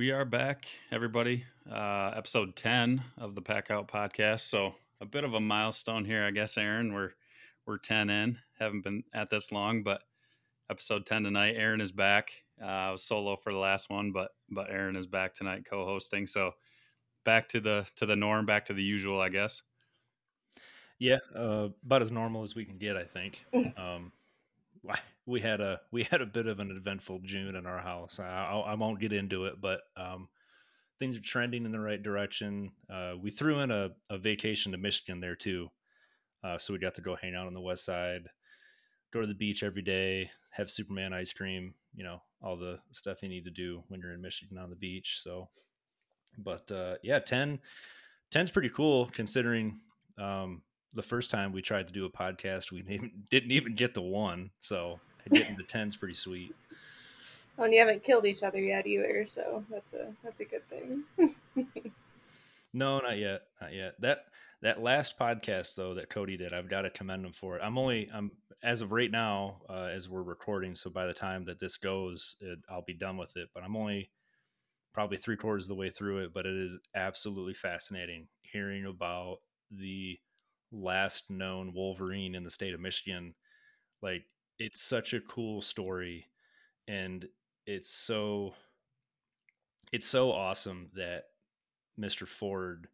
[0.00, 1.44] We are back, everybody.
[1.70, 4.40] Uh, episode 10 of the Pack Out podcast.
[4.48, 6.94] So, a bit of a milestone here, I guess, Aaron.
[6.94, 7.10] We're
[7.66, 8.38] we're 10 in.
[8.58, 10.00] Haven't been at this long, but
[10.70, 11.56] episode 10 tonight.
[11.58, 12.32] Aaron is back.
[12.58, 16.26] Uh, I was solo for the last one, but but Aaron is back tonight co-hosting.
[16.26, 16.52] So,
[17.26, 19.62] back to the to the norm, back to the usual, I guess.
[20.98, 23.44] Yeah, uh, about as normal as we can get, I think.
[23.76, 24.12] Um,
[25.26, 28.18] we had a we had a bit of an eventful June in our house.
[28.18, 30.28] I, I won't get into it, but um,
[30.98, 32.72] things are trending in the right direction.
[32.92, 35.68] Uh, we threw in a, a, vacation to Michigan there too,
[36.42, 38.22] uh, so we got to go hang out on the west side,
[39.12, 41.74] go to the beach every day, have Superman ice cream.
[41.94, 44.76] You know all the stuff you need to do when you're in Michigan on the
[44.76, 45.20] beach.
[45.22, 45.48] So,
[46.38, 47.58] but uh, yeah, 10
[48.32, 49.80] 10's pretty cool considering
[50.18, 50.62] um,
[50.94, 52.82] the first time we tried to do a podcast, we
[53.30, 54.50] didn't even get the one.
[54.58, 56.54] So getting the tens pretty sweet.
[57.56, 60.62] Well, and you haven't killed each other yet either, so that's a that's a good
[60.68, 61.04] thing.
[62.72, 64.00] no, not yet, not yet.
[64.00, 64.24] That
[64.62, 67.62] that last podcast though that Cody did, I've got to commend him for it.
[67.62, 68.30] I'm only I'm
[68.62, 72.36] as of right now, uh, as we're recording, so by the time that this goes,
[72.40, 73.48] it, I'll be done with it.
[73.54, 74.10] But I'm only
[74.92, 79.38] probably three quarters of the way through it, but it is absolutely fascinating hearing about
[79.70, 80.18] the
[80.72, 83.34] last known Wolverine in the state of Michigan.
[84.02, 84.24] Like
[84.58, 86.26] it's such a cool story
[86.88, 87.26] and
[87.66, 88.54] it's so
[89.92, 91.24] it's so awesome that
[91.98, 92.26] Mr.
[92.26, 92.88] Ford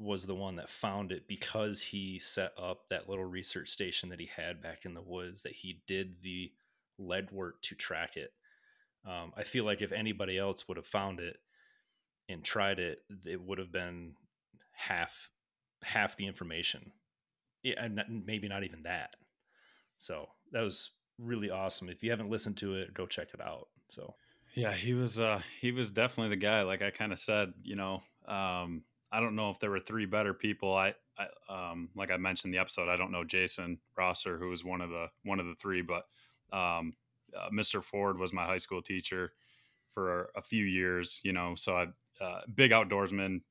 [0.00, 4.18] was the one that found it because he set up that little research station that
[4.18, 6.50] he had back in the woods that he did the
[6.98, 8.32] lead work to track it
[9.06, 11.36] um, i feel like if anybody else would have found it
[12.30, 14.14] and tried it it would have been
[14.72, 15.28] half
[15.82, 16.92] half the information
[17.62, 19.16] yeah, and maybe not even that
[19.98, 21.88] so that was really awesome.
[21.88, 23.68] If you haven't listened to it, go check it out.
[23.88, 24.14] So
[24.54, 26.62] yeah, he was uh he was definitely the guy.
[26.62, 30.06] Like I kind of said, you know, um, I don't know if there were three
[30.06, 30.74] better people.
[30.74, 34.64] I, I um like I mentioned the episode, I don't know Jason Rosser, who was
[34.64, 36.06] one of the one of the three, but
[36.52, 36.94] um,
[37.36, 37.82] uh, Mr.
[37.82, 39.32] Ford was my high school teacher
[39.92, 41.20] for a few years.
[41.22, 43.42] You know, so I uh, big outdoorsman,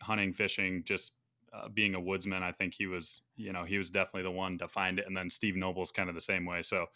[0.00, 1.12] hunting, fishing, just
[1.52, 4.58] uh, being a woodsman, I think he was, you know, he was definitely the one
[4.58, 5.06] to find it.
[5.06, 6.62] And then Steve Noble's kind of the same way.
[6.62, 6.86] So,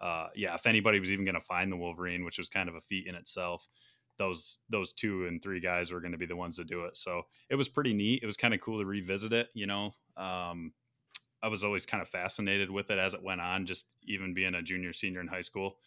[0.00, 2.74] uh, yeah, if anybody was even going to find the Wolverine, which was kind of
[2.74, 3.68] a feat in itself,
[4.18, 6.96] those those two and three guys were going to be the ones to do it.
[6.96, 8.22] So it was pretty neat.
[8.22, 9.48] It was kind of cool to revisit it.
[9.54, 10.72] You know, um,
[11.42, 14.54] I was always kind of fascinated with it as it went on, just even being
[14.54, 15.78] a junior, senior in high school,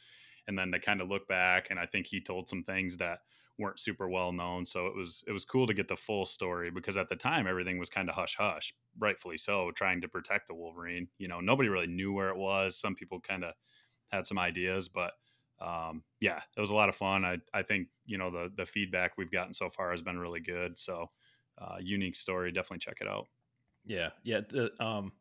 [0.48, 1.70] and then to kind of look back.
[1.70, 3.20] And I think he told some things that
[3.58, 4.66] weren't super well known.
[4.66, 7.48] So it was it was cool to get the full story because at the time
[7.48, 11.10] everything was kind of hush hush, rightfully so, trying to protect the Wolverine.
[11.18, 12.78] You know, nobody really knew where it was.
[12.78, 13.54] Some people kind of
[14.10, 15.14] had some ideas, but
[15.60, 17.24] um, yeah, it was a lot of fun.
[17.26, 20.42] I I think you know the the feedback we've gotten so far has been really
[20.42, 20.78] good.
[20.78, 21.12] So
[21.58, 23.28] uh, unique story, definitely check it out.
[23.86, 24.42] Yeah, yeah.
[24.42, 25.14] The, um,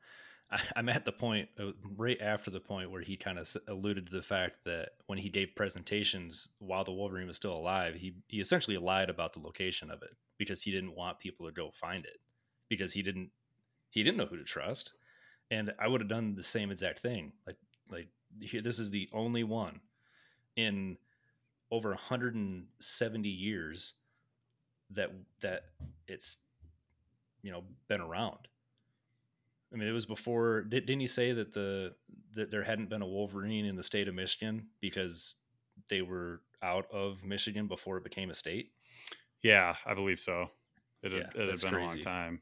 [0.76, 4.12] I'm at the point uh, right after the point where he kind of alluded to
[4.12, 8.40] the fact that when he gave presentations while the Wolverine was still alive, he he
[8.40, 12.04] essentially lied about the location of it because he didn't want people to go find
[12.04, 12.18] it
[12.68, 13.30] because he didn't
[13.90, 14.92] he didn't know who to trust.
[15.50, 17.32] And I would have done the same exact thing.
[17.46, 17.56] Like
[17.90, 18.08] like
[18.40, 19.80] here, this is the only one
[20.56, 20.96] in
[21.70, 23.94] over 170 years
[24.90, 25.10] that
[25.40, 25.62] that
[26.06, 26.38] it's
[27.42, 28.48] you know been around
[29.74, 30.62] I mean, it was before.
[30.62, 31.94] Did, not he say that the
[32.34, 35.34] that there hadn't been a Wolverine in the state of Michigan because
[35.88, 38.70] they were out of Michigan before it became a state?
[39.42, 40.48] Yeah, I believe so.
[41.02, 41.76] It had, yeah, it had been crazy.
[41.76, 42.40] a long time.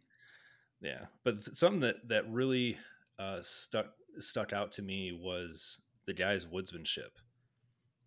[0.80, 2.76] Yeah, but something that that really
[3.18, 3.86] uh, stuck
[4.18, 7.10] stuck out to me was the guy's woodsmanship.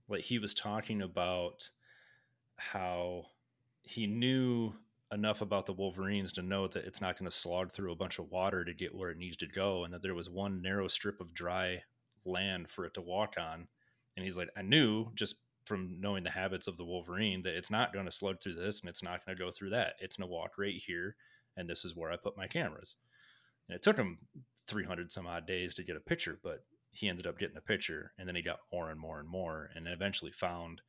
[0.08, 1.70] Like he was talking about
[2.58, 3.26] how
[3.82, 4.74] he knew
[5.12, 8.20] enough about the Wolverines to know that it's not going to slog through a bunch
[8.20, 10.88] of water to get where it needs to go, and that there was one narrow
[10.88, 11.84] strip of dry
[12.26, 13.68] land for it to walk on.
[14.16, 15.36] And he's like, I knew just
[15.66, 18.82] from knowing the habits of the Wolverine that it's not going to slug through this
[18.82, 19.96] and it's not going to go through that.
[20.00, 21.16] It's going to walk right here,
[21.58, 22.96] and this is where I put my cameras.
[23.68, 24.20] And it took him
[24.68, 28.14] 300 some odd days to get a picture, but he ended up getting a picture,
[28.18, 30.82] and then he got more and more and more, and eventually found,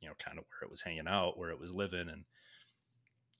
[0.00, 2.24] you know, kind of where it was hanging out, where it was living, and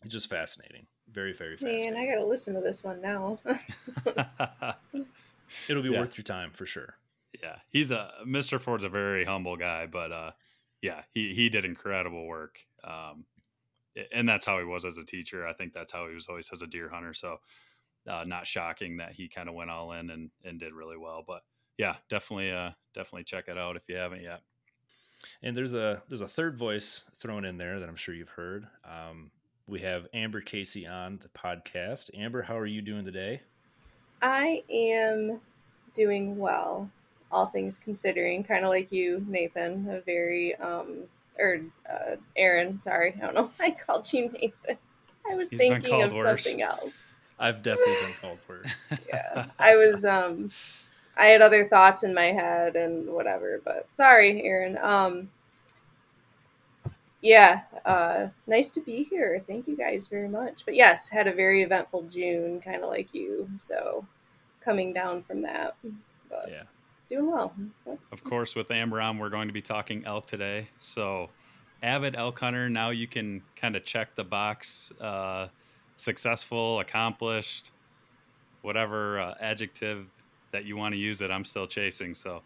[0.05, 0.87] it's just fascinating.
[1.11, 1.95] Very, very fascinating.
[1.95, 3.39] Man, I gotta listen to this one now.
[5.69, 6.01] It'll be yeah.
[6.01, 6.97] worth your time for sure.
[7.43, 8.61] Yeah, he's a Mr.
[8.61, 10.31] Ford's a very humble guy, but uh,
[10.81, 12.59] yeah, he he did incredible work.
[12.85, 13.25] Um,
[14.13, 15.47] and that's how he was as a teacher.
[15.47, 17.13] I think that's how he was always as a deer hunter.
[17.15, 17.41] So,
[18.09, 21.25] uh, not shocking that he kind of went all in and and did really well.
[21.27, 21.43] But
[21.79, 24.41] yeah, definitely uh, definitely check it out if you haven't yet.
[25.43, 28.67] And there's a there's a third voice thrown in there that I'm sure you've heard.
[28.85, 29.31] Um,
[29.73, 32.11] we have Amber Casey on the podcast.
[32.15, 33.41] Amber, how are you doing today?
[34.21, 35.41] I am
[35.95, 36.91] doing well,
[37.31, 38.45] all things considering.
[38.45, 39.89] Kind of like you, Nathan.
[39.89, 41.05] A very um,
[41.39, 42.79] or uh, Aaron.
[42.79, 43.51] Sorry, I don't know.
[43.59, 44.77] I called you Nathan.
[45.29, 46.45] I was He's thinking of worse.
[46.45, 46.93] something else.
[47.39, 48.85] I've definitely been called worse.
[49.09, 50.05] Yeah, I was.
[50.05, 50.51] Um,
[51.17, 53.63] I had other thoughts in my head and whatever.
[53.65, 54.77] But sorry, Aaron.
[54.77, 55.31] Um,
[57.23, 59.43] yeah, uh, nice to be here.
[59.47, 60.65] Thank you guys very much.
[60.65, 63.49] But yes, had a very eventful June, kind of like you.
[63.59, 64.05] So
[64.61, 65.77] coming down from that,
[66.29, 66.63] but yeah.
[67.09, 67.55] doing well.
[68.11, 70.69] Of course, with Amber on, we're going to be talking elk today.
[70.81, 71.31] So,
[71.83, 75.49] avid elk hunter, now you can kind of check the box uh,
[75.97, 77.71] successful, accomplished,
[78.63, 80.07] whatever uh, adjective
[80.51, 82.15] that you want to use that I'm still chasing.
[82.15, 82.43] So,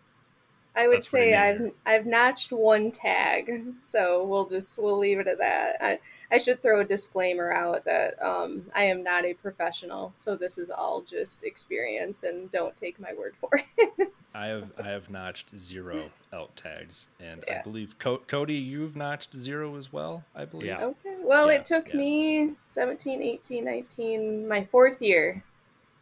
[0.76, 1.34] I would That's say.
[1.34, 5.76] I've I've notched one tag, so we'll just we'll leave it at that.
[5.80, 5.98] I,
[6.30, 10.58] I should throw a disclaimer out that um, I am not a professional, so this
[10.58, 14.12] is all just experience, and don't take my word for it.
[14.36, 19.34] I have I have notched zero elk tags, and I believe Co- Cody, you've notched
[19.34, 20.24] zero as well.
[20.34, 20.66] I believe.
[20.66, 20.84] Yeah.
[20.84, 21.16] Okay.
[21.22, 21.96] Well, Yeah, it took yeah.
[21.96, 25.42] me 17, 18, 19, my fourth year.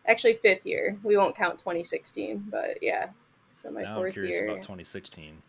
[0.07, 0.99] Actually, fifth year.
[1.03, 3.07] We won't count 2016, but yeah.
[3.55, 4.47] So my now I'm fourth curious year.
[4.49, 5.41] about 2016.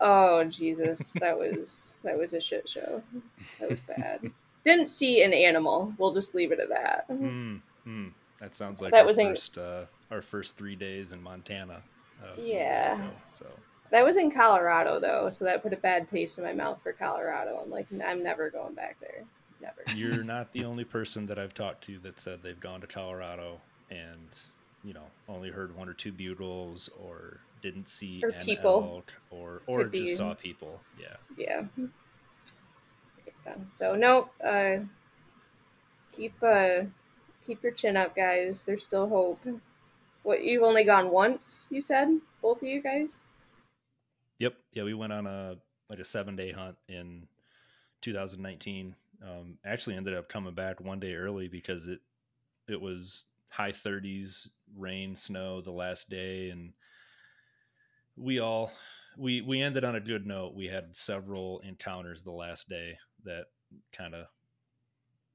[0.00, 3.02] Oh Jesus, that was that was a shit show.
[3.60, 4.20] That was bad.
[4.64, 5.92] Didn't see an animal.
[5.98, 7.04] We'll just leave it at that.
[7.08, 7.56] Hmm.
[7.84, 8.08] hmm.
[8.40, 11.82] That sounds like That our was in- uh, our first three days in Montana.
[12.22, 12.94] uh, a few years Yeah.
[12.96, 13.46] ago, So
[13.90, 16.92] That was in Colorado though, so that put a bad taste in my mouth for
[16.92, 17.60] Colorado.
[17.62, 19.24] I'm like, I'm never going back there.
[19.60, 19.82] Never.
[19.96, 23.60] you're not the only person that I've talked to that said they've gone to Colorado
[23.90, 24.28] and
[24.82, 29.02] you know only heard one or two bugles or didn't see Or people.
[29.30, 30.14] or or Could just be.
[30.14, 30.80] saw people.
[31.00, 31.16] Yeah.
[31.36, 31.62] yeah.
[33.46, 33.54] yeah.
[33.70, 34.84] So no, uh,
[36.12, 36.82] keep uh,
[37.44, 38.62] keep your chin up, guys.
[38.64, 39.40] There's still hope.
[40.22, 41.64] What you've only gone once?
[41.70, 43.22] You said both of you guys.
[44.38, 44.54] Yep.
[44.72, 45.56] Yeah, we went on a
[45.88, 47.26] like a seven day hunt in
[48.02, 48.94] 2019.
[49.22, 52.00] Um, actually ended up coming back one day early because it
[52.68, 56.72] it was high 30s, rain, snow the last day, and
[58.16, 58.70] we all
[59.16, 60.54] we we ended on a good note.
[60.54, 63.44] We had several encounters the last day that
[63.92, 64.26] kind of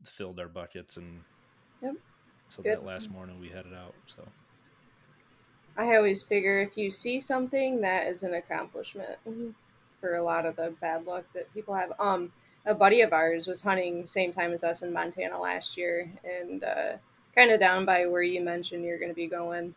[0.06, 1.22] filled our buckets, and
[1.82, 1.96] Yep.
[2.50, 2.74] so Good.
[2.74, 3.96] that last morning we headed out.
[4.08, 4.28] So
[5.78, 9.18] I always figure if you see something, that is an accomplishment
[10.02, 11.94] for a lot of the bad luck that people have.
[12.00, 12.32] Um,
[12.66, 16.64] a buddy of ours was hunting same time as us in Montana last year, and
[16.64, 16.94] uh,
[17.34, 19.74] kind of down by where you mentioned you're going to be going.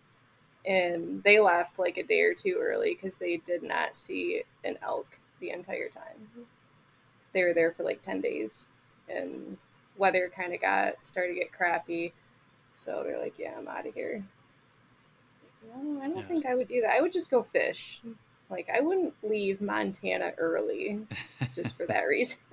[0.64, 4.79] And they left like a day or two early because they did not see an
[4.82, 5.06] elk
[5.41, 6.47] the entire time.
[7.32, 8.69] They were there for like ten days,
[9.09, 9.56] and
[9.97, 12.12] weather kind of got started to get crappy,
[12.75, 14.23] so they're like, "Yeah, I'm out of here."
[15.75, 16.23] No, I don't Yeah.
[16.25, 16.91] think I would do that.
[16.91, 18.00] I would just go fish.
[18.50, 21.06] Like I wouldn't leave Montana early
[21.55, 22.38] just for that reason.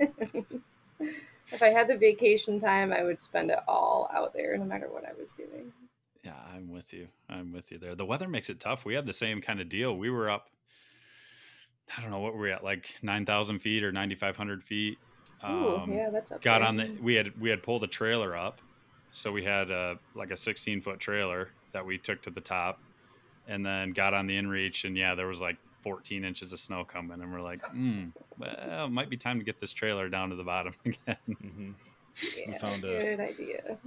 [1.52, 4.88] if I had the vacation time, I would spend it all out there, no matter
[4.88, 5.74] what I was doing.
[6.30, 7.08] Yeah, I'm with you.
[7.28, 7.96] I'm with you there.
[7.96, 8.86] The weather makes it tough.
[8.86, 9.98] We had the same kind of deal.
[9.98, 10.48] We were up,
[11.98, 14.64] I don't know what were we at, like nine thousand feet or ninety five hundred
[14.64, 15.00] feet.
[15.44, 16.68] Ooh, Um, yeah, that's up got there.
[16.68, 16.98] on the.
[17.02, 18.62] We had we had pulled a trailer up,
[19.12, 22.80] so we had a like a sixteen foot trailer that we took to the top,
[23.48, 26.84] and then got on the inReach, and yeah, there was like fourteen inches of snow
[26.84, 30.30] coming, and we're like, hmm, well, it might be time to get this trailer down
[30.30, 31.18] to the bottom again.
[31.42, 31.72] hmm
[32.38, 33.78] Yeah, found a- good idea.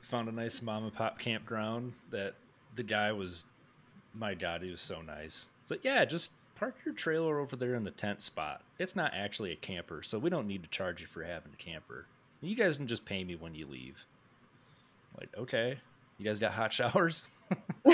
[0.00, 2.34] found a nice mom and pop campground that
[2.74, 3.46] the guy was
[4.14, 5.46] my god he was so nice.
[5.60, 8.62] It's like yeah just park your trailer over there in the tent spot.
[8.78, 11.56] It's not actually a camper so we don't need to charge you for having a
[11.56, 12.06] camper.
[12.40, 14.04] You guys can just pay me when you leave.
[15.18, 15.78] Like okay
[16.18, 17.28] you guys got hot showers?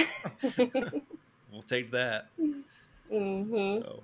[1.51, 2.27] We'll take that.
[2.37, 2.61] Hmm
[3.11, 4.03] so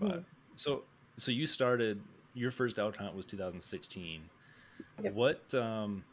[0.00, 0.82] but so
[1.16, 2.00] so you started
[2.34, 4.22] your first elk hunt was 2016
[5.02, 5.12] Yep.
[5.14, 6.04] what um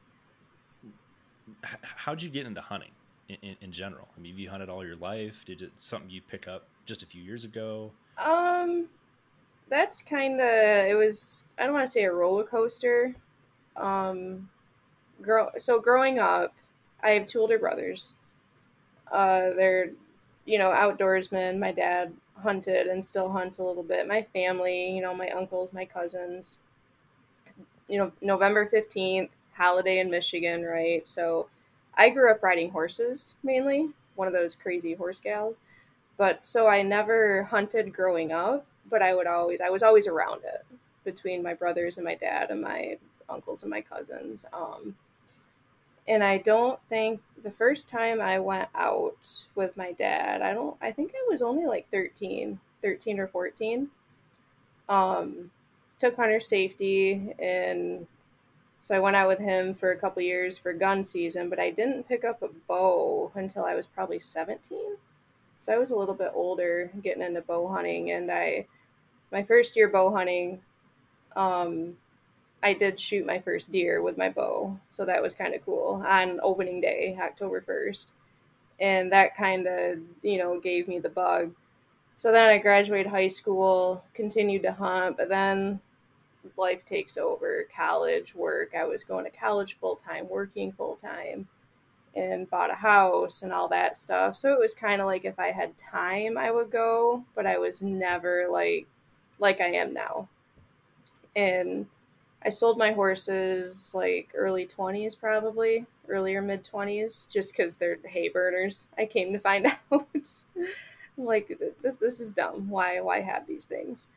[1.63, 2.91] h- how'd you get into hunting
[3.29, 6.09] in, in, in general i mean have you hunted all your life did it something
[6.09, 8.87] you pick up just a few years ago Um,
[9.69, 11.43] that's kind of it was.
[11.59, 13.13] I don't want to say a roller coaster.
[13.75, 14.49] Um,
[15.21, 16.53] grow so growing up,
[17.03, 18.15] I have two older brothers.
[19.11, 19.91] Uh, they're
[20.45, 21.59] you know outdoorsmen.
[21.59, 22.13] My dad
[22.43, 24.07] hunted and still hunts a little bit.
[24.07, 26.57] My family, you know, my uncles, my cousins.
[27.87, 31.07] You know, November fifteenth, holiday in Michigan, right?
[31.07, 31.47] So,
[31.95, 33.89] I grew up riding horses mainly.
[34.15, 35.61] One of those crazy horse gals
[36.17, 40.43] but so I never hunted growing up, but I would always I was always around
[40.45, 40.65] it
[41.05, 42.97] between my brothers and my dad and my
[43.29, 44.45] uncles and my cousins.
[44.53, 44.95] Um,
[46.07, 50.77] and I don't think the first time I went out with my dad, I don't
[50.81, 53.89] I think I was only like 13, 13 or 14.
[54.89, 55.51] Um,
[55.99, 58.07] took hunter safety and
[58.79, 61.71] so I went out with him for a couple years for gun season, but I
[61.71, 64.95] didn't pick up a bow until I was probably 17.
[65.59, 68.67] So I was a little bit older getting into bow hunting and I
[69.31, 70.61] my first year bow hunting
[71.35, 71.97] um
[72.63, 74.79] I did shoot my first deer with my bow.
[74.89, 78.07] So that was kind of cool on opening day, October 1st.
[78.79, 81.53] And that kind of, you know, gave me the bug.
[82.15, 85.79] So then I graduated high school, continued to hunt, but then
[86.57, 88.73] life takes over college, work.
[88.75, 91.47] I was going to college full time, working full time,
[92.15, 94.35] and bought a house and all that stuff.
[94.35, 97.57] So it was kind of like if I had time, I would go, but I
[97.59, 98.87] was never like
[99.39, 100.27] like I am now.
[101.35, 101.85] And
[102.43, 108.29] I sold my horses like early 20s, probably earlier mid 20s, just because they're hay
[108.29, 108.87] burners.
[108.97, 110.07] I came to find out.
[111.17, 112.69] like this this is dumb.
[112.69, 114.07] Why why have these things?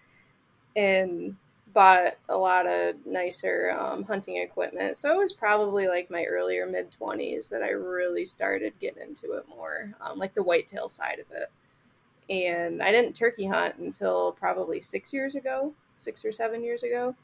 [0.76, 1.36] And
[1.72, 4.96] bought a lot of nicer um, hunting equipment.
[4.96, 9.32] So it was probably like my earlier mid 20s that I really started getting into
[9.32, 11.50] it more, um, like the whitetail side of it.
[12.32, 17.14] And I didn't turkey hunt until probably six years ago, six or seven years ago.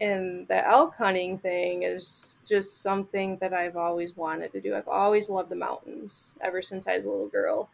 [0.00, 4.74] And the elk hunting thing is just something that I've always wanted to do.
[4.74, 7.68] I've always loved the mountains ever since I was a little girl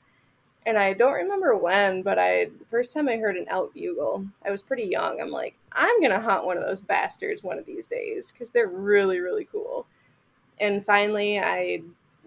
[0.67, 4.27] and I don't remember when, but I the first time I heard an elk bugle,
[4.45, 5.21] I was pretty young.
[5.21, 8.67] I'm like, I'm gonna hunt one of those bastards one of these days because they're
[8.67, 9.87] really really cool.
[10.61, 11.83] And finally, I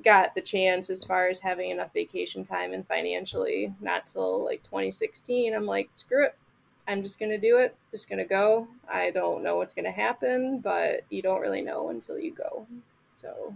[0.05, 3.73] got the chance as far as having enough vacation time and financially.
[3.81, 6.35] Not till like 2016, I'm like, screw it.
[6.89, 7.75] I'm just gonna do it.
[7.91, 8.67] Just gonna go.
[8.91, 12.67] I don't know what's gonna happen, but you don't really know until you go.
[13.15, 13.53] So,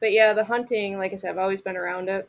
[0.00, 2.28] but yeah, the hunting, like I said, I've always been around it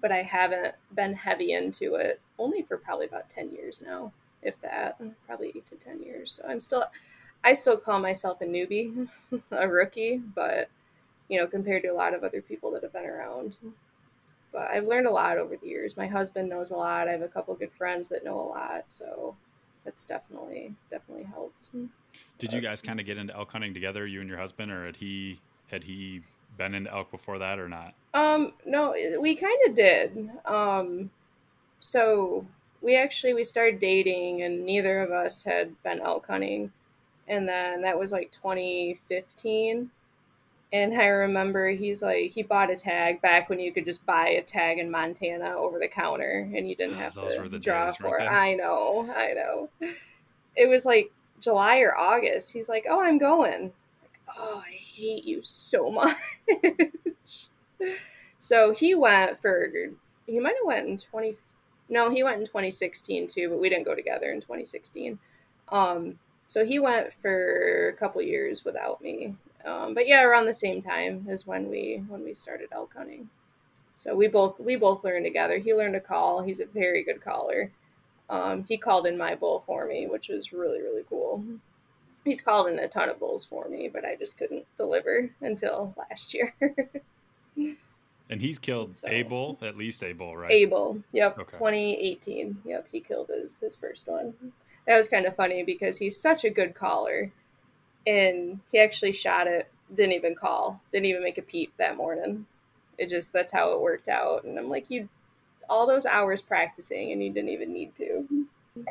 [0.00, 4.12] but I haven't been heavy into it only for probably about 10 years now,
[4.42, 6.32] if that, probably eight to 10 years.
[6.32, 6.84] So I'm still,
[7.44, 9.08] I still call myself a newbie,
[9.50, 10.68] a rookie, but
[11.28, 13.56] you know, compared to a lot of other people that have been around.
[14.52, 15.96] But I've learned a lot over the years.
[15.96, 17.08] My husband knows a lot.
[17.08, 18.84] I have a couple good friends that know a lot.
[18.88, 19.34] So
[19.84, 21.70] that's definitely, definitely helped.
[22.38, 24.84] Did you guys kind of get into elk hunting together, you and your husband, or
[24.86, 25.40] had he,
[25.70, 26.20] had he
[26.58, 27.94] been into elk before that or not?
[28.14, 30.30] Um, no, we kind of did.
[30.44, 31.10] Um,
[31.80, 32.46] so
[32.82, 36.72] we actually we started dating, and neither of us had been elk hunting,
[37.26, 39.90] and then that was like 2015.
[40.72, 44.28] And I remember he's like he bought a tag back when you could just buy
[44.28, 48.24] a tag in Montana over the counter, and you didn't have to draw for it.
[48.26, 49.68] I know, I know.
[50.56, 52.52] It was like July or August.
[52.52, 56.16] He's like, "Oh, I'm going." Like, oh, I hate you so much.
[58.38, 59.70] so he went for
[60.26, 61.36] he might have went in 20
[61.88, 65.18] no he went in 2016 too but we didn't go together in 2016
[65.70, 70.54] um so he went for a couple years without me um, but yeah around the
[70.54, 73.28] same time is when we when we started elk hunting
[73.94, 77.22] so we both we both learned together he learned to call he's a very good
[77.22, 77.70] caller
[78.30, 81.44] um, he called in my bull for me which was really really cool
[82.24, 85.94] he's called in a ton of bulls for me, but I just couldn't deliver until
[85.96, 86.54] last year.
[87.56, 90.50] and he's killed so, a bull, at least a bull, right?
[90.50, 91.38] A bull, yep.
[91.38, 91.52] Okay.
[91.52, 92.86] 2018, yep.
[92.90, 94.34] He killed his his first one.
[94.86, 97.30] That was kind of funny because he's such a good caller,
[98.06, 99.68] and he actually shot it.
[99.94, 100.80] Didn't even call.
[100.92, 102.46] Didn't even make a peep that morning.
[102.98, 104.44] It just that's how it worked out.
[104.44, 105.08] And I'm like, you,
[105.68, 108.46] all those hours practicing, and you didn't even need to.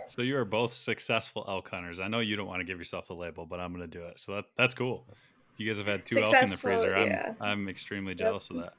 [0.05, 1.99] So you are both successful elk hunters.
[1.99, 4.03] I know you don't want to give yourself the label, but I'm going to do
[4.05, 4.19] it.
[4.19, 5.03] So that that's cool.
[5.57, 6.95] You guys have had two successful, elk in the freezer.
[6.95, 7.35] I'm.
[7.39, 8.57] I'm extremely jealous yep.
[8.57, 8.73] of that.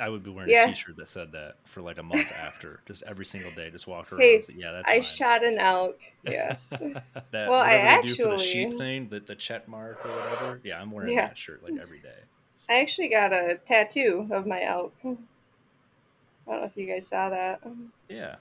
[0.00, 0.64] I would be wearing yeah.
[0.64, 3.86] a T-shirt that said that for like a month after, just every single day, just
[3.86, 4.22] walk around.
[4.22, 4.90] Hey, say, yeah, that's.
[4.90, 5.02] I mine.
[5.02, 6.00] shot an elk.
[6.24, 6.56] Yeah.
[6.70, 10.60] that, well, I actually do for the sheep thing, the the chet mark or whatever.
[10.64, 11.28] Yeah, I'm wearing yeah.
[11.28, 12.18] that shirt like every day.
[12.68, 14.94] I actually got a tattoo of my elk.
[15.04, 15.08] I
[16.50, 17.60] don't know if you guys saw that.
[18.08, 18.36] Yeah.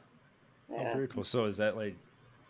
[0.72, 0.89] Oh, yeah.
[0.89, 1.24] Oh, very cool.
[1.24, 1.95] So is that like,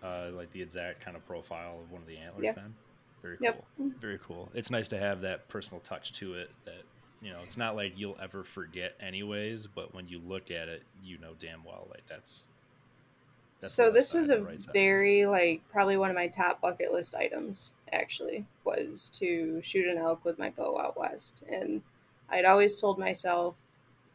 [0.03, 2.73] uh, like the exact kind of profile of one of the antlers then?
[3.21, 3.45] Very cool.
[3.45, 3.65] Yep.
[3.99, 4.49] Very cool.
[4.53, 6.51] It's nice to have that personal touch to it.
[6.65, 6.83] That
[7.23, 9.67] you know, it's not like you'll ever forget anyways.
[9.67, 12.49] But when you look at it, you know damn well like that's.
[13.61, 17.15] that's so this was a right very like probably one of my top bucket list
[17.15, 17.73] items.
[17.91, 21.81] Actually, was to shoot an elk with my bow out west, and
[22.29, 23.55] I'd always told myself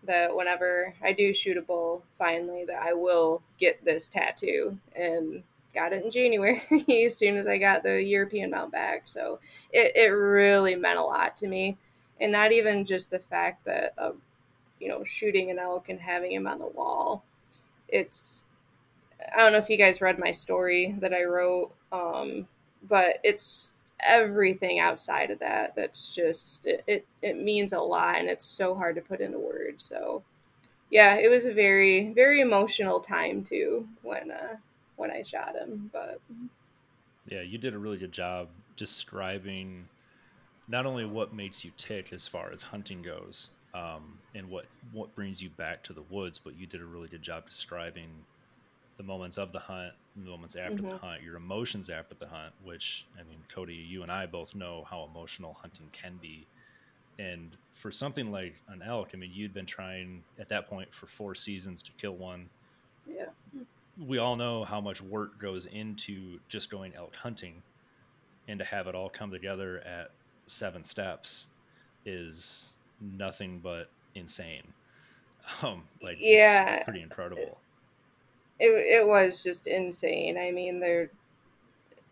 [0.05, 5.43] that whenever I do shoot a bull finally that I will get this tattoo and
[5.75, 6.63] got it in January
[7.07, 9.03] as soon as I got the European mount back.
[9.05, 9.39] So
[9.73, 11.77] it, it really meant a lot to me.
[12.21, 14.13] And not even just the fact that, uh,
[14.81, 17.25] you know, shooting an elk and having him on the wall.
[17.89, 18.45] It's,
[19.35, 22.47] I don't know if you guys read my story that I wrote, um,
[22.89, 28.29] but it's everything outside of that that's just, it, it, it means a lot and
[28.29, 29.85] it's so hard to put into words.
[29.85, 30.23] So,
[30.91, 34.57] yeah, it was a very, very emotional time too when, uh,
[34.97, 35.91] when I shot him.
[35.93, 36.21] But
[37.29, 39.89] yeah, you did a really good job describing
[40.69, 45.15] not only what makes you tick as far as hunting goes, um, and what what
[45.15, 48.09] brings you back to the woods, but you did a really good job describing
[48.97, 50.91] the moments of the hunt, the moments after mm-hmm.
[50.91, 52.53] the hunt, your emotions after the hunt.
[52.65, 56.47] Which I mean, Cody, you and I both know how emotional hunting can be.
[57.19, 61.07] And for something like an elk, I mean, you'd been trying at that point for
[61.07, 62.49] four seasons to kill one.
[63.07, 63.27] Yeah
[64.07, 67.63] we all know how much work goes into just going elk hunting
[68.47, 70.11] and to have it all come together at
[70.49, 71.47] seven steps
[72.05, 74.63] is nothing but insane.
[75.63, 76.85] Um like yeah.
[76.85, 77.57] pretty incredible.
[78.61, 80.37] It, it was just insane.
[80.37, 81.11] I mean there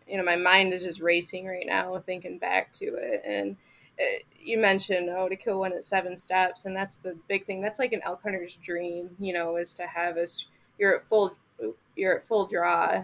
[0.07, 3.21] you know my mind is just racing right now thinking back to it.
[3.23, 3.55] And
[3.99, 7.61] uh, you mentioned oh to kill one at seven steps and that's the big thing.
[7.61, 10.47] That's like an elk hunter's dream you know is to have us
[10.79, 11.37] you're at full
[11.95, 13.03] you're at full draw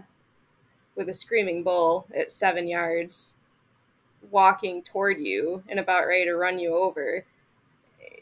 [0.96, 3.36] with a screaming bull at seven yards
[4.32, 7.26] walking toward you and about ready to run you over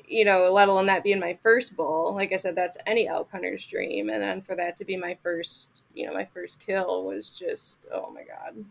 [0.07, 3.29] you know let alone that being my first bull like i said that's any elk
[3.31, 7.05] hunter's dream and then for that to be my first you know my first kill
[7.05, 8.65] was just oh my god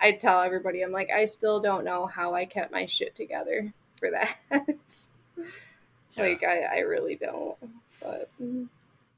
[0.00, 3.72] i tell everybody i'm like i still don't know how i kept my shit together
[3.98, 4.36] for that
[5.36, 6.22] yeah.
[6.22, 7.56] like I, I really don't
[8.04, 8.30] but.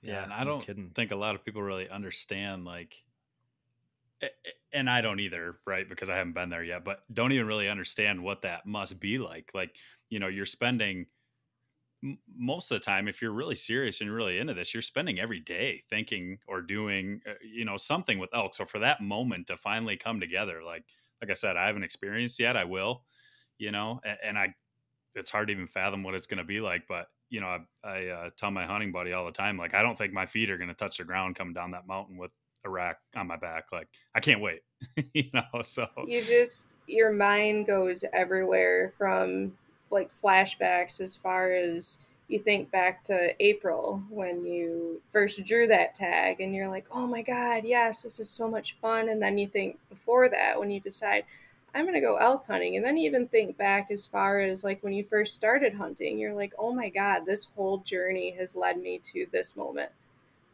[0.02, 0.90] Yeah, and I don't kidding.
[0.94, 3.02] think a lot of people really understand like
[4.72, 5.88] and I don't either, right?
[5.88, 9.18] Because I haven't been there yet, but don't even really understand what that must be
[9.18, 9.50] like.
[9.54, 9.76] Like,
[10.08, 11.06] you know, you're spending
[12.36, 15.40] most of the time if you're really serious and really into this, you're spending every
[15.40, 18.54] day thinking or doing, uh, you know, something with elk.
[18.54, 20.84] So for that moment to finally come together, like
[21.20, 22.56] like I said, I haven't experienced yet.
[22.56, 23.02] I will,
[23.58, 24.54] you know, and, I
[25.14, 27.88] it's hard to even fathom what it's going to be like, but you know, I,
[27.88, 30.50] I uh, tell my hunting buddy all the time, like, I don't think my feet
[30.50, 32.30] are going to touch the ground coming down that mountain with
[32.68, 33.72] rack on my back.
[33.72, 34.62] Like, I can't wait,
[35.14, 35.62] you know?
[35.64, 39.52] So you just, your mind goes everywhere from
[39.90, 41.98] like flashbacks as far as
[42.28, 47.06] you think back to April when you first drew that tag and you're like, oh
[47.06, 49.08] my God, yes, this is so much fun.
[49.08, 51.24] And then you think before that when you decide,
[51.72, 52.74] I'm going to go elk hunting.
[52.76, 56.34] And then even think back as far as like when you first started hunting, you're
[56.34, 59.90] like, oh my God, this whole journey has led me to this moment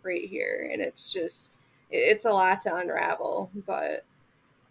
[0.03, 0.69] right here.
[0.71, 1.55] And it's just,
[1.93, 3.51] it's a lot to unravel.
[3.67, 4.05] But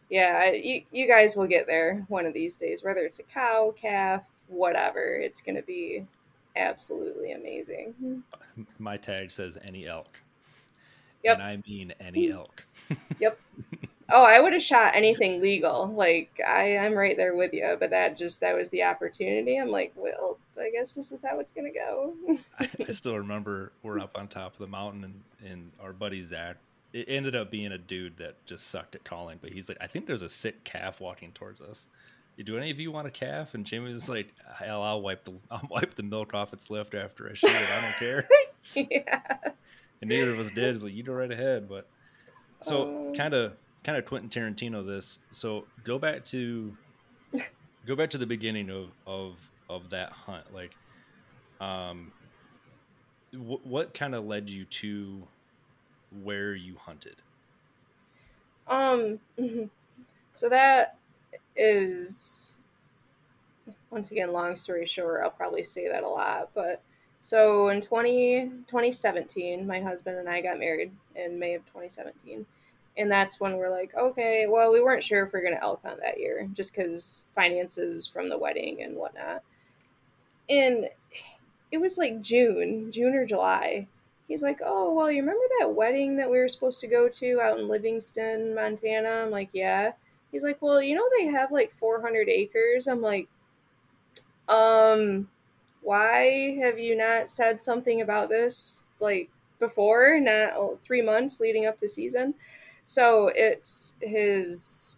[0.09, 3.73] yeah, you, you guys will get there one of these days, whether it's a cow,
[3.79, 5.15] calf, whatever.
[5.15, 6.05] It's going to be
[6.55, 8.23] absolutely amazing.
[8.79, 10.21] My tag says any elk.
[11.23, 11.35] Yep.
[11.35, 12.39] And I mean any mm-hmm.
[12.39, 12.65] elk.
[13.19, 13.39] yep.
[14.13, 15.87] Oh, I would have shot anything legal.
[15.87, 17.77] Like I, I'm right there with you.
[17.79, 19.57] But that just that was the opportunity.
[19.57, 22.13] I'm like, well, I guess this is how it's gonna go.
[22.59, 26.21] I, I, still remember we're up on top of the mountain, and, and our buddy
[26.21, 26.57] Zach.
[26.93, 29.87] It ended up being a dude that just sucked at calling, but he's like, I
[29.87, 31.87] think there's a sick calf walking towards us.
[32.43, 33.53] Do any of you want a calf?
[33.53, 36.95] And Jamie was like, Hell, I'll wipe the I'll wipe the milk off its lift
[36.95, 37.69] after I shoot it.
[37.71, 38.27] I don't care.
[38.89, 39.51] yeah.
[40.01, 40.71] And neither of us did.
[40.73, 41.87] He's like you go right ahead, but
[42.61, 45.19] so kind of kind of Quentin Tarantino this.
[45.29, 46.75] So go back to
[47.85, 49.37] go back to the beginning of of
[49.69, 50.53] of that hunt.
[50.53, 50.75] Like,
[51.59, 52.11] um,
[53.31, 55.23] w- what kind of led you to
[56.23, 57.15] where you hunted?
[58.67, 59.19] Um,
[60.33, 60.97] so that
[61.55, 62.57] is
[63.89, 65.21] once again long story short.
[65.23, 66.81] I'll probably say that a lot, but.
[67.23, 72.47] So in 20, 2017, my husband and I got married in May of 2017
[72.97, 75.63] and that's when we're like, okay, well, we weren't sure if we are going to
[75.63, 79.43] elk hunt that year just because finances from the wedding and whatnot.
[80.49, 80.89] And
[81.71, 83.87] it was like June, June or July.
[84.31, 87.41] He's like, oh, well, you remember that wedding that we were supposed to go to
[87.41, 89.25] out in Livingston, Montana?
[89.25, 89.91] I'm like, yeah.
[90.31, 92.87] He's like, well, you know, they have like 400 acres.
[92.87, 93.27] I'm like,
[94.47, 95.27] um,
[95.81, 101.65] why have you not said something about this like before, not oh, three months leading
[101.65, 102.33] up to season?
[102.85, 104.95] So it's his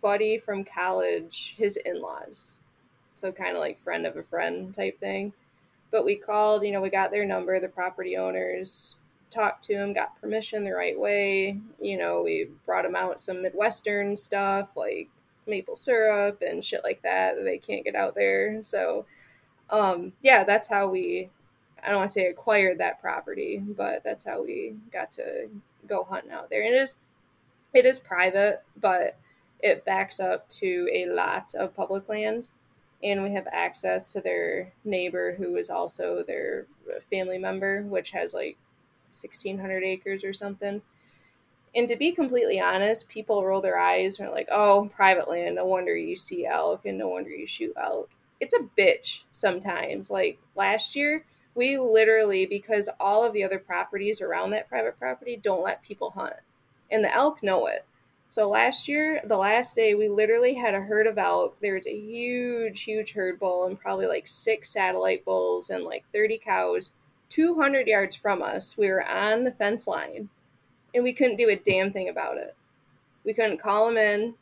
[0.00, 2.58] buddy from college, his in laws.
[3.14, 5.32] So kind of like friend of a friend type thing.
[5.92, 8.96] But we called, you know, we got their number, the property owners,
[9.30, 11.58] talked to him, got permission the right way.
[11.78, 15.10] You know, we brought him out some Midwestern stuff like
[15.46, 18.64] maple syrup and shit like that that they can't get out there.
[18.64, 19.06] So,
[19.70, 21.30] um, yeah, that's how we,
[21.84, 25.48] I don't want to say acquired that property, but that's how we got to
[25.86, 26.62] go hunting out there.
[26.62, 26.96] And it is,
[27.74, 29.18] it is private, but
[29.60, 32.50] it backs up to a lot of public land
[33.02, 36.66] and we have access to their neighbor who is also their
[37.10, 38.56] family member which has like
[39.12, 40.80] 1600 acres or something.
[41.74, 45.56] And to be completely honest people roll their eyes and are like oh private land
[45.56, 48.10] no wonder you see elk and no wonder you shoot elk.
[48.40, 50.10] It's a bitch sometimes.
[50.10, 55.38] Like last year we literally because all of the other properties around that private property
[55.42, 56.34] don't let people hunt.
[56.90, 57.84] And the elk know it
[58.32, 61.54] so last year, the last day, we literally had a herd of elk.
[61.60, 66.04] There was a huge, huge herd bull and probably like six satellite bulls and like
[66.14, 66.92] 30 cows
[67.28, 68.78] 200 yards from us.
[68.78, 70.30] We were on the fence line
[70.94, 72.56] and we couldn't do a damn thing about it.
[73.22, 74.32] We couldn't call them in.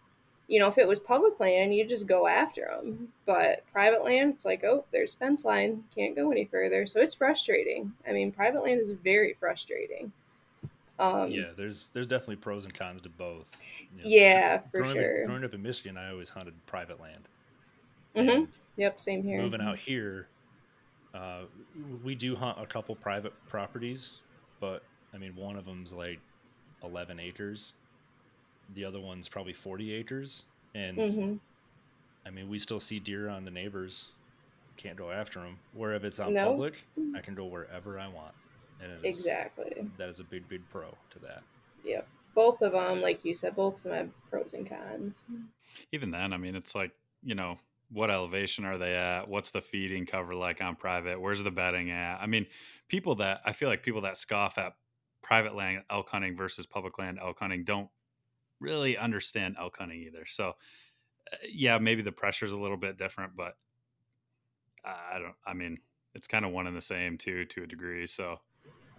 [0.46, 3.08] You know, if it was public land, you just go after them.
[3.26, 6.86] But private land, it's like, oh, there's fence line, can't go any further.
[6.86, 7.94] So it's frustrating.
[8.08, 10.12] I mean, private land is very frustrating.
[11.00, 13.56] Um, yeah, there's there's definitely pros and cons to both.
[13.96, 15.20] You know, yeah, for growing sure.
[15.20, 17.28] Up, growing up in Michigan, I always hunted private land.
[18.14, 18.44] Mm-hmm.
[18.76, 19.40] Yep, same here.
[19.40, 20.28] Moving out here,
[21.14, 21.42] uh,
[22.04, 24.18] we do hunt a couple private properties,
[24.60, 24.82] but
[25.14, 26.20] I mean, one of them's like
[26.82, 27.72] 11 acres.
[28.74, 31.34] The other one's probably 40 acres, and mm-hmm.
[32.26, 34.08] I mean, we still see deer on the neighbors.
[34.76, 35.58] Can't go after them.
[35.72, 36.50] Where if it's on no.
[36.50, 36.84] public,
[37.16, 38.34] I can go wherever I want.
[38.82, 39.88] And exactly.
[39.98, 41.42] That is a big, big pro to that.
[41.84, 42.06] Yep.
[42.34, 45.24] Both of them, like you said, both of them have pros and cons.
[45.92, 47.58] Even then, I mean, it's like, you know,
[47.92, 49.28] what elevation are they at?
[49.28, 51.20] What's the feeding cover like on private?
[51.20, 52.18] Where's the bedding at?
[52.20, 52.46] I mean,
[52.88, 54.74] people that I feel like people that scoff at
[55.22, 57.88] private land elk hunting versus public land elk hunting don't
[58.60, 60.24] really understand elk hunting either.
[60.26, 60.54] So,
[61.32, 63.56] uh, yeah, maybe the pressure's a little bit different, but
[64.84, 65.76] I don't, I mean,
[66.14, 68.06] it's kind of one and the same too, to a degree.
[68.06, 68.40] So,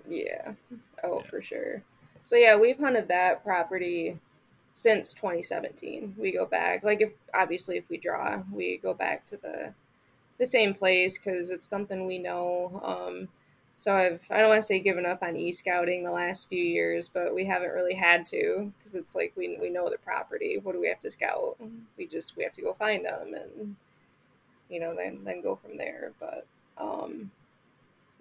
[0.07, 0.53] yeah.
[1.03, 1.29] Oh, yeah.
[1.29, 1.83] for sure.
[2.23, 4.19] So yeah, we've hunted that property
[4.73, 6.15] since 2017.
[6.17, 9.73] We go back, like if obviously if we draw, we go back to the
[10.37, 12.81] the same place because it's something we know.
[12.83, 13.27] Um,
[13.75, 16.63] so I've I don't want to say given up on e scouting the last few
[16.63, 20.59] years, but we haven't really had to because it's like we we know the property.
[20.61, 21.57] What do we have to scout?
[21.97, 23.75] We just we have to go find them and
[24.69, 26.11] you know then then go from there.
[26.19, 26.45] But
[26.77, 27.31] um,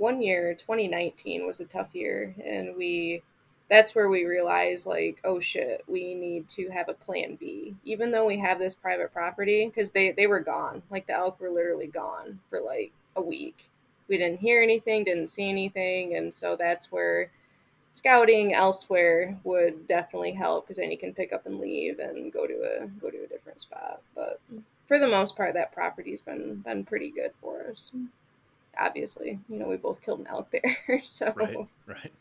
[0.00, 3.22] one year, 2019 was a tough year, and we
[3.68, 7.76] that's where we realized like oh shit we need to have a plan b.
[7.84, 10.82] Even though we have this private property because they they were gone.
[10.90, 13.68] Like the elk were literally gone for like a week.
[14.08, 17.30] We didn't hear anything didn't see anything and so that's where
[17.92, 22.46] scouting elsewhere would definitely help because then you can pick up and leave and go
[22.46, 24.02] to a go to a different spot.
[24.16, 24.40] But
[24.88, 27.92] for the most part that property's been been pretty good for us
[28.80, 32.12] obviously you know we both killed an elk there so right right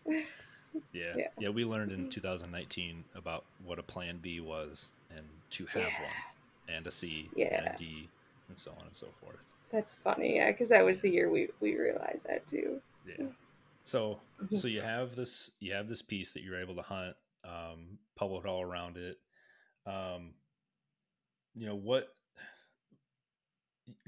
[0.94, 1.14] yeah.
[1.16, 5.82] yeah yeah we learned in 2019 about what a plan b was and to have
[5.82, 6.02] yeah.
[6.02, 7.58] one and a c yeah.
[7.58, 8.08] and a d
[8.50, 9.38] and so on and so forth
[9.72, 13.26] that's funny yeah because that was the year we we realized that too yeah
[13.84, 14.56] so mm-hmm.
[14.56, 18.46] so you have this you have this piece that you're able to hunt um public
[18.46, 19.18] all around it
[19.88, 20.32] um
[21.56, 22.14] you know what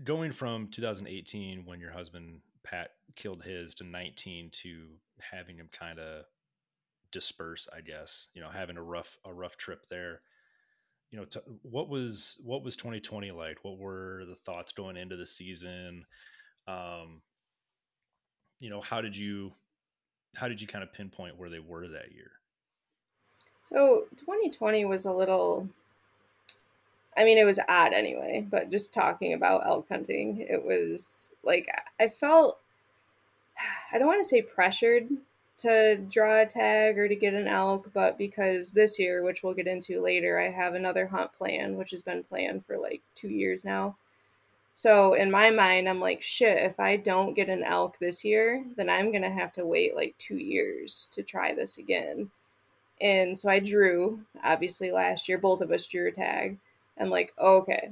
[0.03, 4.87] going from 2018 when your husband Pat killed his to 19 to
[5.19, 6.25] having him kind of
[7.11, 10.21] disperse, I guess, you know, having a rough a rough trip there.
[11.11, 13.59] You know, t- what was what was 2020 like?
[13.63, 16.05] What were the thoughts going into the season?
[16.67, 17.21] Um,
[18.59, 19.51] you know, how did you
[20.35, 22.31] how did you kind of pinpoint where they were that year?
[23.63, 25.67] So 2020 was a little
[27.17, 31.67] I mean, it was odd anyway, but just talking about elk hunting, it was like
[31.99, 32.59] I felt,
[33.91, 35.09] I don't want to say pressured
[35.57, 39.53] to draw a tag or to get an elk, but because this year, which we'll
[39.53, 43.29] get into later, I have another hunt plan, which has been planned for like two
[43.29, 43.95] years now.
[44.73, 48.63] So in my mind, I'm like, shit, if I don't get an elk this year,
[48.77, 52.31] then I'm going to have to wait like two years to try this again.
[53.01, 56.57] And so I drew, obviously, last year, both of us drew a tag.
[57.01, 57.91] I'm like, okay.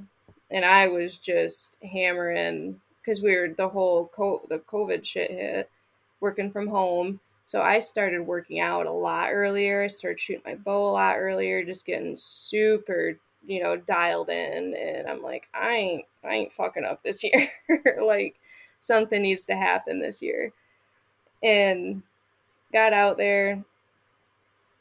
[0.52, 5.70] And I was just hammering because we were the whole co- the COVID shit hit,
[6.20, 7.20] working from home.
[7.44, 9.84] So I started working out a lot earlier.
[9.84, 13.18] I started shooting my bow a lot earlier, just getting super,
[13.48, 14.76] you know, dialed in.
[14.76, 17.50] And I'm like, I ain't, I ain't fucking up this year.
[18.04, 18.36] like
[18.80, 20.52] something needs to happen this year.
[21.42, 22.04] And
[22.72, 23.64] got out there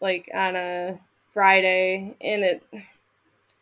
[0.01, 0.99] like on a
[1.33, 2.62] Friday and it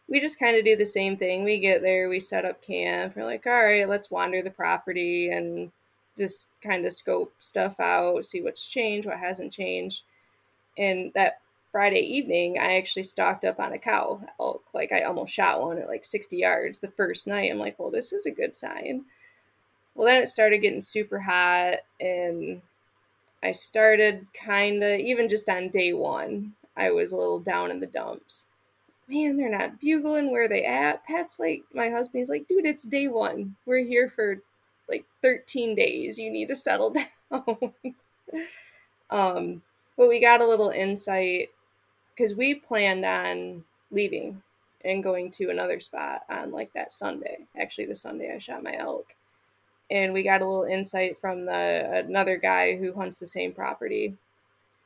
[0.08, 1.42] we just kind of do the same thing.
[1.42, 3.16] We get there, we set up camp.
[3.16, 5.72] We're like, all right, let's wander the property and
[6.16, 10.02] just kind of scope stuff out, see what's changed, what hasn't changed.
[10.78, 11.40] And that
[11.72, 14.62] Friday evening, I actually stocked up on a cow elk.
[14.72, 17.50] Like I almost shot one at like 60 yards the first night.
[17.50, 19.04] I'm like, well, this is a good sign.
[19.94, 22.60] Well, then it started getting super hot, and
[23.42, 27.80] I started kind of, even just on day one, I was a little down in
[27.80, 28.44] the dumps
[29.08, 30.30] man, they're not bugling.
[30.30, 31.04] Where they at?
[31.04, 33.56] Pat's like, my husband's like, dude, it's day one.
[33.64, 34.42] We're here for
[34.88, 36.18] like 13 days.
[36.18, 36.90] You need to settle
[37.30, 37.72] down.
[39.10, 39.62] um,
[39.96, 41.50] but we got a little insight
[42.14, 44.42] because we planned on leaving
[44.84, 47.38] and going to another spot on like that Sunday.
[47.58, 49.14] Actually, the Sunday I shot my elk.
[49.88, 54.16] And we got a little insight from the another guy who hunts the same property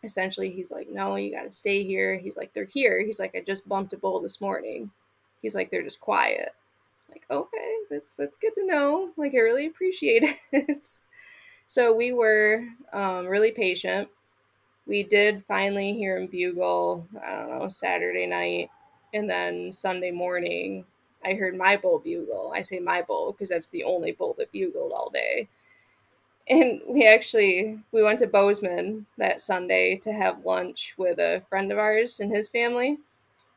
[0.03, 2.19] essentially he's like no you got to stay here.
[2.19, 3.05] He's like they're here.
[3.05, 4.91] He's like i just bumped a bull this morning.
[5.43, 6.55] He's like they're just quiet.
[7.11, 9.11] Like okay that's that's good to know.
[9.17, 10.89] Like i really appreciate it.
[11.67, 14.09] So we were um, really patient.
[14.87, 18.71] We did finally hear him bugle i don't know saturday night.
[19.13, 20.85] And then sunday morning
[21.25, 22.53] i heard my bull bugle.
[22.55, 25.49] I say my bull because that's the only bull that bugled all day
[26.51, 31.73] and we actually we went to Bozeman that Sunday to have lunch with a friend
[31.73, 32.99] of ours and his family.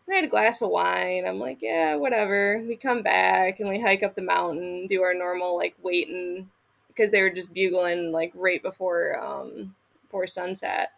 [0.09, 1.25] I had a glass of wine.
[1.27, 2.63] I'm like, yeah, whatever.
[2.67, 6.49] We come back and we hike up the mountain, do our normal like waiting
[6.89, 10.91] because they were just bugling like right before um before sunset.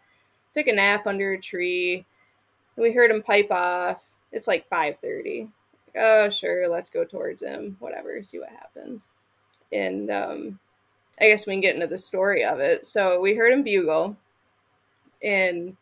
[0.54, 2.06] Took a nap under a tree.
[2.76, 4.02] We heard him pipe off.
[4.32, 5.48] It's like 5:30.
[5.88, 7.76] Like, oh, sure, let's go towards him.
[7.80, 9.10] Whatever, see what happens.
[9.72, 10.60] And um
[11.20, 12.84] I guess we can get into the story of it.
[12.84, 14.16] So we heard him bugle,
[15.22, 15.76] and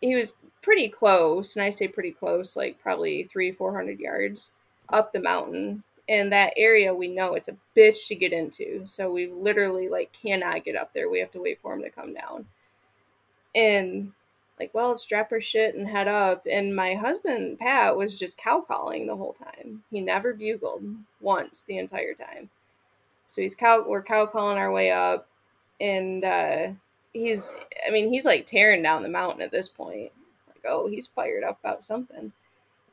[0.00, 4.52] he was pretty close, and I say pretty close, like probably three, four hundred yards
[4.88, 5.82] up the mountain.
[6.08, 8.84] And that area, we know it's a bitch to get into.
[8.84, 11.08] So we literally like cannot get up there.
[11.08, 12.46] We have to wait for him to come down.
[13.54, 14.12] And
[14.58, 16.46] like, well, strap our shit and head up.
[16.50, 19.84] And my husband Pat was just cow calling the whole time.
[19.90, 20.82] He never bugled
[21.20, 22.50] once the entire time.
[23.32, 25.26] So he's cow we're cow calling our way up
[25.80, 26.68] and uh
[27.14, 30.12] he's I mean, he's like tearing down the mountain at this point.
[30.48, 32.32] Like, oh, he's fired up about something.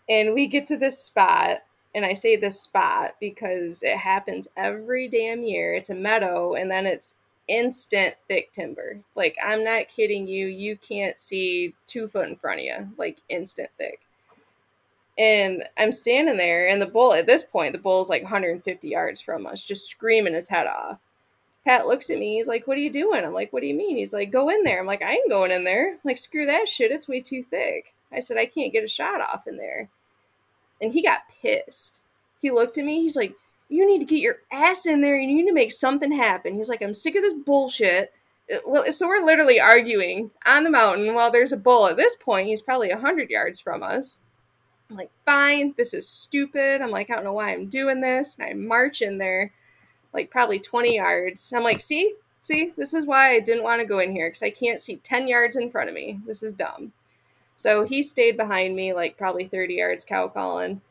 [0.08, 5.10] And we get to this spot and I say this spot because it happens every
[5.10, 5.74] damn year.
[5.74, 7.16] It's a meadow and then it's
[7.50, 9.02] instant thick timber.
[9.16, 13.20] Like I'm not kidding you, you can't see two foot in front of you, like
[13.28, 14.00] instant thick.
[15.20, 19.20] And I'm standing there, and the bull, at this point, the bull's like 150 yards
[19.20, 20.98] from us, just screaming his head off.
[21.66, 22.38] Pat looks at me.
[22.38, 23.26] He's like, What are you doing?
[23.26, 23.98] I'm like, What do you mean?
[23.98, 24.80] He's like, Go in there.
[24.80, 25.92] I'm like, I ain't going in there.
[25.92, 26.92] I'm like, screw that shit.
[26.92, 27.94] It's way too thick.
[28.14, 29.90] I said, I can't get a shot off in there.
[30.82, 32.00] And he got pissed.
[32.42, 33.02] He looked at me.
[33.02, 33.34] He's like,
[33.68, 35.20] You need to get your ass in there.
[35.20, 36.56] You need to make something happen.
[36.56, 38.14] He's like, I'm sick of this bullshit.
[38.52, 41.88] Uh, well, so we're literally arguing on the mountain while there's a bull.
[41.88, 44.22] At this point, he's probably 100 yards from us.
[44.90, 46.82] I'm like, fine, this is stupid.
[46.82, 48.38] I'm like, I don't know why I'm doing this.
[48.38, 49.54] And I march in there,
[50.14, 51.54] like probably 20 yards.
[51.54, 54.44] I'm like, see, see, this is why I didn't want to go in here because
[54.44, 56.20] I can't see 10 yards in front of me.
[56.26, 56.94] This is dumb.
[57.56, 60.82] So he stayed behind me, like probably 30 yards, cow calling.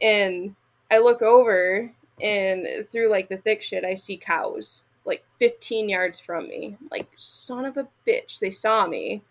[0.00, 0.54] And
[0.90, 1.90] I look over
[2.20, 6.76] and through like the thick shit, I see cows like 15 yards from me.
[6.90, 8.38] Like, son of a bitch.
[8.38, 9.22] They saw me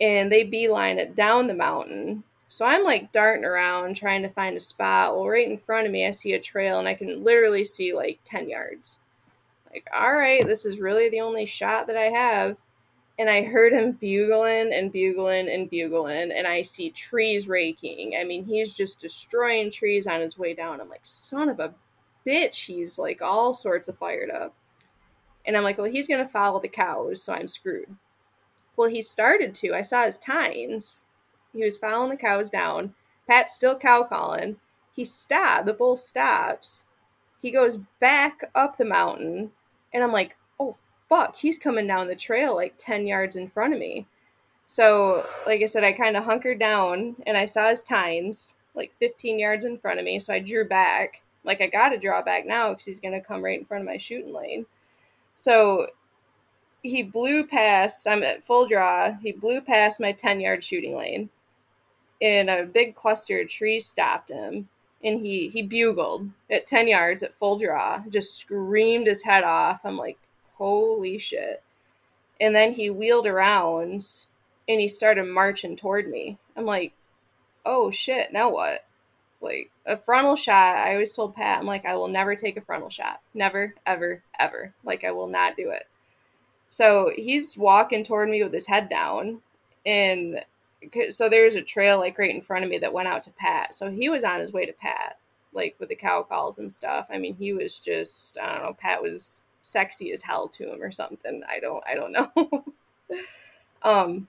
[0.00, 2.24] and they beeline it down the mountain
[2.54, 5.16] so I'm like darting around trying to find a spot.
[5.16, 7.92] Well, right in front of me, I see a trail and I can literally see
[7.92, 9.00] like 10 yards.
[9.72, 12.56] Like, all right, this is really the only shot that I have.
[13.18, 18.14] And I heard him bugling and bugling and bugling, and I see trees raking.
[18.20, 20.80] I mean, he's just destroying trees on his way down.
[20.80, 21.74] I'm like, son of a
[22.24, 22.66] bitch.
[22.66, 24.54] He's like all sorts of fired up.
[25.44, 27.96] And I'm like, well, he's going to follow the cows, so I'm screwed.
[28.76, 29.74] Well, he started to.
[29.74, 31.03] I saw his tines
[31.54, 32.94] he was following the cows down.
[33.28, 34.56] Pat's still cow calling.
[34.92, 35.66] He stopped.
[35.66, 36.86] The bull stops.
[37.40, 39.52] He goes back up the mountain,
[39.92, 40.76] and I'm like, oh
[41.08, 44.06] fuck, he's coming down the trail like 10 yards in front of me.
[44.66, 48.92] So, like I said, I kind of hunkered down and I saw his tines like
[48.98, 50.18] 15 yards in front of me.
[50.18, 51.22] So I drew back.
[51.44, 53.82] Like, I got to draw back now because he's going to come right in front
[53.82, 54.64] of my shooting lane.
[55.36, 55.88] So
[56.82, 59.12] he blew past, I'm at full draw.
[59.22, 61.28] He blew past my 10 yard shooting lane
[62.22, 64.68] and a big cluster of trees stopped him
[65.04, 69.80] and he he bugled at 10 yards at full draw just screamed his head off
[69.84, 70.18] i'm like
[70.54, 71.62] holy shit
[72.40, 74.06] And then he wheeled around
[74.68, 76.38] and he started marching toward me.
[76.56, 76.92] I'm like,
[77.66, 78.84] oh shit, now what?
[79.40, 82.62] Like a frontal shot, I always told Pat, I'm like, I will never take a
[82.62, 83.20] frontal shot.
[83.34, 84.74] Never, ever, ever.
[84.84, 85.84] Like I will not do it.
[86.68, 89.42] So he's walking toward me with his head down.
[89.86, 90.44] And
[91.10, 93.74] so there's a trail like right in front of me that went out to Pat.
[93.74, 95.18] So he was on his way to Pat,
[95.52, 97.06] like with the cow calls and stuff.
[97.10, 98.76] I mean, he was just I don't know.
[98.78, 101.42] Pat was sexy as hell to him or something.
[101.48, 102.64] I don't I don't know.
[103.82, 104.28] um,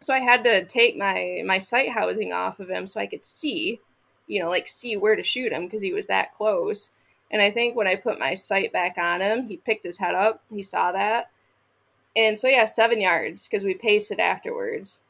[0.00, 3.24] so I had to take my my sight housing off of him so I could
[3.24, 3.80] see,
[4.26, 6.90] you know, like see where to shoot him because he was that close.
[7.30, 10.14] And I think when I put my sight back on him, he picked his head
[10.14, 10.42] up.
[10.52, 11.30] He saw that.
[12.14, 15.02] And so yeah, seven yards because we paced it afterwards.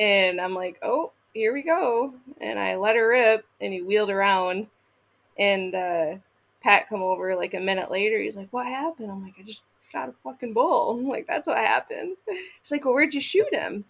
[0.00, 2.14] And I'm like, oh, here we go.
[2.40, 4.68] And I let her rip, and he wheeled around,
[5.38, 6.16] and uh,
[6.62, 8.18] Pat come over like a minute later.
[8.20, 9.10] He's like, what happened?
[9.10, 10.98] I'm like, I just shot a fucking bull.
[10.98, 12.16] I'm like, that's what happened.
[12.26, 13.84] He's like, well, where'd you shoot him?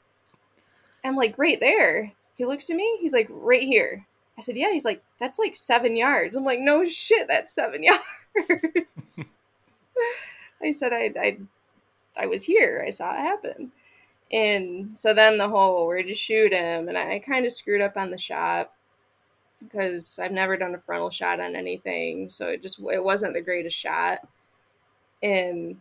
[1.05, 2.13] I'm like, right there.
[2.37, 2.99] He looks at me.
[3.01, 4.07] He's like, right here.
[4.37, 4.73] I said, yeah.
[4.73, 6.37] He's like, that's like seven yards.
[6.37, 7.83] I'm like, no shit, that's seven
[8.37, 9.33] yards.
[10.63, 11.39] I said, I, I,
[12.17, 12.85] I was here.
[12.87, 13.73] I saw it happen.
[14.31, 16.89] And so then the whole, where'd you shoot him?
[16.89, 18.73] And I kind of screwed up on the shot
[19.63, 22.29] because I've never done a frontal shot on anything.
[22.29, 24.21] So it just, it wasn't the greatest shot.
[25.23, 25.81] And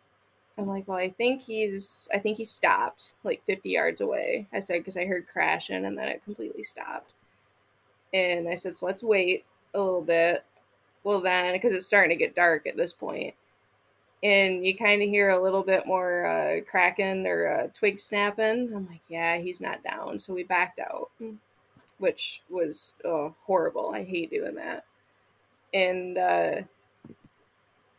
[0.57, 4.47] I'm like, well, I think he's, I think he stopped like 50 yards away.
[4.53, 7.13] I said, because I heard crashing and then it completely stopped.
[8.13, 10.43] And I said, so let's wait a little bit.
[11.03, 13.36] Well, then, because it's starting to get dark at this point,
[14.23, 18.71] and you kind of hear a little bit more uh, cracking or uh, twig snapping.
[18.73, 20.17] I'm like, yeah, he's not down.
[20.17, 21.12] So we backed out,
[21.99, 23.91] which was oh, horrible.
[23.93, 24.86] I hate doing that.
[25.73, 26.62] And uh,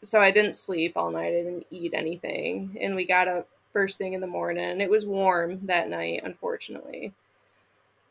[0.03, 1.29] so I didn't sleep all night.
[1.29, 2.77] I didn't eat anything.
[2.81, 4.81] And we got up first thing in the morning.
[4.81, 7.13] It was warm that night, unfortunately.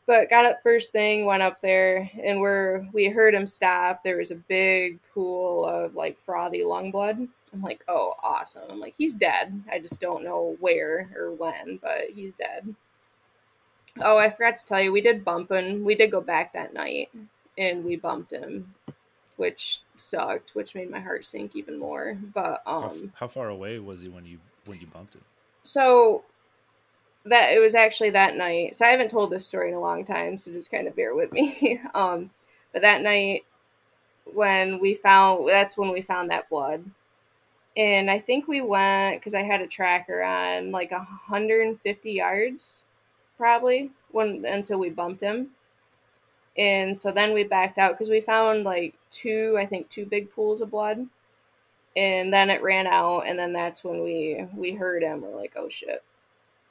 [0.06, 4.02] But got up first thing, went up there, and we're we heard him stop.
[4.02, 7.28] There was a big pool of like frothy lung blood.
[7.52, 8.64] I'm like, oh, awesome.
[8.68, 9.62] I'm like, he's dead.
[9.70, 12.74] I just don't know where or when, but he's dead.
[14.00, 15.84] Oh, I forgot to tell you, we did bump him.
[15.84, 17.10] We did go back that night,
[17.56, 18.74] and we bumped him
[19.38, 22.18] which sucked, which made my heart sink even more.
[22.34, 25.22] But um, how, how far away was he when you when you bumped him?
[25.62, 26.24] So
[27.24, 28.74] that it was actually that night.
[28.74, 31.14] So I haven't told this story in a long time, so just kind of bear
[31.14, 31.80] with me.
[31.94, 32.30] um,
[32.72, 33.44] but that night
[34.34, 36.84] when we found that's when we found that blood.
[37.78, 42.82] And I think we went because I had a tracker on like 150 yards,
[43.38, 45.52] probably when until we bumped him
[46.58, 50.30] and so then we backed out because we found like two, I think, two big
[50.30, 51.06] pools of blood.
[51.96, 55.22] And then it ran out, and then that's when we we heard him.
[55.22, 56.02] We're like, oh shit.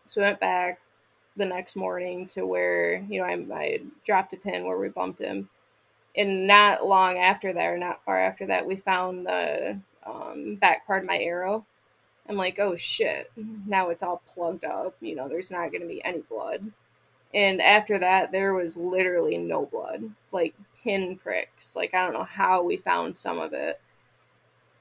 [0.06, 0.80] So we went back
[1.36, 5.20] the next morning to where you know I, I dropped a pin where we bumped
[5.20, 5.50] him,
[6.16, 10.88] and not long after that, or not far after that, we found the um, back
[10.88, 11.66] part of my arrow.
[12.30, 13.32] I'm like, oh shit!
[13.66, 14.96] Now it's all plugged up.
[15.02, 16.72] You know, there's not going to be any blood.
[17.34, 21.76] And after that, there was literally no blood, like pin pricks.
[21.76, 23.80] Like, I don't know how we found some of it.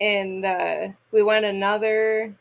[0.01, 2.35] And uh, we went another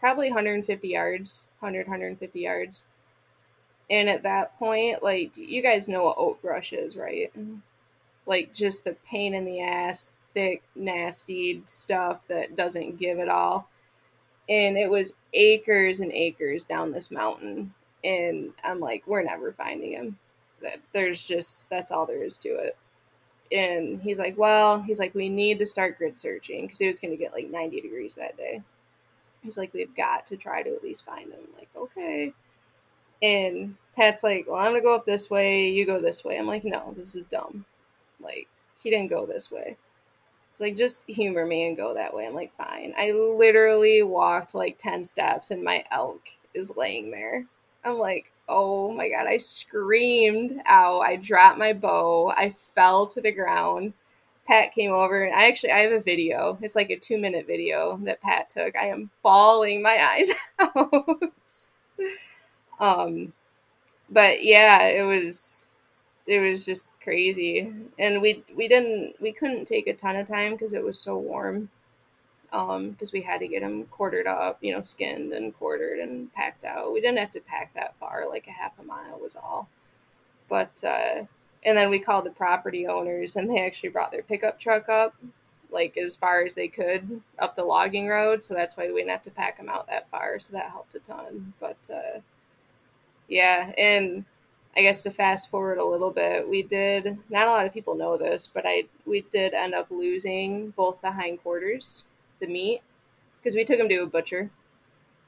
[0.00, 2.86] probably 150 yards, 100, 150 yards.
[3.90, 7.32] And at that point, like, you guys know what oak brush is, right?
[8.26, 13.68] Like, just the pain in the ass, thick, nasty stuff that doesn't give at all.
[14.48, 19.92] And it was acres and acres down this mountain and I'm like, we're never finding
[19.92, 20.18] him.
[20.62, 22.76] That there's just that's all there is to it.
[23.50, 26.98] And he's like, well, he's like, we need to start grid searching because it was
[26.98, 28.60] going to get like 90 degrees that day.
[29.42, 31.38] He's like, we've got to try to at least find him.
[31.38, 32.32] I'm like, okay.
[33.22, 35.68] And Pat's like, well, I'm gonna go up this way.
[35.70, 36.38] You go this way.
[36.38, 37.64] I'm like, no, this is dumb.
[38.20, 38.48] Like,
[38.82, 39.76] he didn't go this way.
[40.58, 42.26] It's like, just humor me and go that way.
[42.26, 42.92] I'm like, fine.
[42.98, 46.20] I literally walked like 10 steps and my elk
[46.52, 47.46] is laying there.
[47.84, 51.02] I'm like, oh my god, I screamed out.
[51.02, 52.32] I dropped my bow.
[52.36, 53.92] I fell to the ground.
[54.48, 56.58] Pat came over and I actually I have a video.
[56.60, 58.74] It's like a 2 minute video that Pat took.
[58.74, 61.70] I am bawling my eyes out.
[62.80, 63.32] um
[64.10, 65.68] but yeah, it was
[66.26, 67.72] it was just crazy.
[67.98, 71.16] And we we didn't we couldn't take a ton of time because it was so
[71.16, 71.70] warm
[72.50, 76.32] um because we had to get them quartered up you know skinned and quartered and
[76.32, 79.36] packed out we didn't have to pack that far like a half a mile was
[79.36, 79.68] all
[80.48, 81.22] but uh
[81.64, 85.14] and then we called the property owners and they actually brought their pickup truck up
[85.70, 88.42] like as far as they could up the logging road.
[88.42, 90.38] So that's why we didn't have to pack them out that far.
[90.38, 91.52] So that helped a ton.
[91.60, 92.20] But uh,
[93.28, 94.24] yeah, and
[94.78, 97.18] I guess to fast forward a little bit, we did.
[97.30, 101.00] Not a lot of people know this, but I we did end up losing both
[101.02, 102.04] the hindquarters,
[102.38, 102.80] the meat,
[103.38, 104.50] because we took them to a butcher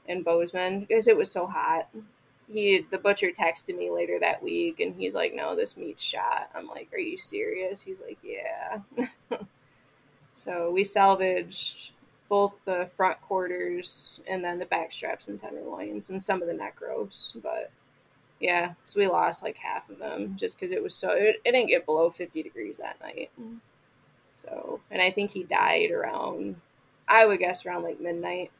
[0.07, 1.89] in Bozeman because it was so hot.
[2.49, 6.49] He the butcher texted me later that week and he's like, "No, this meat's shot."
[6.55, 9.07] I'm like, "Are you serious?" He's like, "Yeah."
[10.33, 11.91] so we salvaged
[12.29, 16.53] both the front quarters and then the back straps and tenderloins and some of the
[16.53, 17.69] neck ropes, but
[18.41, 21.51] yeah, so we lost like half of them just because it was so it, it
[21.51, 23.29] didn't get below 50 degrees that night.
[24.33, 26.55] So, and I think he died around,
[27.07, 28.51] I would guess around like midnight.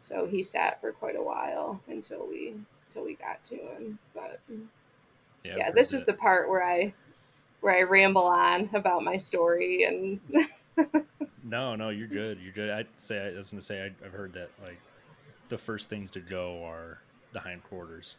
[0.00, 2.54] So he sat for quite a while until we
[2.88, 3.98] until we got to him.
[4.14, 4.40] But
[5.44, 6.94] yeah, yeah this is the part where I
[7.60, 10.20] where I ramble on about my story and.
[11.44, 12.38] no, no, you're good.
[12.40, 12.70] You're good.
[12.70, 14.80] I'd say I was gonna say I, I've heard that like
[15.50, 16.98] the first things to go are
[17.32, 18.16] the hindquarters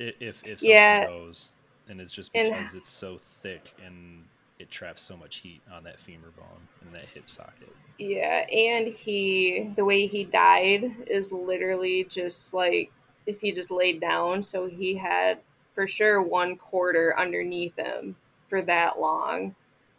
[0.00, 1.06] if if something yeah.
[1.06, 1.48] goes,
[1.88, 4.24] and it's just because and, it's so thick and
[4.58, 7.74] it traps so much heat on that femur bone and that hip socket.
[7.98, 12.90] Yeah, and he the way he died is literally just like
[13.26, 14.42] if he just laid down.
[14.42, 15.38] So he had
[15.74, 18.16] for sure one quarter underneath him
[18.48, 19.54] for that long.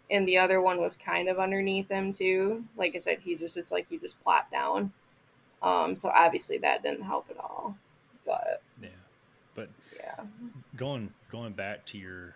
[0.09, 2.65] And the other one was kind of underneath him too.
[2.75, 4.91] Like I said, he just it's like you just plop down.
[5.63, 7.77] Um, so obviously that didn't help at all.
[8.25, 8.61] But
[10.17, 10.25] yeah.
[10.75, 12.35] Going going back to your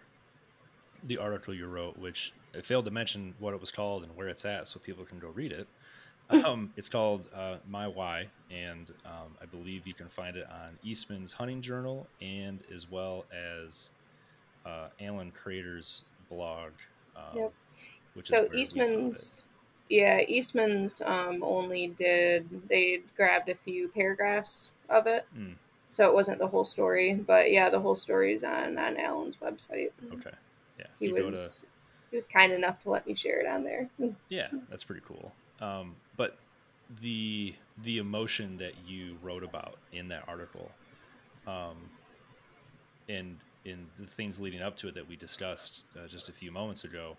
[1.03, 4.27] the article you wrote, which I failed to mention what it was called and where
[4.27, 5.67] it's at, so people can go read it.
[6.27, 10.79] Um, it's called uh, My Why, and um, I believe you can find it on
[10.83, 13.91] Eastman's Hunting Journal and as well as
[14.65, 16.71] uh, Allen Crater's blog.
[17.15, 17.53] Um, yep.
[18.23, 19.43] so Eastman's,
[19.87, 25.27] yeah, Eastman's um, only did they grabbed a few paragraphs of it.
[25.37, 25.57] Mm
[25.95, 27.13] so it wasn't the whole story.
[27.13, 29.91] But yeah, the whole story is on on Allen's website.
[30.13, 30.35] Okay,
[30.77, 31.67] yeah, he was to...
[32.11, 33.89] he was kind enough to let me share it on there.
[34.29, 35.31] yeah, that's pretty cool.
[35.61, 36.37] Um, but
[37.01, 40.69] the the emotion that you wrote about in that article,
[41.47, 41.77] um,
[43.07, 46.51] and in the things leading up to it that we discussed uh, just a few
[46.51, 47.15] moments ago,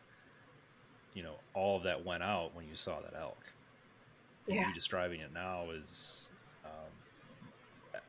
[1.14, 3.38] you know, all of that went out when you saw that elk.
[4.46, 4.68] And yeah.
[4.68, 6.30] you describing it now is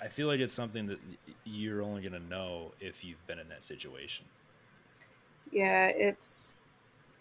[0.02, 1.00] I feel like it's something that
[1.44, 4.26] you're only going to know if you've been in that situation.
[5.52, 6.56] Yeah, it's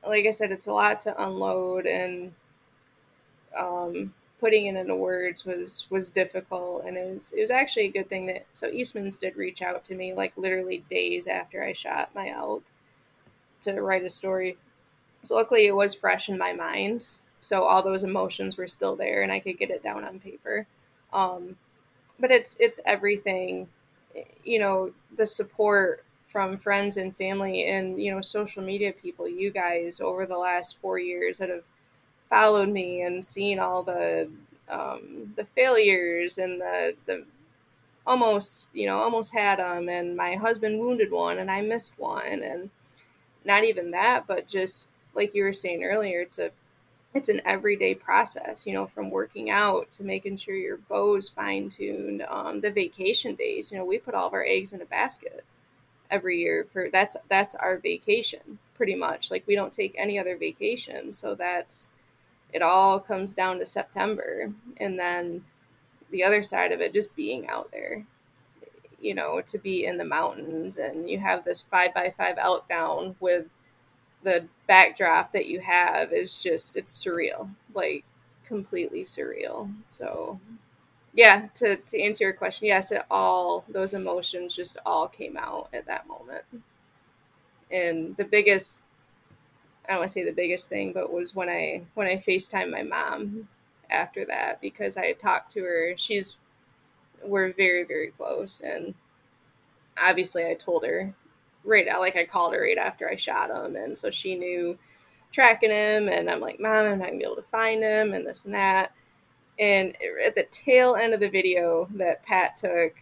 [0.07, 2.33] like I said, it's a lot to unload, and
[3.57, 6.85] um, putting it into words was was difficult.
[6.85, 9.85] And it was it was actually a good thing that so Eastman's did reach out
[9.85, 12.63] to me like literally days after I shot my elk
[13.63, 14.59] to write a story.
[15.23, 19.23] So luckily, it was fresh in my mind, so all those emotions were still there,
[19.23, 20.67] and I could get it down on paper.
[21.13, 21.57] Um,
[22.19, 23.69] but it's it's everything
[24.45, 29.51] you know the support from friends and family and you know social media people you
[29.51, 31.65] guys over the last four years that have
[32.31, 34.29] followed me and seen all the
[34.71, 37.25] um, the failures and the the
[38.07, 42.43] almost you know almost had them and my husband wounded one and I missed one.
[42.43, 42.71] And
[43.45, 46.51] not even that but just like you were saying earlier it's a
[47.17, 51.71] it's an everyday process, you know, from working out to making sure your bow's fine
[51.71, 52.23] tuned.
[52.29, 55.43] Um, the vacation days, you know, we put all of our eggs in a basket
[56.11, 59.31] every year for that's that's our vacation pretty much.
[59.31, 61.93] Like we don't take any other vacation, so that's
[62.53, 62.61] it.
[62.61, 65.45] All comes down to September, and then
[66.11, 68.05] the other side of it, just being out there,
[69.01, 72.69] you know, to be in the mountains, and you have this five by five elk
[72.69, 73.47] down with
[74.27, 78.05] the backdrop that you have is just it's surreal like
[78.45, 79.73] completely surreal.
[79.87, 80.41] So
[81.15, 85.69] yeah to, to answer your question yes it all those emotions just all came out
[85.73, 86.43] at that moment.
[87.71, 88.83] And the biggest
[89.89, 92.71] i don't want to say the biggest thing but was when i when i facetime
[92.71, 93.49] my mom
[93.91, 95.95] after that because i had talked to her.
[95.97, 96.37] She's
[97.23, 98.95] we're very very close and
[99.97, 101.15] obviously i told her
[101.67, 104.79] right like I called her right after I shot him, and so she knew
[105.33, 108.27] tracking him, and I'm like, Mom, I'm not gonna be able to find him, and
[108.27, 108.93] this and that.
[109.59, 112.95] And at the tail end of the video that Pat took,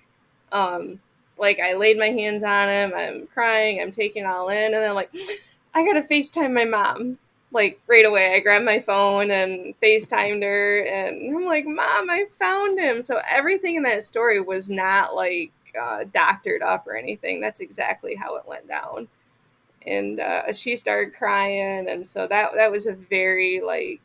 [0.53, 1.01] um,
[1.39, 4.75] like I laid my hands on him, I'm crying, I'm taking it all in, and
[4.75, 5.15] then like,
[5.75, 7.19] I gotta FaceTime my mom.
[7.53, 12.27] Like right away, I grabbed my phone and FaceTimed her, and I'm like, Mom, I
[12.39, 13.01] found him.
[13.01, 17.41] So everything in that story was not like uh, doctored up or anything.
[17.41, 19.09] That's exactly how it went down.
[19.87, 24.01] And uh, she started crying, and so that that was a very like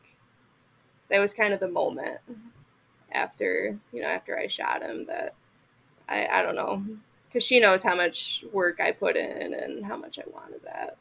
[1.09, 2.19] that was kind of the moment
[3.11, 5.35] after you know after I shot him that
[6.09, 6.83] I I don't know
[7.27, 10.97] because she knows how much work I put in and how much I wanted that.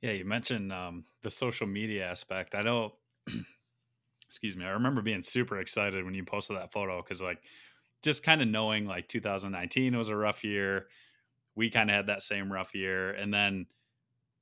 [0.00, 2.54] Yeah, you mentioned um, the social media aspect.
[2.54, 2.94] I know.
[4.28, 4.64] excuse me.
[4.64, 7.42] I remember being super excited when you posted that photo because like
[8.02, 10.86] just kind of knowing like 2019 was a rough year.
[11.54, 13.66] We kind of had that same rough year, and then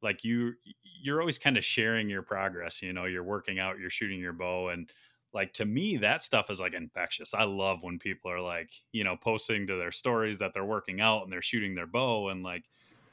[0.03, 0.55] like you
[1.03, 4.33] you're always kind of sharing your progress you know you're working out you're shooting your
[4.33, 4.91] bow and
[5.33, 9.05] like to me that stuff is like infectious i love when people are like you
[9.05, 12.43] know posting to their stories that they're working out and they're shooting their bow and
[12.43, 12.65] like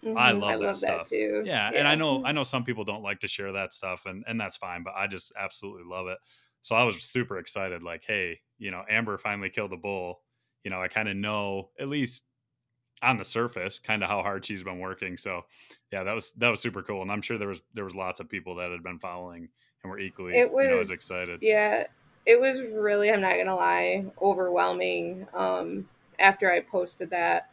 [0.04, 0.18] mm-hmm.
[0.18, 2.44] i love I that love stuff that too yeah, yeah, and i know i know
[2.44, 5.34] some people don't like to share that stuff and and that's fine but i just
[5.38, 6.18] absolutely love it
[6.62, 10.22] so i was super excited like hey you know amber finally killed a bull
[10.64, 12.26] you know i kind of know at least
[13.02, 15.42] on the surface kind of how hard she's been working so
[15.92, 18.20] yeah that was that was super cool and i'm sure there was there was lots
[18.20, 19.48] of people that had been following
[19.84, 21.40] and were equally it was, you know, as excited.
[21.42, 21.86] yeah
[22.26, 25.88] it was really i'm not gonna lie overwhelming um
[26.20, 27.50] after i posted that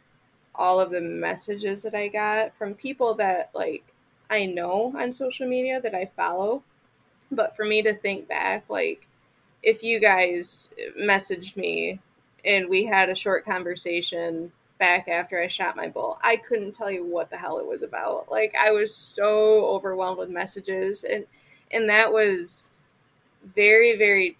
[0.55, 3.93] all of the messages that i got from people that like
[4.29, 6.63] i know on social media that i follow
[7.31, 9.07] but for me to think back like
[9.63, 11.99] if you guys messaged me
[12.45, 16.17] and we had a short conversation back after I shot my bull.
[16.23, 18.31] I couldn't tell you what the hell it was about.
[18.31, 21.25] Like I was so overwhelmed with messages and
[21.71, 22.71] and that was
[23.55, 24.37] very very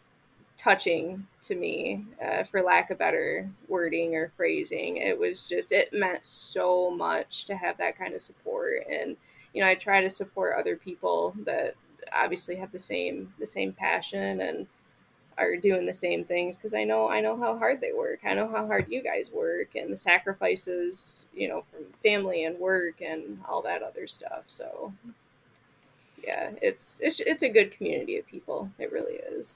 [0.58, 5.92] touching to me uh, for lack of better wording or phrasing it was just it
[5.92, 9.18] meant so much to have that kind of support and
[9.56, 11.74] you know i try to support other people that
[12.14, 14.68] obviously have the same the same passion and
[15.46, 18.20] are doing the same things because I know I know how hard they work.
[18.26, 22.60] I know how hard you guys work and the sacrifices, you know, from family and
[22.60, 24.44] work and all that other stuff.
[24.48, 24.94] So
[26.24, 28.70] yeah, it's it's it's a good community of people.
[28.80, 29.56] It really is.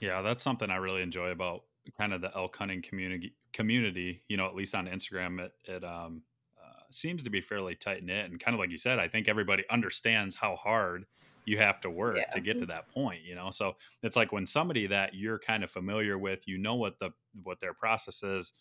[0.00, 1.62] Yeah, that's something I really enjoy about
[1.96, 5.84] kind of the elk hunting community community, you know, at least on Instagram it it
[5.84, 6.22] um
[6.62, 9.28] uh, seems to be fairly tight knit and kind of like you said, I think
[9.28, 11.06] everybody understands how hard
[11.48, 12.30] you have to work yeah.
[12.30, 15.64] to get to that point you know so it's like when somebody that you're kind
[15.64, 17.10] of familiar with you know what the
[17.42, 18.52] what their process is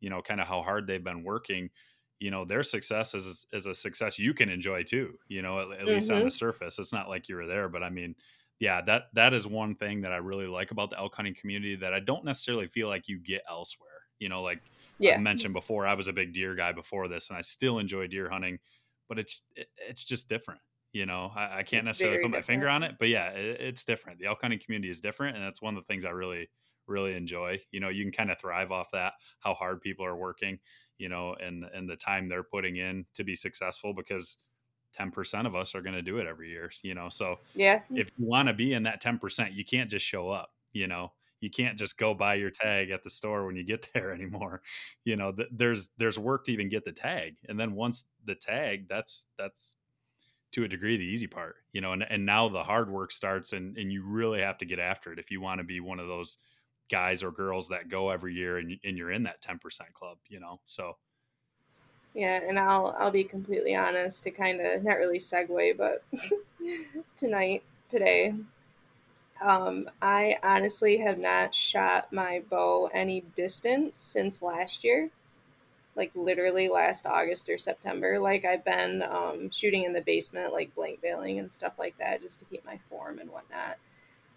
[0.00, 1.70] you know kind of how hard they've been working
[2.18, 5.70] you know their success is is a success you can enjoy too you know at,
[5.70, 5.88] at mm-hmm.
[5.88, 6.30] least on the mm-hmm.
[6.30, 8.14] surface it's not like you were there but i mean
[8.58, 11.76] yeah that that is one thing that i really like about the elk hunting community
[11.76, 13.88] that i don't necessarily feel like you get elsewhere
[14.18, 14.60] you know like
[14.98, 15.14] yeah.
[15.14, 18.06] i mentioned before i was a big deer guy before this and i still enjoy
[18.06, 18.58] deer hunting
[19.08, 20.60] but it's it, it's just different
[20.92, 22.46] you know, I, I can't it's necessarily put my different.
[22.46, 24.18] finger on it, but yeah, it, it's different.
[24.18, 26.50] The elk hunting community is different, and that's one of the things I really,
[26.86, 27.60] really enjoy.
[27.70, 30.58] You know, you can kind of thrive off that, how hard people are working,
[30.98, 34.36] you know, and and the time they're putting in to be successful because
[34.98, 37.08] 10% of us are going to do it every year, you know.
[37.08, 37.80] So, yeah.
[37.90, 41.12] If you want to be in that 10%, you can't just show up, you know.
[41.40, 44.62] You can't just go buy your tag at the store when you get there anymore.
[45.04, 47.36] You know, th- there's there's work to even get the tag.
[47.48, 49.74] And then once the tag, that's that's
[50.52, 53.52] to a degree the easy part you know and, and now the hard work starts
[53.52, 55.98] and and you really have to get after it if you want to be one
[55.98, 56.36] of those
[56.90, 59.58] guys or girls that go every year and, and you're in that 10%
[59.94, 60.96] club you know so.
[62.14, 66.04] Yeah and i'll i'll be completely honest to kind of not really segue but
[67.16, 68.34] tonight today
[69.42, 75.10] um, I honestly have not shot my bow any distance since last year
[75.94, 78.18] like literally last August or September.
[78.18, 82.22] Like I've been um, shooting in the basement, like blank baling and stuff like that,
[82.22, 83.76] just to keep my form and whatnot.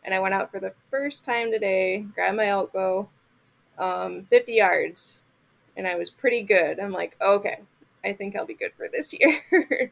[0.04, 3.10] And I went out for the first time today, grabbed my bow,
[3.80, 5.24] um, 50 yards,
[5.76, 6.80] and I was pretty good.
[6.80, 7.60] I'm like, okay,
[8.04, 9.92] I think I'll be good for this year,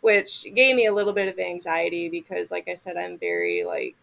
[0.00, 3.96] which gave me a little bit of anxiety because, like I said, I'm very like,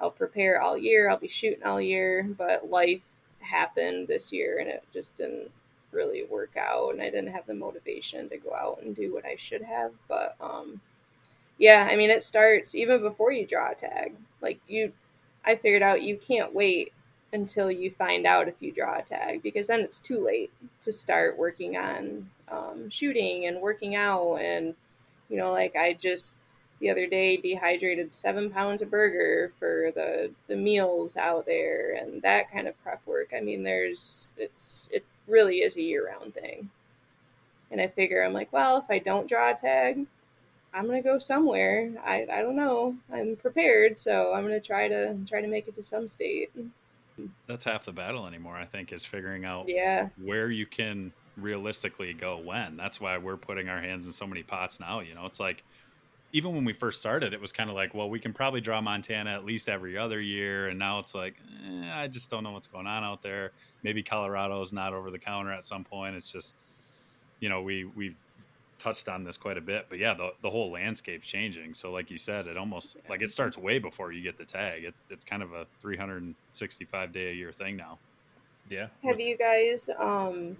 [0.00, 3.02] I'll prepare all year, I'll be shooting all year, but life
[3.38, 5.50] happened this year and it just didn't
[5.94, 9.24] really work out and I didn't have the motivation to go out and do what
[9.24, 9.92] I should have.
[10.08, 10.80] But um
[11.58, 14.14] yeah, I mean it starts even before you draw a tag.
[14.40, 14.92] Like you
[15.44, 16.92] I figured out you can't wait
[17.32, 20.92] until you find out if you draw a tag because then it's too late to
[20.92, 24.74] start working on um, shooting and working out and
[25.28, 26.38] you know like I just
[26.80, 32.22] the other day dehydrated seven pounds of burger for the the meals out there and
[32.22, 33.32] that kind of prep work.
[33.36, 36.70] I mean, there's it's it really is a year round thing.
[37.70, 40.06] And I figure I'm like, well, if I don't draw a tag,
[40.72, 41.90] I'm gonna go somewhere.
[42.04, 42.96] I, I don't know.
[43.12, 46.50] I'm prepared, so I'm gonna try to try to make it to some state.
[47.46, 50.08] That's half the battle anymore, I think, is figuring out yeah.
[50.22, 52.76] where you can realistically go when.
[52.76, 55.00] That's why we're putting our hands in so many pots now.
[55.00, 55.62] You know, it's like
[56.34, 58.80] even when we first started, it was kind of like, well, we can probably draw
[58.80, 62.50] Montana at least every other year, and now it's like, eh, I just don't know
[62.50, 63.52] what's going on out there.
[63.84, 66.16] Maybe Colorado is not over the counter at some point.
[66.16, 66.56] It's just,
[67.38, 68.16] you know, we we've
[68.80, 71.72] touched on this quite a bit, but yeah, the the whole landscape's changing.
[71.72, 74.82] So, like you said, it almost like it starts way before you get the tag.
[74.82, 78.00] It, it's kind of a 365 day a year thing now.
[78.68, 78.88] Yeah.
[79.04, 80.56] Have you guys um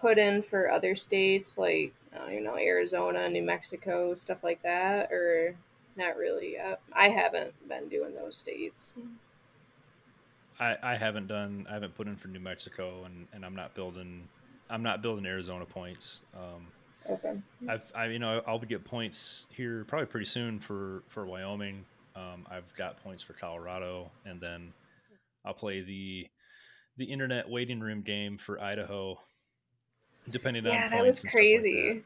[0.00, 5.10] put in for other states like uh, you know Arizona, New Mexico, stuff like that,
[5.12, 5.54] or
[5.96, 6.80] not really yet?
[6.92, 8.92] I haven't been doing those states.
[10.60, 13.74] I, I haven't done I haven't put in for New Mexico and, and I'm not
[13.74, 14.28] building
[14.68, 16.20] I'm not building Arizona points.
[16.34, 16.66] Um,
[17.08, 17.38] Okay.
[17.68, 21.84] I've I you know I'll get points here probably pretty soon for for Wyoming.
[22.14, 24.72] Um, I've got points for Colorado, and then
[25.44, 26.26] I'll play the
[26.96, 29.18] the internet waiting room game for Idaho.
[30.30, 31.92] Depending on Yeah, that was stuff like crazy.
[31.92, 32.02] that.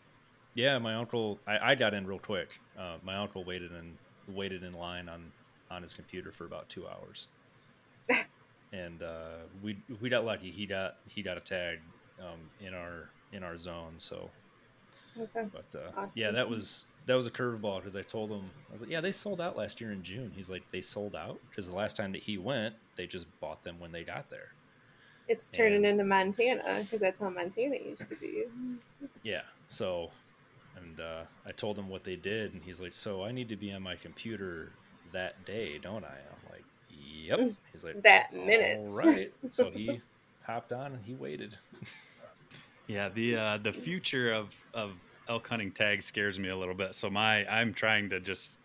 [0.55, 2.61] Yeah, my uncle I, I got in real quick.
[2.79, 5.33] Uh, my uncle waited in waited in line on
[5.71, 7.29] on his computer for about two hours,
[8.73, 10.51] and uh, we we got lucky.
[10.51, 11.81] He got he got a tag
[12.21, 14.31] um, in our in our zone, so
[15.19, 15.45] Okay.
[15.53, 16.23] but uh, Awesome.
[16.23, 19.01] yeah, that was that was a curveball because I told him I was like, yeah,
[19.01, 20.33] they sold out last year in June.
[20.35, 23.65] He's like, they sold out because the last time that he went, they just bought
[23.65, 24.49] them when they got there.
[25.29, 28.45] It's turning And- into Montana because that's how Montana used to be.
[29.23, 30.11] Yeah, so
[30.77, 33.57] and uh, I told him what they did, and he's like, so I need to
[33.57, 34.73] be on my computer
[35.13, 36.09] that day, don't I?
[36.09, 37.53] I'm like, yep.
[37.73, 38.89] He's like, That minute.
[38.89, 39.33] all right.
[39.51, 40.01] So he
[40.43, 41.57] hopped on and he waited.
[42.89, 44.93] Yeah, the uh, the future of of
[45.29, 46.95] elk hunting tags scares me a little bit.
[46.95, 48.59] So my I'm trying to just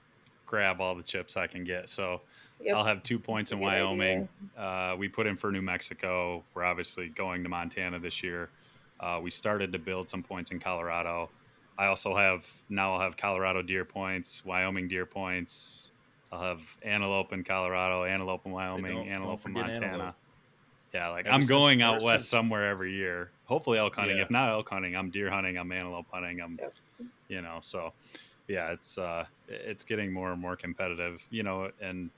[0.45, 1.87] grab all the chips I can get.
[1.89, 2.21] So
[2.61, 2.75] Yep.
[2.75, 3.85] I'll have two points in Good idea.
[3.85, 4.29] Wyoming.
[4.57, 6.43] Uh, we put in for New Mexico.
[6.53, 8.49] We're obviously going to Montana this year.
[8.99, 11.29] Uh, we started to build some points in Colorado.
[11.77, 15.91] I also have now I'll have Colorado deer points, Wyoming deer points.
[16.31, 19.85] I'll have antelope in Colorado, antelope in Wyoming, don't- don't antelope in Montana.
[19.85, 20.15] antelope.
[20.93, 23.29] Yeah, like Ever I'm going out west since- somewhere every year.
[23.45, 24.17] Hopefully elk hunting.
[24.17, 24.23] Yeah.
[24.23, 25.57] If not elk hunting, I'm deer hunting.
[25.57, 26.41] I'm antelope hunting.
[26.41, 26.73] I'm, Yep.
[27.27, 27.93] you know, so
[28.47, 31.21] yeah, it's uh, it's getting more and more competitive.
[31.29, 32.09] You know, and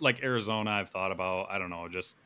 [0.00, 1.50] like Arizona, I've thought about.
[1.50, 2.16] I don't know, just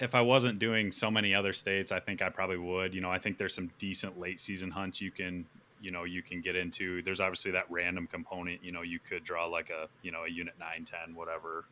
[0.00, 2.94] if I wasn't doing so many other states, I think I probably would.
[2.94, 5.44] You know, I think there's some decent late season hunts you can,
[5.82, 7.02] you know, you can get into.
[7.02, 8.62] There's obviously that random component.
[8.64, 11.64] You know, you could draw like a, you know, a unit nine, ten, whatever,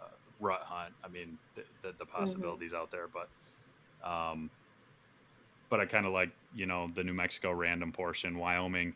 [0.00, 0.08] uh,
[0.40, 0.94] rut hunt.
[1.04, 4.48] I mean, the the, the possibilities out there, but, um,
[5.68, 8.38] but I kind of like, you know, the New Mexico random portion.
[8.38, 8.94] Wyoming,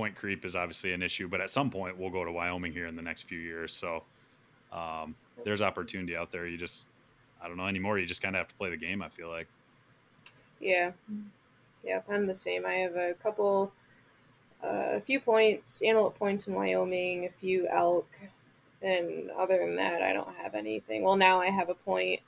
[0.00, 2.86] point creep is obviously an issue, but at some point we'll go to Wyoming here
[2.86, 3.70] in the next few years.
[3.70, 4.02] So,
[4.72, 6.46] um, there's opportunity out there.
[6.46, 6.86] You just,
[7.42, 7.98] I don't know anymore.
[7.98, 9.02] You just kind of have to play the game.
[9.02, 9.46] I feel like.
[10.58, 10.92] Yeah.
[11.84, 12.64] Yep, I'm the same.
[12.64, 13.72] I have a couple,
[14.64, 18.08] uh, a few points, antelope points in Wyoming, a few elk,
[18.80, 21.02] and other than that, I don't have anything.
[21.02, 22.20] Well, now I have a point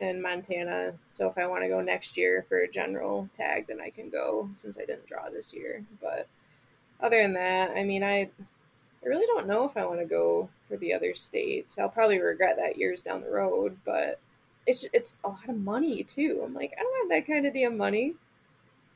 [0.00, 3.80] in Montana, so if I want to go next year for a general tag, then
[3.80, 5.84] I can go since I didn't draw this year.
[6.00, 6.26] But
[7.04, 10.48] other than that, I mean, I, I really don't know if I want to go
[10.68, 11.78] for the other states.
[11.78, 14.18] I'll probably regret that years down the road, but
[14.66, 16.42] it's it's a lot of money too.
[16.42, 18.14] I'm like, I don't have that kind of damn money.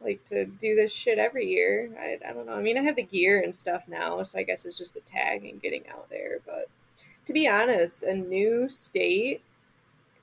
[0.00, 1.90] Like to do this shit every year.
[2.00, 2.54] I, I don't know.
[2.54, 5.00] I mean, I have the gear and stuff now, so I guess it's just the
[5.00, 6.38] tag and getting out there.
[6.46, 6.68] But
[7.26, 9.42] to be honest, a new state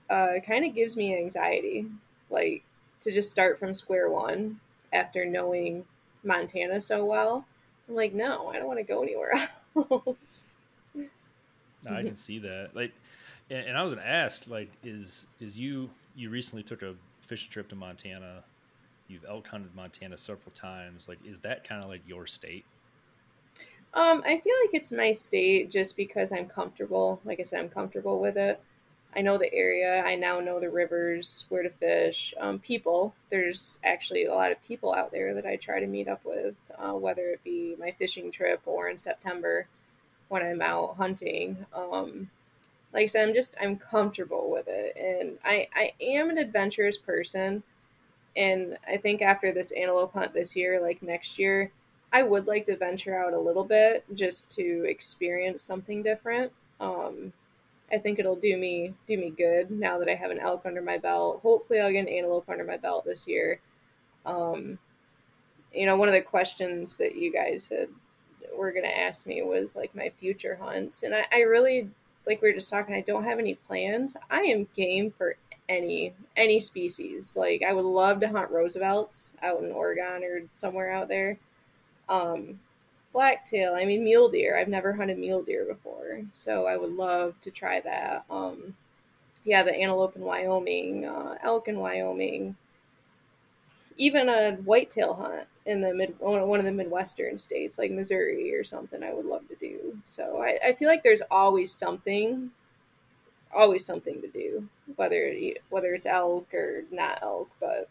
[0.09, 1.85] uh, kind of gives me anxiety.
[2.31, 2.63] Like
[3.01, 4.59] to just start from square one
[4.91, 5.85] after knowing
[6.23, 7.45] Montana so well.
[7.87, 9.31] I'm like, no, I don't want to go anywhere
[9.75, 10.55] else.
[11.87, 12.71] I can see that.
[12.73, 12.91] Like,
[13.49, 17.51] and, and I was gonna ask, like, is is you you recently took a fishing
[17.51, 18.43] trip to Montana?
[19.07, 21.07] You've elk hunted Montana several times.
[21.07, 22.65] Like, is that kind of like your state?
[23.93, 27.21] Um, I feel like it's my state just because I'm comfortable.
[27.23, 28.59] Like I said, I'm comfortable with it.
[29.15, 30.03] I know the area.
[30.03, 32.33] I now know the rivers, where to fish.
[32.39, 33.15] Um, people.
[33.29, 36.55] There's actually a lot of people out there that I try to meet up with,
[36.77, 39.67] uh, whether it be my fishing trip or in September
[40.27, 41.65] when I'm out hunting.
[41.73, 42.29] Um,
[42.93, 46.97] like I said, I'm just I'm comfortable with it, and I I am an adventurous
[46.97, 47.63] person,
[48.35, 51.71] and I think after this antelope hunt this year, like next year,
[52.11, 56.51] I would like to venture out a little bit just to experience something different.
[56.79, 57.33] Um,
[57.95, 60.81] I think it'll do me do me good now that I have an elk under
[60.81, 61.39] my belt.
[61.41, 63.59] Hopefully, I'll get an antelope under my belt this year.
[64.25, 64.77] Um,
[65.73, 67.87] you know, one of the questions that you guys had
[68.55, 71.89] were gonna ask me was like my future hunts, and I, I really
[72.27, 72.95] like we were just talking.
[72.95, 74.17] I don't have any plans.
[74.29, 75.35] I am game for
[75.69, 77.35] any any species.
[77.35, 81.37] Like I would love to hunt Roosevelts out in Oregon or somewhere out there.
[82.09, 82.59] Um,
[83.15, 83.73] blacktail.
[83.73, 84.59] I mean, mule deer.
[84.59, 88.25] I've never hunted mule deer before, so I would love to try that.
[88.29, 88.75] Um,
[89.45, 92.57] yeah, the antelope in Wyoming, uh, elk in Wyoming,
[93.95, 98.65] even a whitetail hunt in the mid one of the midwestern states like Missouri or
[98.65, 99.01] something.
[99.01, 99.97] I would love to do.
[100.03, 102.51] So I, I feel like there's always something,
[103.55, 105.33] always something to do, whether
[105.69, 107.87] whether it's elk or not elk, but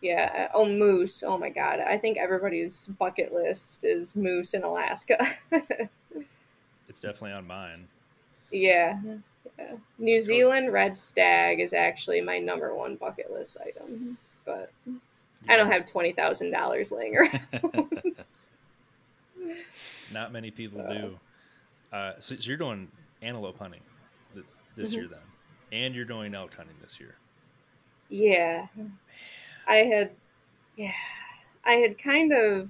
[0.00, 0.48] yeah.
[0.54, 1.22] Oh, moose.
[1.26, 1.80] Oh my God.
[1.80, 5.18] I think everybody's bucket list is moose in Alaska.
[6.88, 7.88] it's definitely on mine.
[8.50, 8.98] Yeah.
[9.58, 9.74] yeah.
[9.98, 14.94] New Zealand red stag is actually my number one bucket list item, but yeah.
[15.48, 18.02] I don't have $20,000 laying around.
[20.12, 20.92] Not many people so.
[20.92, 21.18] do.
[21.96, 22.88] Uh, so, so, you're doing
[23.22, 23.80] antelope hunting
[24.76, 25.00] this mm-hmm.
[25.00, 25.18] year then,
[25.72, 27.16] and you're doing elk hunting this year.
[28.08, 28.66] Yeah.
[29.70, 30.10] I had,
[30.76, 30.92] yeah,
[31.64, 32.68] I had kind of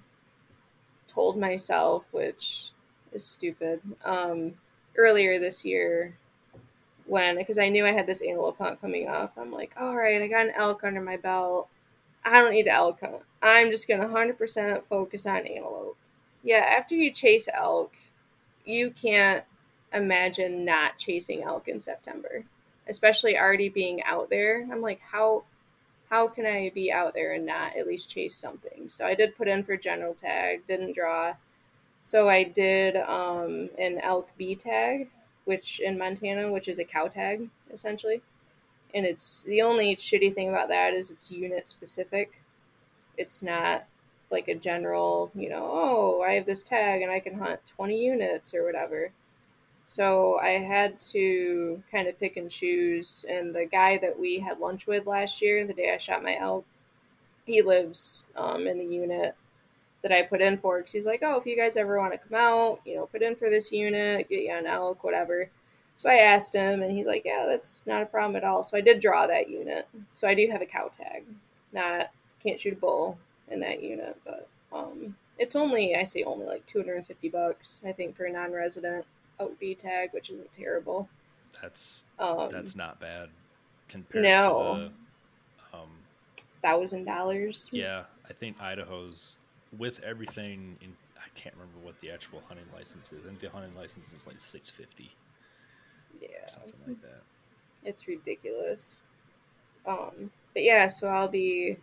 [1.07, 2.73] told myself, which
[3.13, 4.53] is stupid, um,
[4.97, 6.15] earlier this year
[7.07, 9.33] when, because I knew I had this antelope hunt coming up.
[9.39, 11.69] I'm like, all right, I got an elk under my belt.
[12.23, 13.23] I don't need to elk hunt.
[13.43, 15.97] I'm just going to 100% focus on antelope.
[16.43, 17.95] Yeah, after you chase elk,
[18.67, 19.45] you can't
[19.95, 22.45] imagine not chasing elk in September,
[22.87, 24.69] especially already being out there.
[24.71, 25.45] I'm like, how
[26.11, 28.89] how can I be out there and not at least chase something?
[28.89, 31.35] So I did put in for general tag, didn't draw.
[32.03, 35.09] So I did um, an elk B tag,
[35.45, 38.23] which in Montana, which is a cow tag essentially.
[38.93, 42.43] And it's the only shitty thing about that is it's unit specific.
[43.17, 43.85] It's not
[44.31, 48.05] like a general, you know, oh, I have this tag and I can hunt 20
[48.05, 49.13] units or whatever.
[49.91, 53.26] So I had to kind of pick and choose.
[53.28, 56.36] And the guy that we had lunch with last year, the day I shot my
[56.36, 56.64] elk,
[57.45, 59.34] he lives um, in the unit
[60.03, 60.78] that I put in for.
[60.78, 63.20] Because he's like, oh, if you guys ever want to come out, you know, put
[63.20, 65.51] in for this unit, get you an elk, whatever.
[65.97, 68.62] So I asked him, and he's like, yeah, that's not a problem at all.
[68.62, 69.88] So I did draw that unit.
[70.14, 71.24] So I do have a cow tag.
[71.72, 73.18] Not can't shoot a bull
[73.49, 78.16] in that unit, but um, it's only I say only like 250 bucks I think
[78.16, 79.05] for a non-resident.
[79.41, 81.09] OB tag, which isn't terrible.
[81.61, 83.28] That's um, that's not bad
[83.88, 84.91] compared no.
[85.72, 85.91] to um,
[86.62, 87.68] thousand dollars.
[87.72, 89.38] Yeah, I think Idaho's
[89.76, 90.95] with everything in.
[91.18, 93.20] I can't remember what the actual hunting license is.
[93.24, 95.11] I think the hunting license is like six fifty.
[96.20, 97.22] Yeah, something like that.
[97.84, 99.01] It's ridiculous.
[99.86, 101.76] Um, but yeah, so I'll be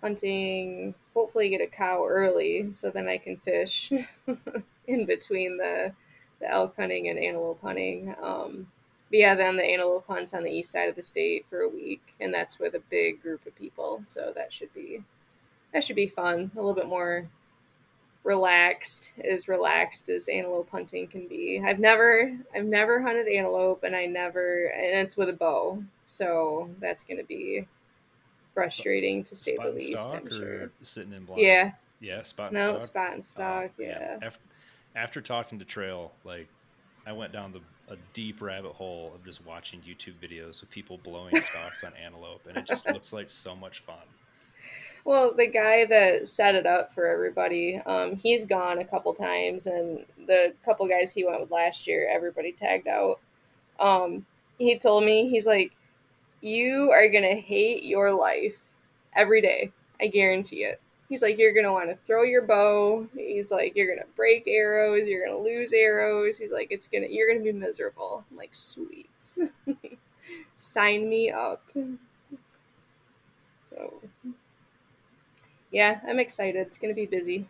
[0.00, 0.94] hunting.
[1.14, 3.92] Hopefully, get a cow early so then I can fish
[4.86, 5.92] in between the
[6.40, 8.14] the elk hunting and antelope hunting.
[8.22, 8.68] Um,
[9.10, 11.68] but yeah, then the antelope hunts on the east side of the state for a
[11.68, 14.02] week, and that's with a big group of people.
[14.04, 15.02] So that should be
[15.72, 16.50] that should be fun.
[16.54, 17.28] A little bit more
[18.22, 21.60] relaxed, as relaxed as antelope hunting can be.
[21.64, 26.70] I've never I've never hunted antelope, and I never and it's with a bow, so
[26.80, 27.66] that's going to be
[28.54, 30.08] frustrating to say spot the least.
[30.08, 30.70] I'm sure.
[30.82, 31.42] Sitting in blind.
[31.42, 31.72] Yeah.
[32.00, 32.82] Yeah, spot no, stock.
[32.82, 33.64] spot and stock.
[33.64, 34.16] Uh, yeah.
[34.20, 34.26] yeah.
[34.26, 34.40] After,
[34.94, 36.48] after talking to Trail, like
[37.06, 37.60] I went down the
[37.90, 42.46] a deep rabbit hole of just watching YouTube videos of people blowing stalks on antelope,
[42.48, 43.96] and it just looks like so much fun.
[45.04, 49.66] Well, the guy that set it up for everybody, um, he's gone a couple times,
[49.66, 53.18] and the couple guys he went with last year, everybody tagged out.
[53.80, 54.24] Um,
[54.58, 55.72] he told me he's like,
[56.40, 58.62] "You are gonna hate your life
[59.14, 59.72] every day.
[60.00, 60.80] I guarantee it."
[61.10, 63.04] He's like, you're gonna want to throw your bow.
[63.16, 65.08] He's like, you're gonna break arrows.
[65.08, 66.38] You're gonna lose arrows.
[66.38, 68.24] He's like, it's gonna, you're gonna be miserable.
[68.30, 69.10] I'm like, sweet.
[70.56, 71.64] Sign me up.
[73.68, 74.00] So,
[75.72, 76.64] yeah, I'm excited.
[76.64, 77.48] It's gonna be busy.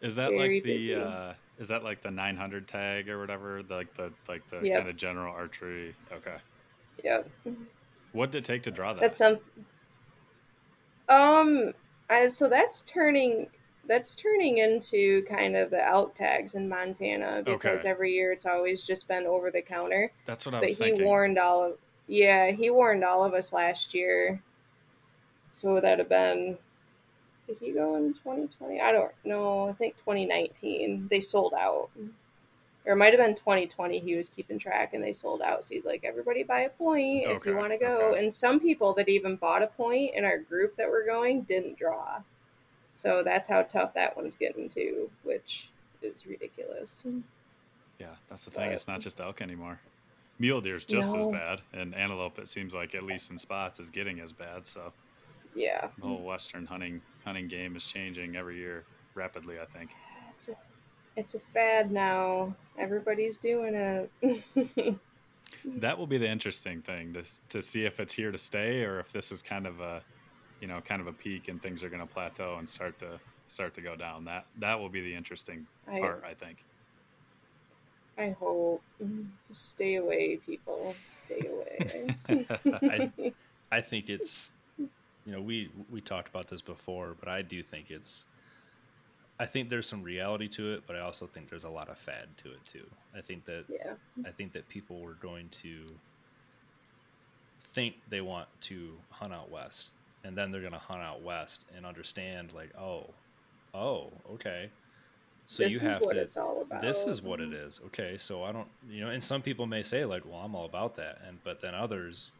[0.00, 0.94] Is that Very like the?
[0.94, 3.60] Uh, is that like the 900 tag or whatever?
[3.60, 4.78] The, like the like the yep.
[4.78, 5.96] kind of general archery.
[6.12, 6.36] Okay.
[7.02, 7.28] Yep.
[8.12, 9.00] What did it take to draw that?
[9.00, 9.38] That's some.
[11.08, 11.72] Um,
[12.10, 13.48] I, so that's turning
[13.86, 17.88] that's turning into kind of the elk tags in Montana because okay.
[17.88, 20.12] every year it's always just been over the counter.
[20.26, 23.52] That's what I but was he warned all of yeah, he warned all of us
[23.52, 24.42] last year.
[25.52, 26.58] So that'd have been
[27.46, 28.80] did he go in 2020?
[28.80, 29.70] I don't know.
[29.70, 31.88] I think 2019 they sold out
[32.88, 35.64] or it might have been 2020 he was keeping track and they sold out.
[35.64, 37.36] So he's like everybody buy a point okay.
[37.36, 38.10] if you want to go.
[38.12, 38.20] okay.
[38.20, 41.78] and some people that even bought a point in our group that were going didn't
[41.78, 42.22] draw.
[42.94, 45.68] So that's how tough that one's getting to which
[46.02, 47.04] is ridiculous.
[47.98, 48.68] Yeah that's the thing.
[48.68, 49.78] But, it's not just elk anymore.
[50.38, 51.20] Mule deer is just no.
[51.20, 54.66] as bad and antelope it seems like at least in spots is getting as bad
[54.66, 54.92] so.
[55.54, 55.88] Yeah.
[55.98, 58.84] The whole western hunting hunting game is changing every year
[59.14, 59.90] rapidly i think
[61.18, 62.54] it's a, fad now.
[62.78, 64.10] Everybody's doing it.
[65.64, 69.00] that will be the interesting thing to to see if it's here to stay or
[69.00, 70.00] if this is kind of a
[70.60, 73.18] you know kind of a peak and things are going to plateau and start to
[73.46, 74.24] start to go down.
[74.24, 76.64] That that will be the interesting I, part, I think.
[78.16, 78.82] I hope.
[79.02, 79.24] Mm-hmm.
[79.52, 80.94] Stay away, people.
[81.06, 82.16] Stay away.
[82.82, 83.32] I,
[83.70, 84.88] I think it's, you
[85.26, 88.26] know, we we talked about this before, but I do think it's.
[89.40, 91.98] I think there's some reality to it, but I also think there's a lot of
[91.98, 92.86] fad to it too.
[93.16, 93.92] I think that yeah.
[94.26, 95.84] I think that people were going to
[97.72, 99.92] think they want to hunt out west,
[100.24, 103.06] and then they're going to hunt out west and understand like, oh,
[103.74, 104.70] oh, okay,
[105.44, 106.82] so this you have what to, it's all about.
[106.82, 107.68] This is what it mm-hmm.
[107.68, 107.80] is.
[107.86, 110.66] Okay, so I don't, you know, and some people may say like, well, I'm all
[110.66, 112.32] about that, and but then others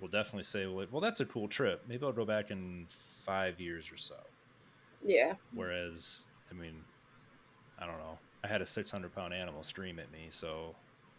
[0.00, 1.82] will definitely say, well, well, that's a cool trip.
[1.88, 2.86] Maybe I'll go back in
[3.24, 4.14] five years or so.
[5.04, 5.34] Yeah.
[5.52, 6.84] Whereas, I mean,
[7.78, 8.18] I don't know.
[8.42, 10.74] I had a 600 pound animal stream at me, so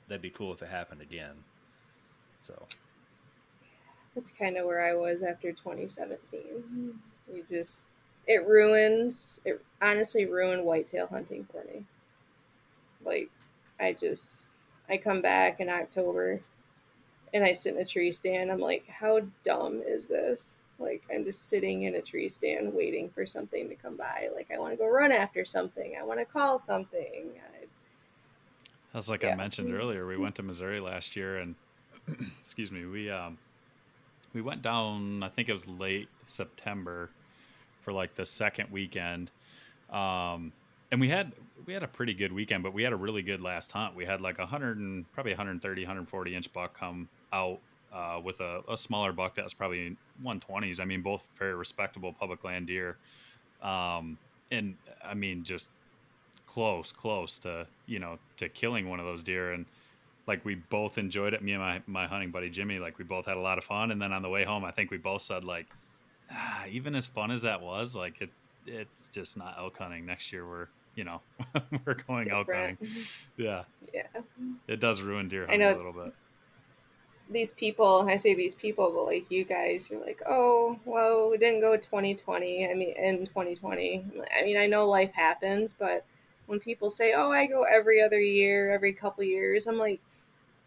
[0.08, 1.36] that'd be cool if it happened again.
[2.42, 2.66] So.
[4.14, 7.00] That's kind of where I was after 2017.
[7.32, 7.90] We just
[8.28, 11.84] it ruins it honestly ruined whitetail hunting for me
[13.06, 13.30] like
[13.80, 14.48] i just
[14.90, 16.42] i come back in october
[17.34, 21.24] and i sit in a tree stand i'm like how dumb is this like i'm
[21.24, 24.74] just sitting in a tree stand waiting for something to come by like i want
[24.74, 29.30] to go run after something i want to call something I, as like yeah.
[29.30, 31.56] i mentioned earlier we went to missouri last year and
[32.42, 33.38] excuse me we um
[34.34, 37.10] we went down i think it was late september
[37.86, 39.30] for like the second weekend.
[39.92, 40.52] Um,
[40.92, 41.32] and we had
[41.66, 43.96] we had a pretty good weekend, but we had a really good last hunt.
[43.96, 47.60] We had like a hundred and probably 130, 140 inch buck come out
[47.94, 50.80] uh, with a, a, smaller buck that was probably 120s.
[50.80, 52.97] I mean, both very respectable public land deer.
[53.61, 54.18] Um,
[54.51, 55.72] and I mean, just
[56.47, 59.53] close, close to you know to killing one of those deer.
[59.53, 59.66] And
[60.28, 61.41] like we both enjoyed it.
[61.41, 63.91] Me and my my hunting buddy Jimmy, like we both had a lot of fun.
[63.91, 65.68] And then on the way home, I think we both said like
[66.32, 68.30] ah, even as fun as that was, like it,
[68.66, 70.05] it's just not elk hunting.
[70.05, 71.22] Next year we're, you know,
[71.86, 72.78] we're going elk hunting.
[73.38, 73.63] Yeah.
[73.93, 74.03] Yeah.
[74.68, 76.13] It does ruin deer hunting a little bit.
[77.30, 81.38] These people, I say these people, but like you guys, you're like, oh, well, we
[81.38, 82.70] didn't go 2020.
[82.70, 84.06] I mean, in 2020.
[84.38, 86.06] I mean, I know life happens, but
[86.46, 90.00] when people say, oh, I go every other year, every couple years, I'm like,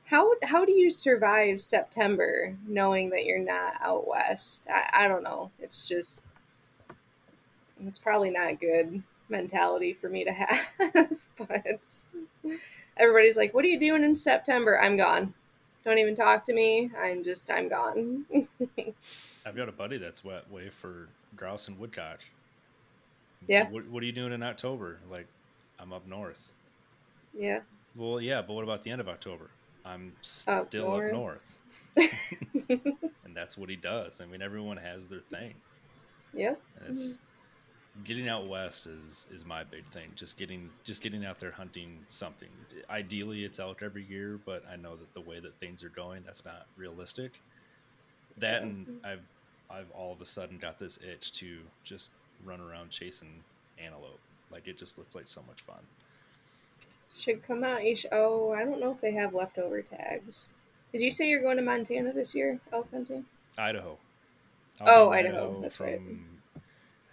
[0.07, 4.67] how how do you survive September knowing that you're not out west?
[4.71, 5.51] I, I don't know.
[5.59, 6.25] It's just
[7.87, 10.67] it's probably not good mentality for me to have.
[11.37, 12.05] but
[12.97, 15.35] everybody's like, "What are you doing in September?" I'm gone.
[15.89, 16.91] Don't even talk to me.
[17.03, 18.27] I'm just I'm gone.
[19.47, 22.21] I've got a buddy that's wet way for grouse and woodcock.
[23.47, 23.67] Yeah.
[23.67, 24.99] So what, what are you doing in October?
[25.11, 25.27] Like,
[25.79, 26.53] I'm up north.
[27.33, 27.61] Yeah.
[27.97, 29.49] Well, yeah, but what about the end of October?
[29.83, 31.07] I'm still up north.
[31.07, 31.57] Up north.
[32.69, 34.21] and that's what he does.
[34.21, 35.55] I mean, everyone has their thing.
[36.35, 36.57] Yeah.
[36.81, 37.25] And it's mm-hmm.
[38.05, 40.11] Getting out west is is my big thing.
[40.15, 42.49] Just getting just getting out there hunting something.
[42.91, 46.23] Ideally, it's elk every year, but I know that the way that things are going,
[46.25, 47.41] that's not realistic.
[48.39, 49.07] That and mm-hmm.
[49.07, 49.23] I've
[49.71, 52.11] I've all of a sudden got this itch to just
[52.45, 53.43] run around chasing
[53.83, 54.21] antelope.
[54.51, 55.81] Like it just looks like so much fun
[57.13, 57.85] should come out.
[57.85, 60.49] You should, oh, I don't know if they have leftover tags.
[60.93, 63.25] Did you say you're going to Montana this year, elk hunting?
[63.57, 63.99] Idaho.
[64.81, 65.51] I'll oh, Idaho.
[65.51, 65.61] Idaho.
[65.61, 66.01] That's right.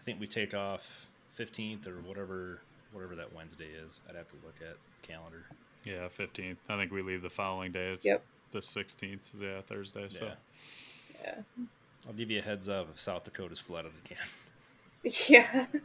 [0.06, 1.08] I think we take off
[1.39, 2.60] 15th or whatever
[2.91, 4.01] whatever that Wednesday is.
[4.08, 5.45] I'd have to look at calendar.
[5.84, 6.58] Yeah, 15th.
[6.70, 7.91] I think we leave the following day.
[7.91, 8.24] It's yep.
[8.51, 9.41] the 16th.
[9.41, 10.06] Yeah, Thursday.
[10.10, 10.26] So.
[10.26, 10.34] Yeah.
[11.24, 11.66] yeah.
[12.08, 14.18] I'll give you a heads up if South Dakota's flooded again.
[15.28, 15.68] Yeah.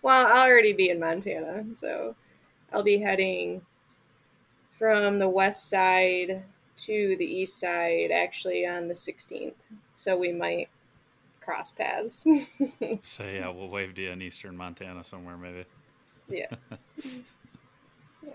[0.00, 2.14] Well, I'll already be in Montana, so
[2.72, 3.62] I'll be heading
[4.78, 6.44] from the west side
[6.76, 9.54] to the east side actually on the 16th.
[9.94, 10.68] So we might
[11.48, 12.26] cross paths.
[13.02, 15.64] so yeah, we'll wave to you in eastern Montana somewhere maybe.
[16.28, 16.54] Yeah.
[18.22, 18.32] yeah.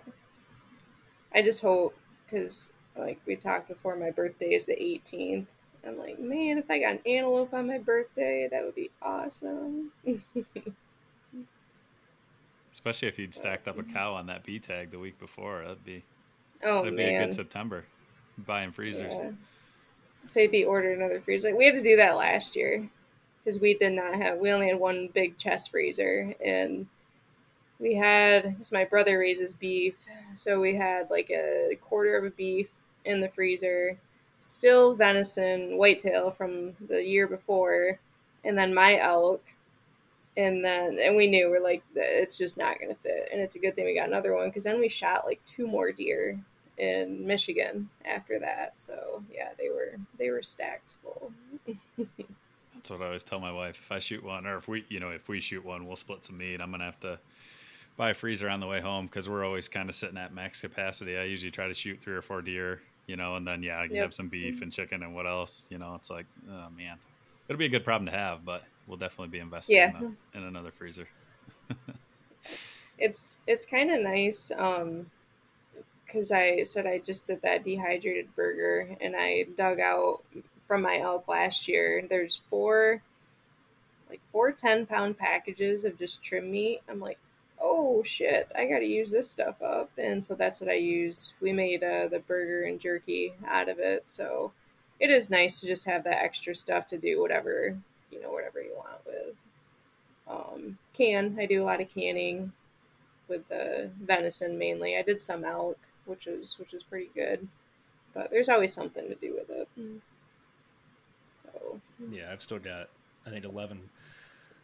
[1.32, 1.96] I just hope
[2.26, 5.46] because like we talked before, my birthday is the 18th.
[5.86, 9.92] I'm like, man, if I got an antelope on my birthday, that would be awesome.
[12.72, 14.18] Especially if you'd stacked up a cow mm-hmm.
[14.18, 16.04] on that B tag the week before, that'd be
[16.64, 17.10] oh that'd man.
[17.10, 17.86] be a good September.
[18.40, 19.14] Buying freezers.
[19.16, 19.30] Yeah.
[20.26, 21.50] Say be ordered another freezer.
[21.50, 22.90] Like we had to do that last year
[23.44, 24.40] because we did not have.
[24.40, 26.88] We only had one big chest freezer, and
[27.80, 28.44] we had.
[28.44, 29.96] Because my brother raises beef,
[30.36, 32.70] so we had like a quarter of a beef
[33.06, 33.98] in the freezer,
[34.40, 38.00] still venison, whitetail from the year before,
[38.44, 39.42] and then my elk
[40.36, 43.60] and then and we knew we're like it's just not gonna fit and it's a
[43.60, 46.40] good thing we got another one because then we shot like two more deer
[46.78, 51.32] in michigan after that so yeah they were they were stacked full
[52.84, 55.00] that's what i always tell my wife if i shoot one or if we you
[55.00, 57.18] know if we shoot one we'll split some meat i'm gonna have to
[57.96, 60.62] buy a freezer on the way home because we're always kind of sitting at max
[60.62, 63.84] capacity i usually try to shoot three or four deer you know and then yeah
[63.84, 64.04] you yep.
[64.04, 66.98] have some beef and chicken and what else you know it's like oh man
[67.48, 69.98] it'll be a good problem to have but we'll definitely be investing yeah.
[69.98, 71.08] in, a, in another freezer.
[72.98, 75.06] it's it's kind of nice um
[76.06, 80.22] because I said I just did that dehydrated burger and I dug out
[80.68, 82.06] from my elk last year.
[82.10, 83.02] There's four
[84.10, 86.82] like four 10 pound packages of just trim meat.
[86.88, 87.18] I'm like,
[87.60, 89.90] oh shit, I got to use this stuff up.
[89.98, 91.34] And so that's what I use.
[91.42, 94.04] We made uh, the burger and jerky out of it.
[94.06, 94.52] So
[95.00, 97.78] it is nice to just have that extra stuff to do whatever
[98.12, 99.40] you know whatever you want with.
[100.28, 102.54] Um, can I do a lot of canning
[103.28, 104.98] with the venison mainly.
[104.98, 107.48] I did some elk, which is which is pretty good,
[108.14, 109.68] but there's always something to do with it.
[109.80, 110.00] Mm.
[111.64, 111.80] So
[112.12, 112.90] yeah, I've still got
[113.26, 113.80] I think 11,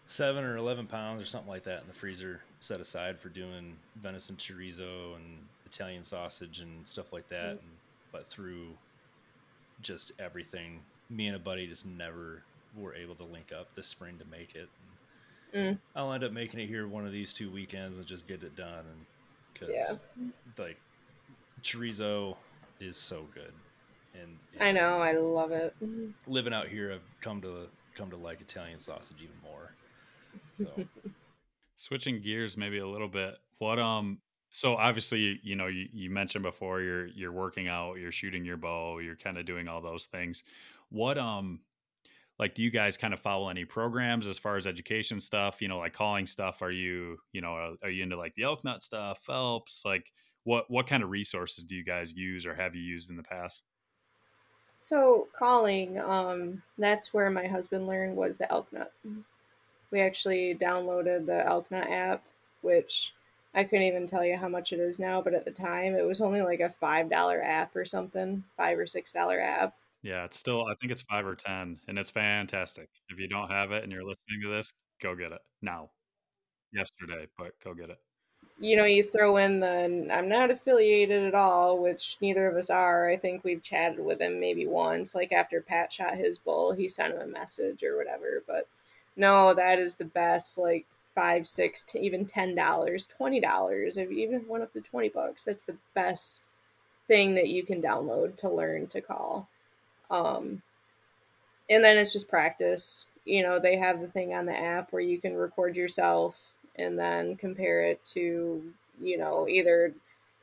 [0.05, 3.75] seven or eleven pounds or something like that in the freezer set aside for doing
[4.01, 7.45] venison chorizo and Italian sausage and stuff like that.
[7.45, 7.59] Mm.
[7.59, 7.69] And,
[8.11, 8.67] but through
[9.81, 10.79] just everything,
[11.09, 12.41] me and a buddy just never
[12.75, 14.69] were able to link up this spring to make it.
[15.55, 15.77] Mm.
[15.95, 18.55] I'll end up making it here one of these two weekends and just get it
[18.55, 18.79] done.
[18.79, 19.05] And
[19.53, 19.69] because
[20.19, 20.25] yeah.
[20.57, 20.77] like
[21.61, 22.35] chorizo
[22.79, 23.53] is so good,
[24.13, 25.75] and I know I love it.
[26.27, 29.73] Living out here, I've come to come to like Italian sausage even more.
[30.55, 30.85] So,
[31.75, 33.37] switching gears maybe a little bit.
[33.57, 34.19] What um
[34.51, 38.57] so obviously you know you, you mentioned before you're you're working out you're shooting your
[38.57, 40.43] bow you're kind of doing all those things
[40.89, 41.59] what um
[42.39, 45.67] like do you guys kind of follow any programs as far as education stuff you
[45.67, 49.19] know like calling stuff are you you know are you into like the Elknut stuff
[49.21, 50.11] phelps like
[50.43, 53.23] what what kind of resources do you guys use or have you used in the
[53.23, 53.61] past
[54.89, 58.89] so calling um that's where my husband learned was the Elknut
[59.91, 62.23] we actually downloaded the Elknut app
[62.61, 63.13] which
[63.53, 66.05] i couldn't even tell you how much it is now but at the time it
[66.05, 70.23] was only like a five dollar app or something five or six dollar app yeah,
[70.23, 72.87] it's still I think it's 5 or 10 and it's fantastic.
[73.09, 75.89] If you don't have it and you're listening to this, go get it now.
[76.71, 77.99] Yesterday, but go get it.
[78.61, 82.69] You know, you throw in the I'm not affiliated at all, which neither of us
[82.69, 83.09] are.
[83.09, 86.87] I think we've chatted with him maybe once, like after Pat shot his bull, he
[86.89, 88.43] sent him a message or whatever.
[88.45, 88.67] But
[89.15, 90.57] no, that is the best.
[90.57, 90.85] Like
[91.15, 95.45] five, six, to even ten dollars, twenty dollars, if even if up to twenty bucks.
[95.45, 96.43] That's the best
[97.07, 99.47] thing that you can download to learn to call.
[100.11, 100.61] Um,
[101.69, 103.05] and then it's just practice.
[103.25, 106.97] You know, they have the thing on the app where you can record yourself and
[106.97, 108.63] then compare it to,
[109.01, 109.93] you know, either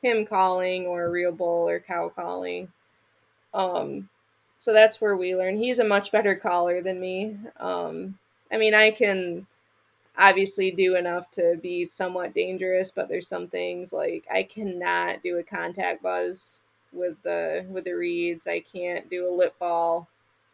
[0.01, 2.69] him calling or real bull or cow calling.
[3.53, 4.09] Um,
[4.57, 5.57] so that's where we learn.
[5.57, 7.37] He's a much better caller than me.
[7.59, 8.17] Um,
[8.51, 9.47] I mean, I can
[10.17, 15.37] obviously do enough to be somewhat dangerous, but there's some things like I cannot do
[15.37, 16.61] a contact buzz
[16.91, 18.47] with the with the reeds.
[18.47, 20.07] I can't do a lip ball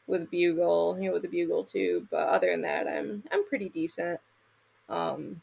[0.08, 2.08] with bugle, you know, with the bugle too.
[2.12, 4.20] But other than that, I'm I'm pretty decent.
[4.90, 5.42] Um,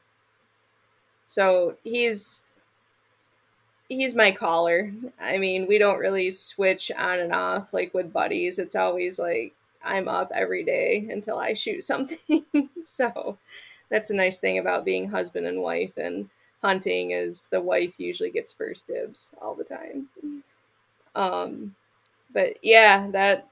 [1.31, 2.43] so he's
[3.89, 4.93] he's my caller.
[5.21, 8.59] I mean, we don't really switch on and off like with buddies.
[8.59, 9.55] It's always like
[9.85, 12.43] I'm up every day until I shoot something.
[12.85, 13.39] so
[13.91, 16.29] that's a nice thing about being husband and wife and
[16.63, 20.09] hunting is the wife usually gets first dibs all the time.
[21.15, 21.77] Um,
[22.35, 23.47] but yeah, that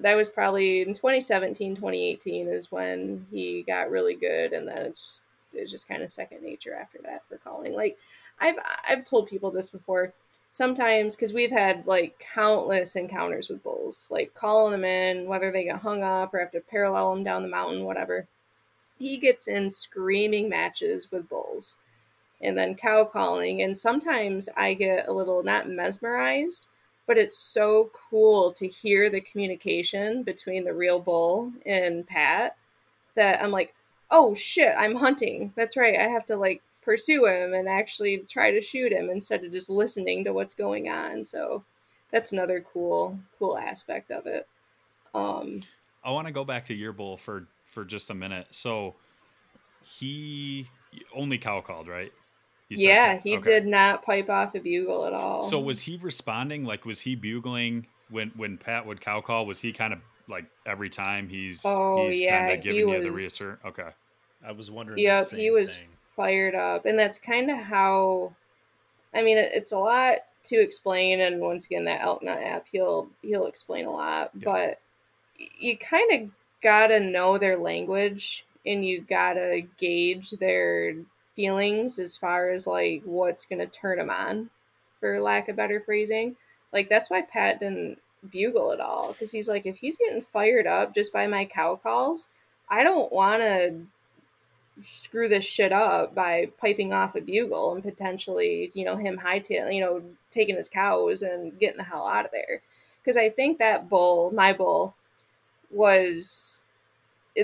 [0.00, 5.22] that was probably in 2017, 2018 is when he got really good, and then it's
[5.58, 7.74] it's just kind of second nature after that for calling.
[7.74, 7.98] Like
[8.40, 8.56] I've
[8.88, 10.12] I've told people this before.
[10.52, 15.64] Sometimes because we've had like countless encounters with bulls, like calling them in, whether they
[15.64, 18.26] get hung up or have to parallel them down the mountain, whatever.
[18.98, 21.76] He gets in screaming matches with bulls
[22.40, 23.62] and then cow calling.
[23.62, 26.68] And sometimes I get a little not mesmerized,
[27.06, 32.56] but it's so cool to hear the communication between the real bull and Pat
[33.14, 33.74] that I'm like,
[34.10, 35.52] oh shit, I'm hunting.
[35.56, 35.98] That's right.
[35.98, 39.68] I have to like pursue him and actually try to shoot him instead of just
[39.68, 41.24] listening to what's going on.
[41.24, 41.64] So
[42.10, 44.46] that's another cool, cool aspect of it.
[45.14, 45.62] Um,
[46.04, 48.46] I want to go back to your bull for for just a minute.
[48.52, 48.94] So
[49.82, 50.68] he
[51.14, 52.12] only cow called, right?
[52.68, 53.50] yeah, he okay.
[53.50, 55.42] did not pipe off a bugle at all.
[55.42, 56.64] So was he responding?
[56.64, 59.46] Like, was he bugling when when Pat would cow call?
[59.46, 62.86] Was he kind of like every time he's oh he's yeah kind of giving you
[62.88, 63.60] was, the reassert?
[63.64, 63.88] Okay,
[64.46, 64.98] I was wondering.
[64.98, 65.88] Yep, he was thing.
[66.16, 68.34] fired up, and that's kind of how.
[69.14, 73.08] I mean, it, it's a lot to explain, and once again, that Elknut app, he'll
[73.22, 74.44] he'll explain a lot, Yep.
[74.44, 74.80] but
[75.58, 76.30] you kind of
[76.62, 80.94] gotta know their language, and you gotta gauge their
[81.34, 84.50] feelings as far as like what's gonna turn them on,
[85.00, 86.36] for lack of better phrasing.
[86.72, 87.98] Like that's why Pat didn't
[88.30, 91.76] bugle at all because he's like, if he's getting fired up just by my cow
[91.76, 92.28] calls,
[92.68, 93.86] I don't want to
[94.78, 99.72] screw this shit up by piping off a bugle and potentially, you know, him hightail,
[99.74, 102.62] you know, taking his cows and getting the hell out of there.
[103.02, 104.94] Because I think that bull, my bull,
[105.70, 106.60] was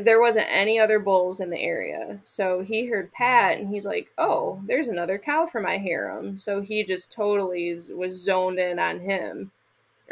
[0.00, 2.18] there wasn't any other bulls in the area.
[2.22, 6.60] So he heard Pat and he's like, "Oh, there's another cow for my harem." So
[6.62, 9.52] he just totally was zoned in on him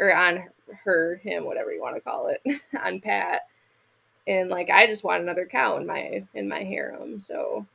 [0.01, 0.43] or on
[0.83, 3.43] her, him, whatever you want to call it, on Pat.
[4.27, 7.19] And like I just want another cow in my in my harem.
[7.21, 7.65] So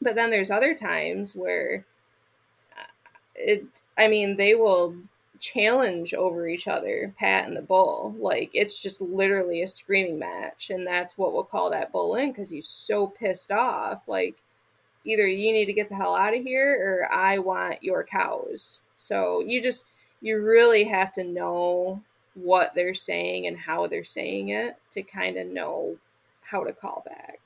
[0.00, 1.84] but then there's other times where
[2.78, 2.84] uh,
[3.34, 4.96] it I mean, they will
[5.38, 8.14] challenge over each other, Pat and the bull.
[8.18, 12.32] Like it's just literally a screaming match, and that's what we'll call that bull in
[12.32, 14.08] because he's so pissed off.
[14.08, 14.36] Like
[15.04, 16.74] either you need to get the hell out of here,
[17.08, 18.80] or I want your cows.
[18.94, 19.86] So you just
[20.22, 22.00] you really have to know
[22.34, 25.96] what they're saying and how they're saying it to kind of know
[26.40, 27.40] how to call back.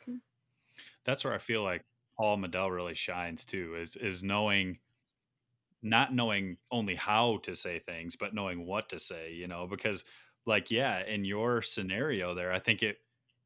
[1.05, 1.83] That's where I feel like
[2.17, 4.79] Paul Medel really shines too, is is knowing
[5.83, 10.05] not knowing only how to say things, but knowing what to say, you know, because
[10.47, 12.99] like, yeah, in your scenario there, I think it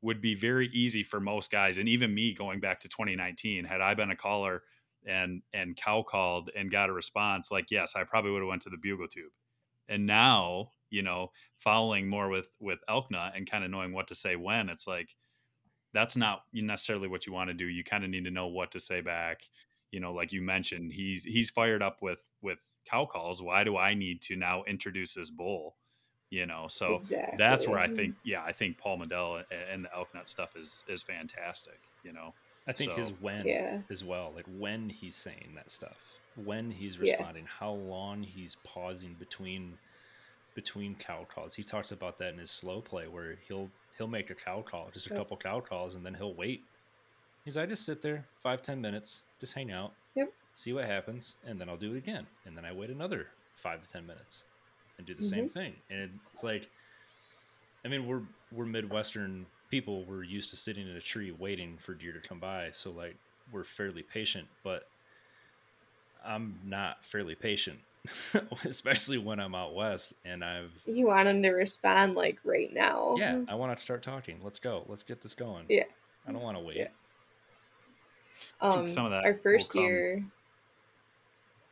[0.02, 3.80] would be very easy for most guys, and even me going back to 2019, had
[3.80, 4.62] I been a caller
[5.07, 8.62] and and cow called and got a response, like, yes, I probably would have went
[8.62, 9.32] to the bugle tube.
[9.88, 14.14] And now, you know, following more with with Elknut and kind of knowing what to
[14.14, 15.16] say when, it's like
[15.92, 17.66] that's not necessarily what you want to do.
[17.66, 19.42] You kind of need to know what to say back.
[19.90, 23.42] You know, like you mentioned, he's he's fired up with with cow calls.
[23.42, 25.76] Why do I need to now introduce this bull?
[26.30, 27.36] You know, so exactly.
[27.38, 27.96] that's where I mm-hmm.
[27.96, 29.42] think, yeah, I think Paul Medel
[29.72, 31.80] and the Elknut stuff is is fantastic.
[32.05, 32.34] You know,
[32.70, 33.82] I think his when Yeah.
[33.90, 35.98] as well, like when he's saying that stuff,
[36.34, 37.00] when he's Yeah.
[37.00, 39.78] responding, how long he's pausing between
[40.54, 41.54] between cow calls.
[41.54, 44.90] He talks about that in his slow play where he'll he'll make a cow call,
[44.90, 46.70] just a couple cow calls, and then he'll wait.
[47.44, 50.32] He's like, I just sit there five ten minutes, just hang out, Yep.
[50.54, 53.82] see what happens, and then I'll do it again, and then I wait another five
[53.82, 54.46] to ten minutes
[54.98, 55.48] and do the same Mm-hmm.
[55.48, 55.82] thing.
[55.90, 56.70] And it's like,
[57.84, 60.04] I mean, we're we're Midwestern people.
[60.04, 63.16] We're used to sitting in a tree waiting for deer to come by, so like
[63.52, 64.46] we're fairly patient.
[64.62, 64.86] But
[66.24, 67.78] I'm not fairly patient,
[68.64, 73.14] especially when I'm out west and I've You want him to respond like right now.
[73.18, 74.38] yeah, I want to start talking.
[74.42, 74.84] Let's go.
[74.88, 75.64] Let's get this going.
[75.68, 75.84] Yeah.
[76.26, 76.76] I don't want to wait.
[76.76, 76.88] Yeah.
[78.60, 80.22] Um, some of that our first year,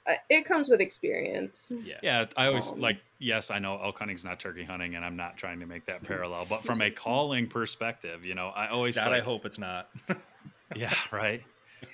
[0.06, 1.70] uh, it comes with experience.
[1.84, 1.96] Yeah.
[2.02, 2.98] Yeah, I always Um, like.
[3.20, 6.04] Yes, I know elk hunting's not turkey hunting, and I'm not trying to make that
[6.04, 6.46] parallel.
[6.48, 9.88] But from a calling perspective, you know, I always God, like, I hope it's not.
[10.76, 11.42] yeah, right.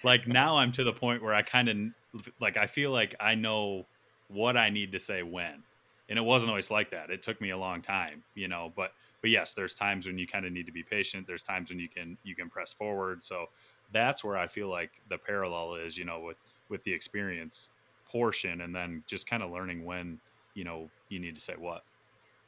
[0.03, 3.35] Like now, I'm to the point where I kind of like I feel like I
[3.35, 3.87] know
[4.29, 5.63] what I need to say when,
[6.11, 7.11] and it wasn't always like that.
[7.11, 8.71] It took me a long time, you know.
[8.77, 11.27] But but yes, there's times when you kind of need to be patient.
[11.27, 13.25] There's times when you can you can press forward.
[13.25, 13.47] So
[13.93, 16.37] that's where I feel like the parallel is, you know, with
[16.69, 17.71] with the experience
[18.11, 20.19] portion, and then just kind of learning when
[20.55, 21.85] you know you need to say what.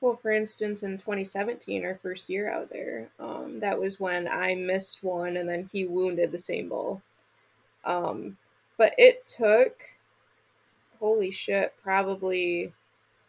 [0.01, 4.55] Well, for instance, in 2017, our first year out there, um, that was when I
[4.55, 7.01] missed one and then he wounded the same bull.
[7.85, 8.37] Um,
[8.77, 9.81] but it took,
[11.01, 12.73] holy shit, probably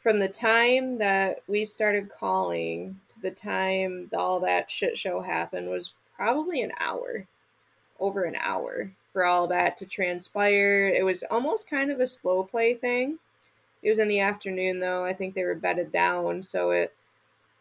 [0.03, 5.69] from the time that we started calling to the time all that shit show happened
[5.69, 7.25] was probably an hour,
[7.99, 10.89] over an hour for all that to transpire.
[10.89, 13.19] It was almost kind of a slow play thing.
[13.87, 15.05] It was in the afternoon though.
[15.05, 16.93] I think they were bedded down, so it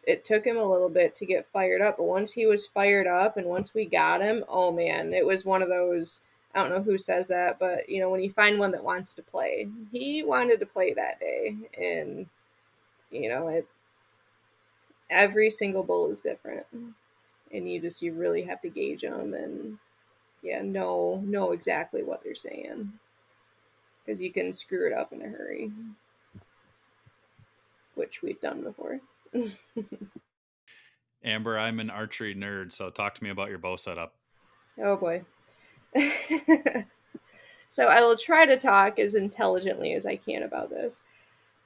[0.05, 1.99] it took him a little bit to get fired up.
[1.99, 5.45] But once he was fired up and once we got him, oh man, it was
[5.45, 6.23] one of those
[6.53, 9.15] I don't know who says that, but you know, when you find one that wants
[9.15, 12.27] to play, he wanted to play that day and
[13.13, 13.69] you know, it
[15.09, 16.67] every single bull is different.
[17.53, 19.79] And you just you really have to gauge them and
[20.43, 22.95] yeah, know know exactly what they're saying.
[24.07, 25.71] Cuz you can screw it up in a hurry
[27.97, 29.01] which we've done before.
[31.25, 34.15] Amber, I'm an archery nerd, so talk to me about your bow setup.
[34.83, 35.23] oh boy.
[37.69, 41.03] so I will try to talk as intelligently as I can about this.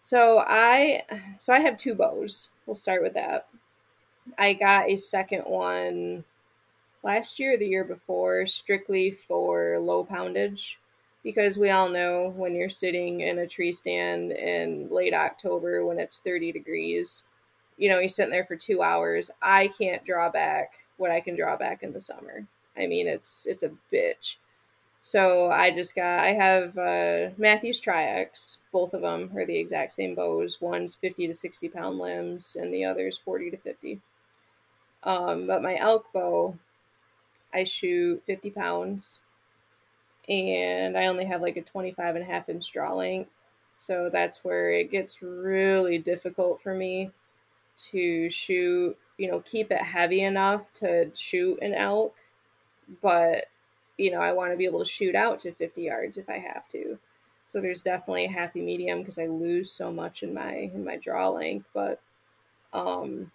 [0.01, 1.03] So I
[1.39, 2.49] so I have two bows.
[2.67, 3.49] We'll start with that.
[4.39, 6.25] I got a second one
[7.03, 10.80] last year the year before strictly for low poundage
[11.23, 15.99] because we all know when you're sitting in a tree stand in late October when
[15.99, 17.25] it's 30 degrees,
[17.77, 19.31] you know, you're sitting there for two hours.
[19.43, 22.47] I can't draw back what I can draw back in the summer.
[22.77, 24.37] I mean, it's it's a bitch.
[25.01, 28.57] So I just got I have uh, Mathews Triax.
[28.73, 30.61] Both of them are the exact same bows.
[30.61, 34.01] One's 50 to 60 pound limbs, and the other's 40 to 50.
[35.03, 36.59] Um, but my elk bow,
[37.53, 39.21] I shoot 50 pounds
[40.31, 43.31] and I only have like a 25 and a half inch draw length.
[43.77, 47.11] So that's where it gets really difficult for me
[47.91, 52.15] to shoot, you know, keep it heavy enough to shoot an elk,
[53.03, 53.47] but
[53.99, 56.39] you know, I want to be able to shoot out to 50 yards if I
[56.39, 56.99] have to.
[57.45, 60.97] So there's definitely a happy medium because I lose so much in my in my
[60.97, 62.01] draw length, but
[62.73, 63.33] um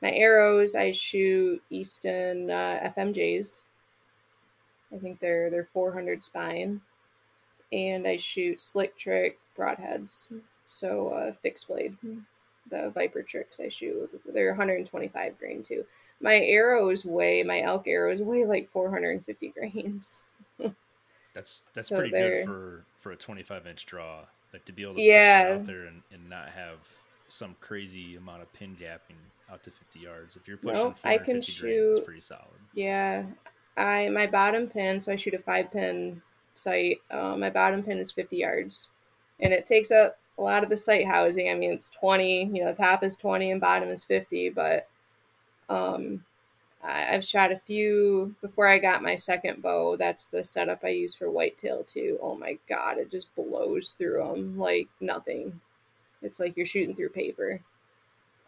[0.00, 3.62] my arrows I shoot Easton uh, FMJs
[4.94, 6.80] I think they're they're 400 spine,
[7.72, 10.32] and I shoot slick trick broadheads.
[10.66, 11.96] So uh, fixed blade,
[12.70, 15.84] the Viper tricks I shoot they're 125 grain too.
[16.20, 20.24] My arrows weigh my elk arrows weigh like 450 grains.
[21.34, 24.20] that's that's so pretty good for for a 25 inch draw.
[24.52, 25.56] Like to be able to yeah.
[25.60, 26.78] out there and, and not have
[27.28, 29.16] some crazy amount of pin gapping
[29.50, 30.36] out to 50 yards.
[30.36, 32.60] If you're pushing nope, I can shoot, grains, it's pretty solid.
[32.74, 33.24] Yeah,
[33.80, 36.22] I my bottom pin, so I shoot a five pin
[36.54, 36.98] sight.
[37.10, 38.88] Uh, my bottom pin is 50 yards,
[39.40, 41.50] and it takes up a lot of the sight housing.
[41.50, 42.46] I mean, it's 20.
[42.46, 44.50] You know, top is 20 and bottom is 50.
[44.50, 44.88] But
[45.68, 46.24] um,
[46.82, 49.96] I, have shot a few before I got my second bow.
[49.96, 52.18] That's the setup I use for whitetail too.
[52.22, 55.60] Oh my god, it just blows through them like nothing.
[56.22, 57.60] It's like you're shooting through paper.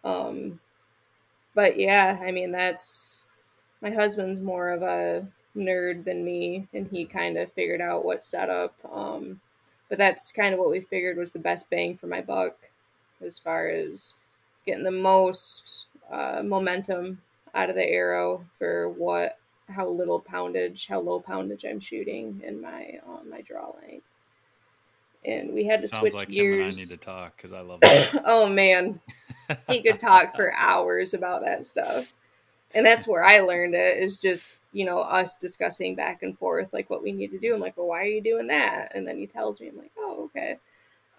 [0.04, 0.60] Um,
[1.54, 3.21] but yeah, I mean that's
[3.82, 5.26] my husband's more of a
[5.56, 8.74] nerd than me, and he kind of figured out what setup.
[8.90, 9.40] Um,
[9.88, 12.56] but that's kind of what we figured was the best bang for my buck,
[13.20, 14.14] as far as
[14.64, 17.20] getting the most uh, momentum
[17.54, 19.38] out of the arrow for what
[19.68, 24.06] how little poundage, how low poundage I'm shooting in my um, my draw length.
[25.24, 26.76] And we had to Sounds switch like gears.
[26.76, 27.80] I need to talk because I love.
[27.82, 28.22] That.
[28.26, 29.00] oh man,
[29.68, 32.12] he could talk for hours about that stuff
[32.74, 36.72] and that's where I learned it is just you know us discussing back and forth
[36.72, 37.54] like what we need to do.
[37.54, 38.92] I'm like, well, why are you doing that?
[38.94, 40.58] And then he tells me, I'm like, oh, okay.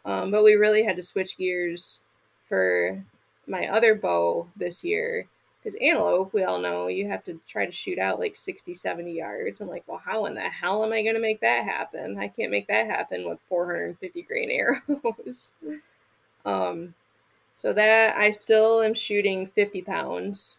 [0.06, 2.00] Um, but we really had to switch gears
[2.48, 3.04] for
[3.48, 5.28] my other bow this year
[5.64, 9.14] because antelope, we all know you have to try to shoot out like 60, 70
[9.14, 9.62] yards.
[9.62, 12.18] I'm like, well, how in the hell am I going to make that happen?
[12.20, 14.52] I can't make that happen with 450 grain
[14.92, 15.54] arrows.
[16.46, 16.96] um,
[17.54, 20.58] so that I still am shooting 50 pounds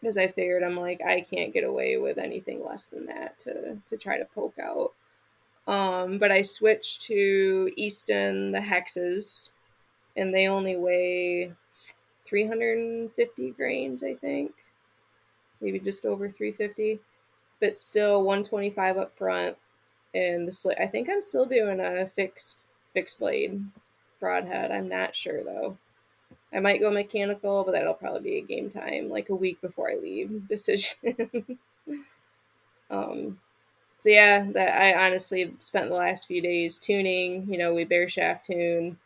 [0.00, 3.78] because I figured I'm like I can't get away with anything less than that to
[3.88, 4.92] to try to poke out.
[5.66, 9.50] Um, but I switched to Easton the hexes,
[10.16, 11.52] and they only weigh
[12.26, 14.52] 350 grains, I think,
[15.60, 17.00] maybe just over 350,
[17.60, 19.56] but still 125 up front.
[20.14, 23.64] And the slit, I think I'm still doing a fixed fixed blade
[24.18, 24.72] broadhead.
[24.72, 25.78] I'm not sure though.
[26.52, 29.90] I might go mechanical, but that'll probably be a game time, like a week before
[29.90, 31.58] I leave decision.
[32.90, 33.38] um,
[33.98, 37.46] so yeah, that I honestly spent the last few days tuning.
[37.48, 38.98] You know, we bare shaft tune,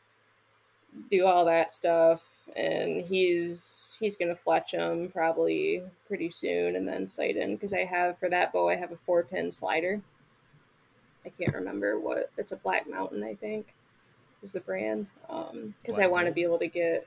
[1.10, 2.24] do all that stuff,
[2.56, 7.84] and he's he's gonna fletch them probably pretty soon, and then sight in because I
[7.84, 10.00] have for that bow I have a four pin slider.
[11.26, 13.74] I can't remember what it's a Black Mountain, I think,
[14.42, 15.06] is the brand.
[15.28, 17.06] Um, because I want to be able to get.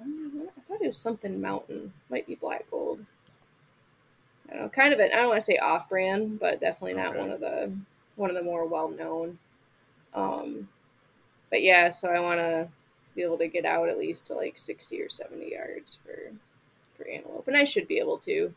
[0.00, 1.92] I, I thought it was something mountain.
[2.10, 3.04] Might be black gold.
[4.48, 4.68] I don't know.
[4.68, 5.10] Kind of an.
[5.12, 7.18] I don't want to say off-brand, but definitely not okay.
[7.18, 7.72] one of the
[8.16, 9.38] one of the more well-known.
[10.14, 10.68] Um,
[11.50, 12.68] but yeah, so I want to
[13.14, 16.32] be able to get out at least to like sixty or seventy yards for
[16.96, 18.54] for antelope, and I should be able to.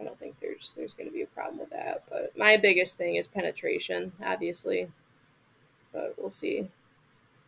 [0.00, 2.04] I don't think there's there's going to be a problem with that.
[2.08, 4.90] But my biggest thing is penetration, obviously.
[5.92, 6.68] But we'll see.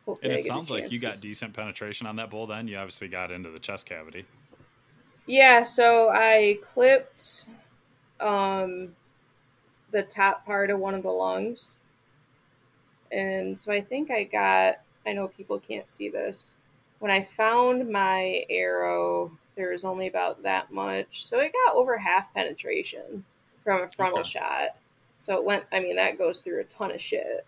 [0.07, 2.47] Hopefully and it sounds like you got decent penetration on that bull.
[2.47, 4.27] Then you obviously got into the chest cavity.
[5.27, 7.47] Yeah, so I clipped
[8.21, 8.95] um,
[9.91, 11.77] the top part of one of the lungs,
[13.11, 14.81] and so I think I got.
[15.07, 16.57] I know people can't see this.
[16.99, 21.97] When I found my arrow, there was only about that much, so it got over
[21.97, 23.25] half penetration
[23.63, 24.29] from a frontal okay.
[24.29, 24.69] shot.
[25.19, 25.65] So it went.
[25.73, 27.47] I mean, that goes through a ton of shit.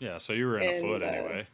[0.00, 1.46] Yeah, so you were in and, a foot uh, anyway.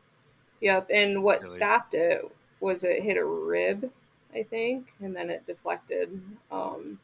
[0.61, 2.31] Yep, and what stopped it
[2.61, 3.91] was it hit a rib,
[4.35, 6.21] I think, and then it deflected.
[6.51, 6.99] Um,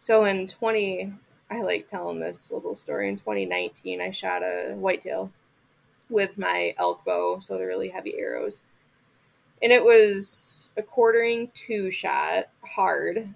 [0.00, 1.12] So in 20,
[1.50, 3.08] I like telling this little story.
[3.08, 5.32] In 2019, I shot a whitetail
[6.10, 8.62] with my elk bow, so the really heavy arrows.
[9.62, 13.34] And it was a quartering to shot hard,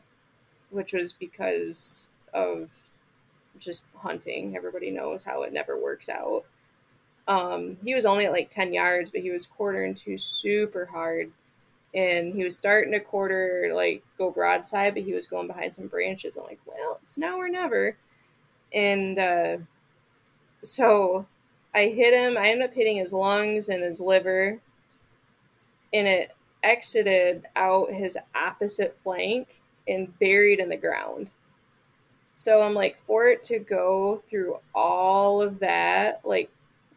[0.71, 2.71] which was because of
[3.59, 4.57] just hunting.
[4.57, 6.45] Everybody knows how it never works out.
[7.27, 11.33] Um, he was only at like 10 yards, but he was quartering to super hard.
[11.95, 15.87] And he was starting to quarter, like go broadside, but he was going behind some
[15.87, 16.37] branches.
[16.37, 17.97] I'm like, well, it's now or never.
[18.73, 19.57] And uh,
[20.63, 21.27] so
[21.75, 22.37] I hit him.
[22.37, 24.59] I ended up hitting his lungs and his liver.
[25.93, 26.33] And it
[26.65, 31.31] exited out his opposite flank and buried in the ground.
[32.35, 36.51] So I'm like, for it to go through all of that, like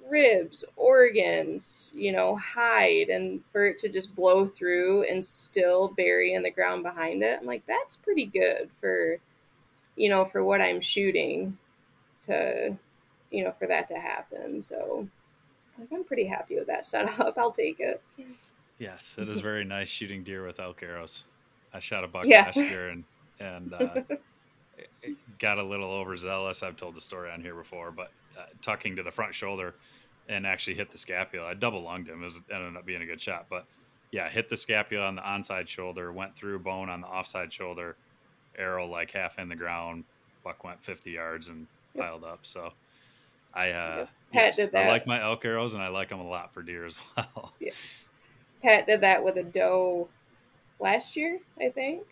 [0.09, 6.33] ribs, organs, you know, hide, and for it to just blow through and still bury
[6.33, 9.17] in the ground behind it, I'm like, that's pretty good for,
[9.95, 11.57] you know, for what I'm shooting
[12.23, 12.77] to,
[13.31, 14.61] you know, for that to happen.
[14.61, 15.07] So
[15.79, 17.37] like, I'm pretty happy with that setup.
[17.37, 18.01] I'll take it.
[18.79, 21.25] Yes, it is very nice shooting deer with elk arrows.
[21.73, 22.45] I shot a buck Yeah.
[22.45, 23.05] last year and
[23.39, 24.01] and uh,
[25.39, 26.63] got a little overzealous.
[26.63, 28.11] I've told the story on here before, but
[28.61, 29.75] tucking to the front shoulder
[30.29, 31.45] and actually hit the scapula.
[31.47, 32.21] I double lunged him.
[32.21, 33.65] It was, ended up being a good shot, but
[34.11, 37.95] yeah, hit the scapula on the onside shoulder, went through bone on the offside shoulder,
[38.57, 40.03] arrow like half in the ground.
[40.43, 42.39] Buck went 50 yards and piled up.
[42.43, 42.71] So
[43.53, 46.53] I uh, Pat yes, I like my elk arrows and I like them a lot
[46.53, 47.53] for deer as well.
[48.61, 50.07] Pat did that with a doe
[50.79, 52.03] last year, I think.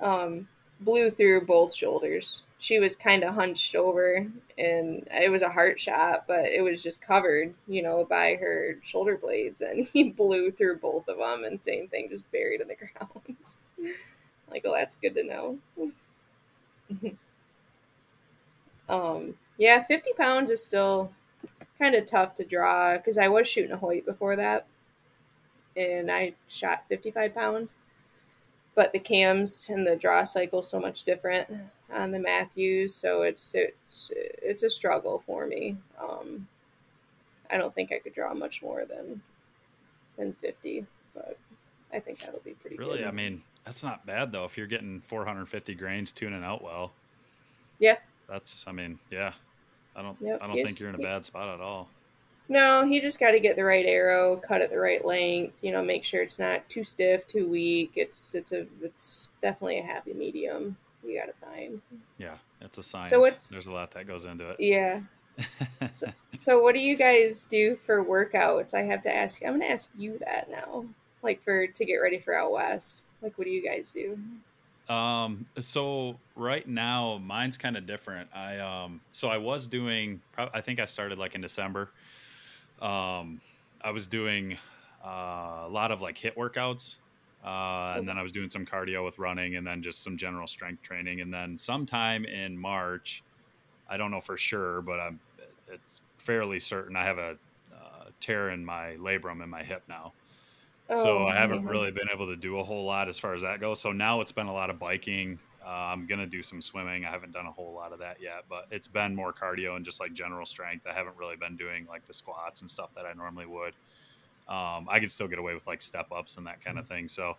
[0.00, 0.48] Um,
[0.80, 2.42] blew through both shoulders.
[2.60, 4.26] She was kind of hunched over,
[4.58, 8.76] and it was a heart shot, but it was just covered, you know, by her
[8.82, 12.68] shoulder blades, and he blew through both of them, and same thing, just buried in
[12.68, 13.36] the ground.
[14.50, 15.58] like, oh, that's good to know.
[18.88, 21.12] um, yeah, fifty pounds is still
[21.78, 24.66] kind of tough to draw because I was shooting a Hoyt before that
[25.76, 27.76] and I shot 55 pounds.
[28.74, 31.48] But the cams and the draw cycle so much different
[31.92, 35.76] on the Mathews, so it's it's it's a struggle for me.
[36.00, 36.46] Um,
[37.50, 39.20] I don't think I could draw much more than
[40.16, 41.36] than 50, but
[41.92, 43.08] I think that'll be pretty Really, good.
[43.08, 44.44] I mean, that's not bad though.
[44.44, 46.92] If you're getting 450 grains tuning out well,
[47.80, 47.96] Yeah.
[48.28, 48.64] that's.
[48.66, 49.32] I mean, yeah.
[49.96, 50.16] I don't.
[50.20, 51.88] Yep, I don't yes, think you're in a bad spot at all.
[52.50, 55.56] No, you just got to get the right arrow, cut it the right length.
[55.62, 57.92] You know, make sure it's not too stiff, too weak.
[57.94, 60.76] It's it's a it's definitely a happy medium.
[61.06, 61.80] You got to find.
[62.18, 63.08] Yeah, it's a science.
[63.08, 64.60] So what's- There's a lot that goes into it.
[64.60, 65.00] Yeah.
[65.92, 66.06] So,
[66.36, 68.74] so what do you guys do for workouts?
[68.74, 69.40] I have to ask.
[69.40, 70.84] You, I'm going to ask you that now.
[71.22, 73.06] Like for to get ready for out west.
[73.22, 74.18] Like, what do you guys do?
[74.92, 78.28] Um, so right now mine's kind of different.
[78.34, 80.20] I um, so I was doing.
[80.32, 81.90] prob- I think I started like in December.
[82.80, 83.40] Um,
[83.82, 84.58] I was doing
[85.04, 86.96] uh, a lot of like HIIT workouts,
[87.44, 90.46] uh, and then I was doing some cardio with running, and then just some general
[90.46, 93.22] strength training, and then sometime in March,
[93.88, 95.20] I don't know for sure, but I'm
[95.68, 97.38] it's fairly certain I have a
[97.72, 100.12] uh, tear in my labrum in my hip now
[100.96, 101.72] so Oh, I haven't man.
[101.72, 103.80] really been able to do a whole lot as far as that goes.
[103.80, 105.38] So now it's been a lot of biking.
[105.64, 107.04] Uh, I'm gonna do some swimming.
[107.04, 109.84] I haven't done a whole lot of that yet, but it's been more cardio and
[109.84, 110.86] just like general strength.
[110.86, 113.74] I haven't really been doing like the squats and stuff that I normally would.
[114.48, 117.08] Um, I could still get away with like step ups and that kind of thing.
[117.08, 117.36] So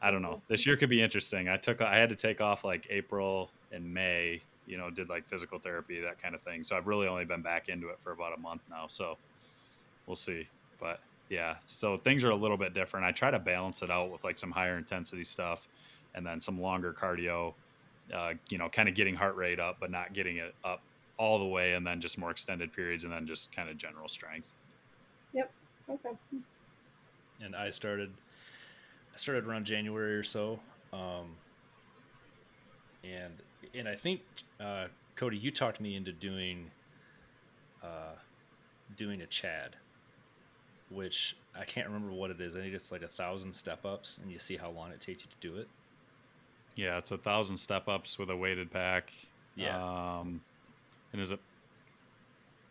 [0.00, 0.40] I don't know.
[0.48, 1.48] This year could be interesting.
[1.48, 4.40] I took I had to take off like April and May.
[4.66, 6.64] You know, did like physical therapy that kind of thing.
[6.64, 8.86] So I've really only been back into it for about a month now.
[8.88, 9.16] So
[10.06, 10.48] we'll see.
[10.80, 13.06] But yeah, so things are a little bit different.
[13.06, 15.68] I try to balance it out with like some higher intensity stuff
[16.16, 17.54] and then some longer cardio,
[18.14, 20.80] uh, you know, kind of getting heart rate up, but not getting it up
[21.18, 24.08] all the way, and then just more extended periods, and then just kind of general
[24.08, 24.50] strength.
[25.32, 25.50] Yep.
[25.88, 26.10] Okay.
[27.42, 28.10] and I started
[29.14, 30.58] I started around January or so.
[30.92, 31.36] Um,
[33.04, 33.32] and
[33.74, 34.20] and I think
[34.60, 36.70] uh, Cody, you talked me into doing
[37.82, 38.14] uh,
[38.96, 39.76] doing a Chad,
[40.90, 42.54] which I can't remember what it is.
[42.56, 45.22] I think it's like a thousand step ups, and you see how long it takes
[45.22, 45.68] you to do it.
[46.76, 49.10] Yeah, it's a thousand step ups with a weighted pack.
[49.56, 49.76] Yeah.
[49.76, 50.40] Um,
[51.12, 51.40] and is it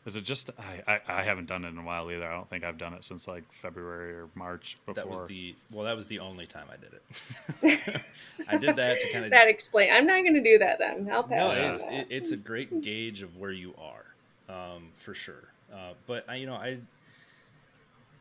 [0.05, 2.27] is it just I, I I haven't done it in a while either.
[2.27, 4.93] I don't think I've done it since like February or March before.
[4.93, 8.01] That was the well, that was the only time I did it.
[8.47, 9.91] I did that to kind of That explain.
[9.91, 11.09] I'm not going to do that then.
[11.11, 11.57] I'll pass.
[11.57, 15.43] on it's it, it's a great gauge of where you are, um, for sure.
[15.73, 16.77] Uh, but I, you know, I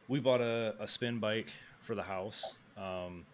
[0.09, 1.53] we bought a, a spin bike
[1.83, 3.27] for the house, um,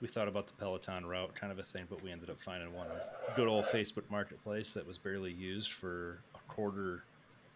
[0.00, 2.72] we thought about the Peloton route, kind of a thing, but we ended up finding
[2.74, 2.86] one
[3.34, 7.04] good old Facebook Marketplace that was barely used for a quarter,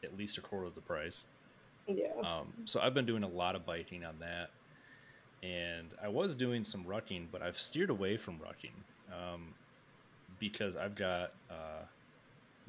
[0.03, 1.27] at least a quarter of the price.
[1.87, 2.09] Yeah.
[2.23, 4.51] Um, so I've been doing a lot of biking on that,
[5.43, 9.55] and I was doing some rucking, but I've steered away from rucking um,
[10.39, 11.85] because I've got uh,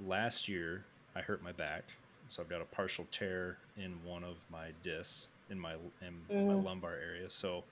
[0.05, 0.83] last year
[1.15, 1.95] I hurt my back,
[2.27, 6.47] so I've got a partial tear in one of my discs in my in mm.
[6.47, 7.29] my lumbar area.
[7.29, 7.63] So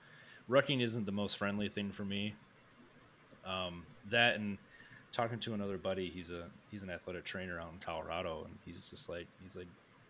[0.50, 2.34] rucking isn't the most friendly thing for me.
[3.46, 4.58] Um, that and
[5.12, 8.90] talking to another buddy, he's a he's an athletic trainer out in Colorado, and he's
[8.90, 9.68] just like he's like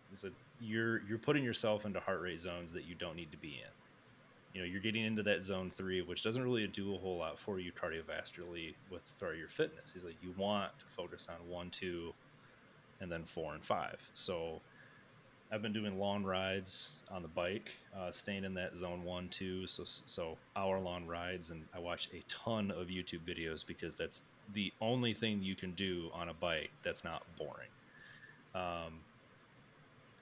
[0.09, 3.37] he's like you're you're putting yourself into heart rate zones that you don't need to
[3.37, 3.71] be in.
[4.53, 7.39] You know, you're getting into that zone three, which doesn't really do a whole lot
[7.39, 9.91] for you cardiovascularly with for your fitness.
[9.93, 12.13] He's like, you want to focus on one, two,
[12.99, 13.97] and then four and five.
[14.13, 14.61] So
[15.53, 19.67] I've been doing long rides on the bike, uh, staying in that zone one, two,
[19.67, 24.23] so so hour long rides, and I watch a ton of YouTube videos because that's
[24.53, 27.67] the only thing you can do on a bike that's not boring.
[28.55, 28.99] Um,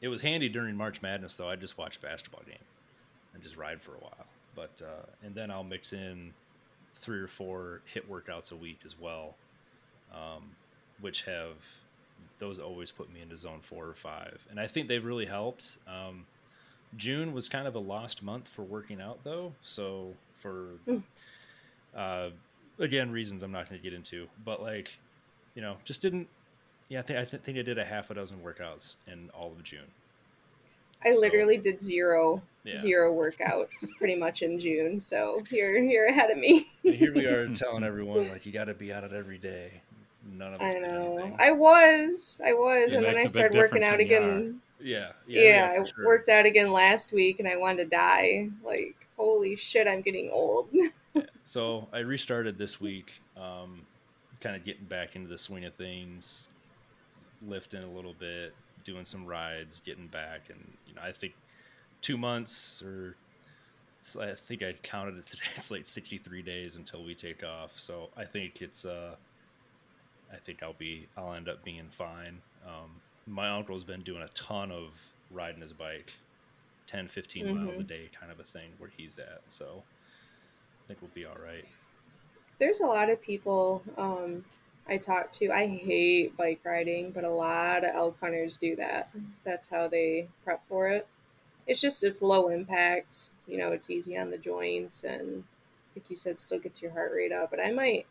[0.02, 1.50] it was handy during March Madness though.
[1.50, 2.58] I just watch a basketball game
[3.36, 4.26] and just ride for a while,
[4.56, 6.34] but uh, and then I'll mix in
[6.96, 9.36] three or four HIIT workouts a week as well,
[10.12, 10.44] um,
[11.02, 11.54] which have
[12.40, 15.78] those always put me into zone four or five, and I think they've really helped.
[15.88, 16.26] Um,
[16.98, 19.54] June was kind of a lost month for working out, though.
[19.62, 20.98] So for hmm.
[21.96, 22.30] uh,
[22.80, 24.98] again reasons I'm not going to get into, but like
[25.56, 26.28] you know, just didn't.
[26.88, 29.52] Yeah, I think I th- think I did a half a dozen workouts in all
[29.52, 29.82] of June.
[31.06, 32.78] I so, literally did zero yeah.
[32.78, 35.00] zero workouts pretty much in June.
[35.00, 36.68] So you're you're ahead of me.
[36.82, 39.82] here we are telling everyone like you got to be at it every day
[40.38, 40.76] none of us.
[40.76, 41.36] I know.
[41.40, 44.62] I was, I was, it and then I started working out again.
[44.82, 46.06] Yeah, yeah, yeah, yeah I sure.
[46.06, 48.50] worked out again last week, and I wanted to die.
[48.64, 50.70] Like, holy shit, I'm getting old.
[51.44, 53.82] So I restarted this week, um,
[54.40, 56.50] kind of getting back into the swing of things,
[57.48, 58.54] lifting a little bit,
[58.84, 61.34] doing some rides, getting back, and you know, I think
[62.02, 63.16] two months or
[64.22, 65.44] I think I counted it today.
[65.56, 67.72] It's like 63 days until we take off.
[67.78, 69.16] So I think it's uh,
[70.32, 72.42] I think I'll be I'll end up being fine.
[72.66, 74.90] Um, my uncle's been doing a ton of
[75.32, 76.14] riding his bike,
[76.88, 77.66] 10, 15 mm-hmm.
[77.66, 79.42] miles a day kind of a thing where he's at.
[79.48, 79.84] So
[80.84, 81.66] I think we'll be all right.
[82.60, 84.44] There's a lot of people um,
[84.88, 85.52] I talk to.
[85.52, 89.10] I hate bike riding, but a lot of elk hunters do that.
[89.46, 91.08] That's how they prep for it.
[91.68, 93.30] It's just it's low impact.
[93.48, 95.44] You know, it's easy on the joints, and
[95.96, 97.52] like you said, still gets your heart rate up.
[97.52, 98.08] But I might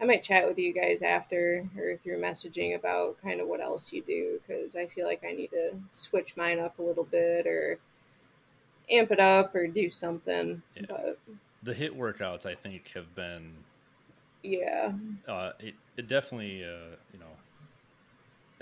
[0.00, 3.92] I might chat with you guys after or through messaging about kind of what else
[3.92, 7.46] you do because I feel like I need to switch mine up a little bit
[7.46, 7.78] or
[8.90, 10.62] amp it up or do something.
[10.76, 10.82] Yeah.
[10.88, 11.18] But
[11.62, 13.52] the HIIT workouts, I think, have been
[14.42, 14.92] yeah,
[15.26, 17.26] uh, it it definitely uh, you know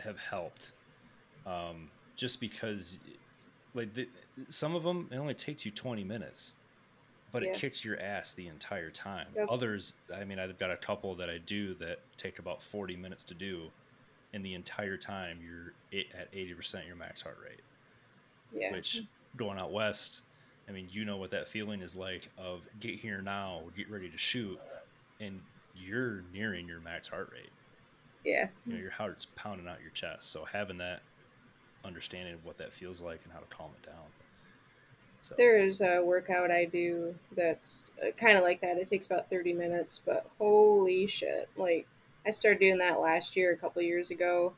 [0.03, 0.73] have helped.
[1.47, 2.99] Um, just because
[3.75, 4.09] like the,
[4.49, 6.56] some of them it only takes you 20 minutes
[7.33, 7.51] but yeah.
[7.51, 9.27] it kicks your ass the entire time.
[9.37, 9.49] Yep.
[9.51, 13.23] Others, I mean, I've got a couple that I do that take about 40 minutes
[13.25, 13.71] to do,
[14.33, 15.73] and the entire time you're
[16.19, 17.61] at 80% your max heart rate.
[18.55, 18.73] Yeah.
[18.73, 19.03] Which
[19.37, 20.23] going out west,
[20.69, 24.09] I mean, you know what that feeling is like of get here now, get ready
[24.09, 24.59] to shoot,
[25.21, 25.41] and
[25.75, 27.51] you're nearing your max heart rate.
[28.25, 28.49] Yeah.
[28.67, 30.33] You know, your heart's pounding out your chest.
[30.33, 31.03] So having that
[31.85, 34.05] understanding of what that feels like and how to calm it down.
[35.29, 35.35] So.
[35.37, 38.77] There's a workout I do that's uh, kind of like that.
[38.77, 41.49] It takes about 30 minutes, but holy shit.
[41.57, 41.89] Like,
[42.25, 44.53] I started doing that last year, a couple years ago,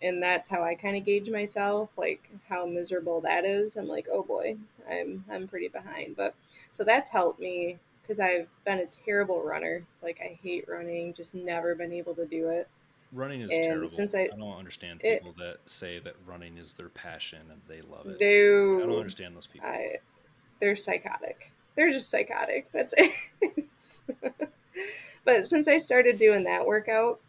[0.00, 3.76] and that's how I kind of gauge myself, like how miserable that is.
[3.76, 4.56] I'm like, oh boy,
[4.88, 6.16] I'm I'm pretty behind.
[6.16, 6.34] But
[6.70, 9.84] so that's helped me because I've been a terrible runner.
[10.02, 12.68] Like I hate running, just never been able to do it.
[13.12, 13.88] Running is and terrible.
[13.88, 17.60] Since I, I don't understand people it, that say that running is their passion and
[17.66, 18.20] they love it.
[18.20, 19.68] No, I don't understand those people.
[19.68, 19.96] I,
[20.60, 21.50] they're psychotic.
[21.74, 22.70] They're just psychotic.
[22.72, 23.12] That's it.
[25.24, 27.20] but since I started doing that workout,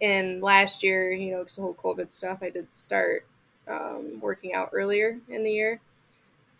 [0.00, 3.26] and last year, you know, because the whole COVID stuff, I did start
[3.68, 5.80] um, working out earlier in the year.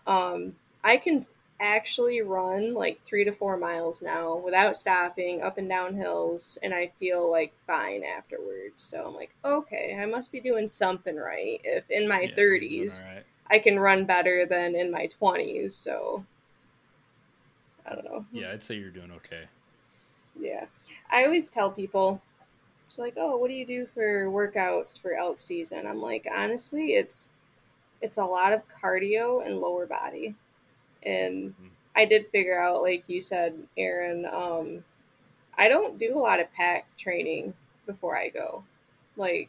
[0.06, 1.27] Um, I can
[1.60, 6.72] actually run like three to four miles now without stopping up and down hills and
[6.72, 8.74] i feel like fine afterwards.
[8.76, 11.60] So i'm like okay i must be doing something right.
[11.64, 13.24] If in my yeah, 30s right.
[13.51, 16.24] i can run better than in my 20s so
[17.85, 18.24] i don't know.
[18.32, 19.44] Yeah i'd say you're doing okay.
[20.40, 20.66] Yeah.
[21.10, 22.22] I always tell people
[22.86, 25.86] it's like oh what do you do for workouts for elk season?
[25.89, 27.32] I'm like honestly it's
[28.01, 30.36] it's a lot of cardio and lower body
[31.03, 31.55] and
[31.97, 34.85] I did figure out, like you said, Aaron, um,
[35.57, 37.55] I don't do a lot of pack training
[37.87, 38.62] before I go.
[39.16, 39.49] Like,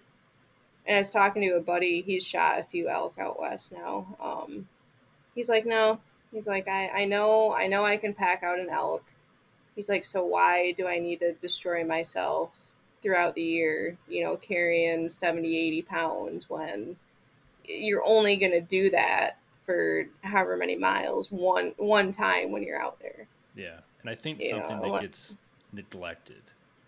[0.88, 4.18] and I was talking to a buddy, he's shot a few elk out west now.
[4.20, 4.68] Um,
[5.36, 6.00] he's like, no,
[6.32, 9.04] he's like, I, I know, I know I can pack out an elk.
[9.76, 12.58] He's like, so why do I need to destroy myself
[13.02, 16.96] throughout the year, you know, carrying 70, 80 pounds when
[17.64, 19.38] you're only going to do that
[19.70, 23.28] for however many miles one one time when you're out there.
[23.56, 23.78] Yeah.
[24.02, 25.38] And I think you something know, that gets
[25.72, 26.41] neglected.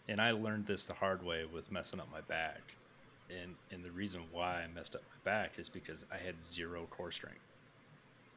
[0.07, 2.61] And I learned this the hard way with messing up my back.
[3.29, 6.87] And and the reason why I messed up my back is because I had zero
[6.89, 7.45] core strength.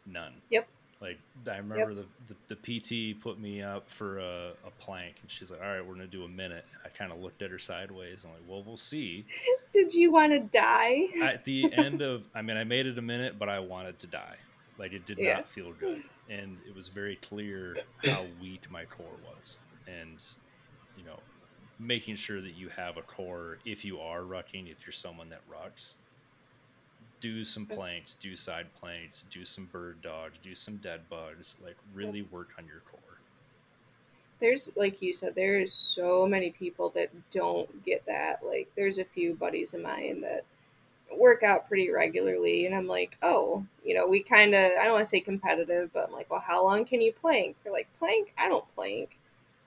[0.05, 0.35] None.
[0.51, 0.69] Yep.
[1.05, 1.19] Like
[1.53, 2.07] I remember yep.
[2.29, 2.81] the, the, the
[3.15, 6.07] PT put me up for a, a, plank, and she's like, "All right, we're gonna
[6.07, 8.25] do a minute." I kind of looked at her sideways.
[8.25, 9.27] I'm like, "Well, we'll see."
[9.75, 11.09] Did you want to die?
[11.23, 14.07] at the end of, I mean, I made it a minute, but I wanted to
[14.07, 14.37] die.
[14.79, 15.35] Like it did yeah.
[15.35, 19.07] not feel good, and it was very clear how weak my core
[19.37, 20.25] was, and
[20.97, 21.21] you know,
[21.79, 25.43] making sure that you have a core if you are rucking, if you're someone that
[25.51, 25.95] rucks,
[27.25, 31.77] do some planks, do side planks, do some bird dogs, do some dead bugs, like
[31.95, 33.01] really work on your core.
[34.41, 38.41] There's like you said, there's so many people that don't get that.
[38.45, 40.45] Like there's a few buddies of mine that
[41.19, 44.93] work out pretty regularly and I'm like, "Oh, you know, we kind of I don't
[44.93, 47.89] want to say competitive, but I'm like, "Well, how long can you plank?" They're like,
[47.99, 48.35] "Plank?
[48.37, 49.17] I don't plank."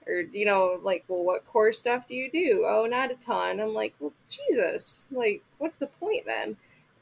[0.06, 3.60] Or you know, like, "Well, what core stuff do you do?" "Oh, not a ton."
[3.60, 5.08] I'm like, "Well, Jesus.
[5.12, 6.56] Like, what's the point then?"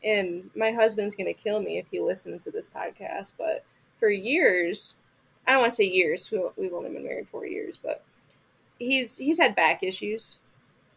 [0.04, 3.64] And my husband's going to kill me if he listens to this podcast, but
[4.00, 4.96] for years,
[5.48, 8.04] I don't want to say years, we've only been married four years, but
[8.80, 10.38] he's he's had back issues.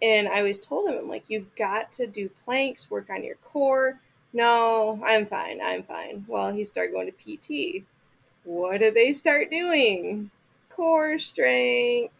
[0.00, 3.34] And I always told him, I'm like, you've got to do planks, work on your
[3.36, 3.98] core.
[4.32, 5.60] No, I'm fine.
[5.60, 6.24] I'm fine.
[6.28, 7.36] Well, he started going to
[7.80, 7.84] PT.
[8.44, 10.30] What did they start doing?
[10.70, 12.14] Core strength.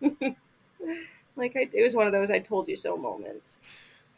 [0.00, 3.60] like I, it was one of those I told you so moments.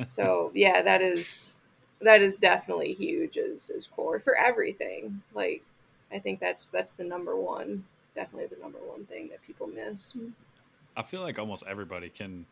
[0.06, 1.56] So yeah, that is
[2.02, 5.22] that is definitely huge as, as core for everything.
[5.34, 5.62] Like,
[6.12, 7.84] I think that's that's the number one,
[8.14, 10.16] definitely the number one thing that people miss.
[10.96, 12.44] I feel like almost everybody can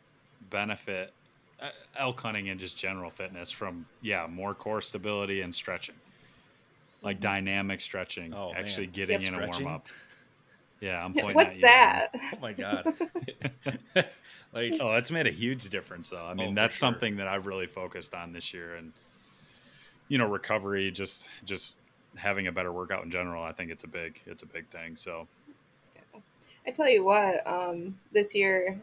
[0.51, 1.13] benefit
[1.61, 1.69] uh,
[1.99, 5.97] elk hunting and just general fitness from yeah more core stability and stretching,
[7.03, 7.25] like mm-hmm.
[7.25, 8.95] dynamic stretching, oh, actually man.
[8.95, 9.67] getting yeah, in stretching?
[9.67, 9.87] a warm up.
[10.81, 11.35] Yeah, I'm pointing.
[11.35, 12.09] What's that?
[12.15, 12.85] Oh my god!
[14.53, 16.25] like, oh, it's made a huge difference, though.
[16.25, 16.89] I mean, oh, that's sure.
[16.89, 18.93] something that I've really focused on this year, and
[20.11, 21.77] you know recovery just just
[22.17, 24.95] having a better workout in general i think it's a big it's a big thing
[24.95, 25.27] so.
[26.67, 28.79] I tell you what um, this year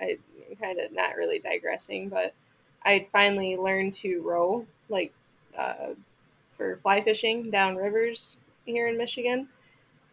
[0.00, 0.16] i
[0.60, 2.34] kind of not really digressing but
[2.84, 5.12] i finally learned to row like
[5.58, 5.94] uh,
[6.56, 9.48] for fly fishing down rivers here in michigan.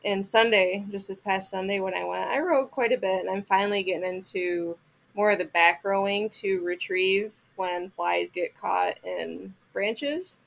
[0.05, 3.29] And sunday just this past sunday when i went i rowed quite a bit and
[3.29, 4.77] i'm finally getting into
[5.13, 10.39] more of the back rowing to retrieve when flies get caught in branches.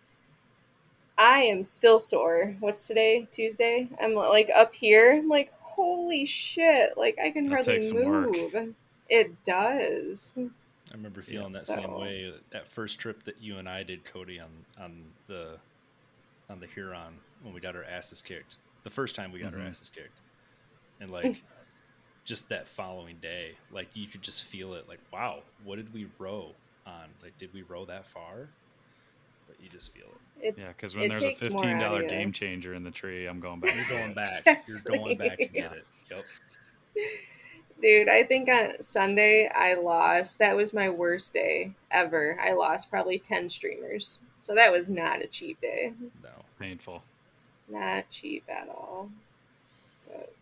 [1.17, 2.57] I am still sore.
[2.59, 3.29] What's today?
[3.31, 3.89] Tuesday?
[4.03, 5.19] I'm like up here.
[5.19, 6.99] I'm like, holy shit.
[6.99, 8.53] Like I can that hardly move.
[8.53, 8.69] Work.
[9.09, 10.35] It does.
[10.37, 11.75] I remember feeling yeah, that so.
[11.77, 14.49] same way that first trip that you and I did, Cody, on
[14.83, 15.59] on the
[16.49, 18.57] on the Huron when we got our asses kicked.
[18.83, 19.61] The first time we got mm-hmm.
[19.61, 20.19] our asses kicked,
[21.01, 21.41] and like
[22.25, 24.89] just that following day, like you could just feel it.
[24.89, 26.49] Like, wow, what did we row
[26.85, 27.05] on?
[27.23, 28.49] Like, did we row that far?
[29.51, 30.07] But you just feel
[30.41, 30.49] it.
[30.49, 33.61] it yeah, because when there's a fifteen dollar game changer in the tree, I'm going
[33.61, 33.75] back.
[33.75, 34.29] You're going back.
[34.29, 34.57] exactly.
[34.69, 35.87] You're going back to get it.
[36.11, 36.25] Yep.
[37.83, 40.39] Dude, I think on Sunday I lost.
[40.39, 42.39] That was my worst day ever.
[42.41, 44.21] I lost probably ten streamers.
[44.43, 45.93] So that was not a cheap day.
[46.23, 47.03] No, painful.
[47.69, 49.11] Not cheap at all.
[50.07, 50.33] But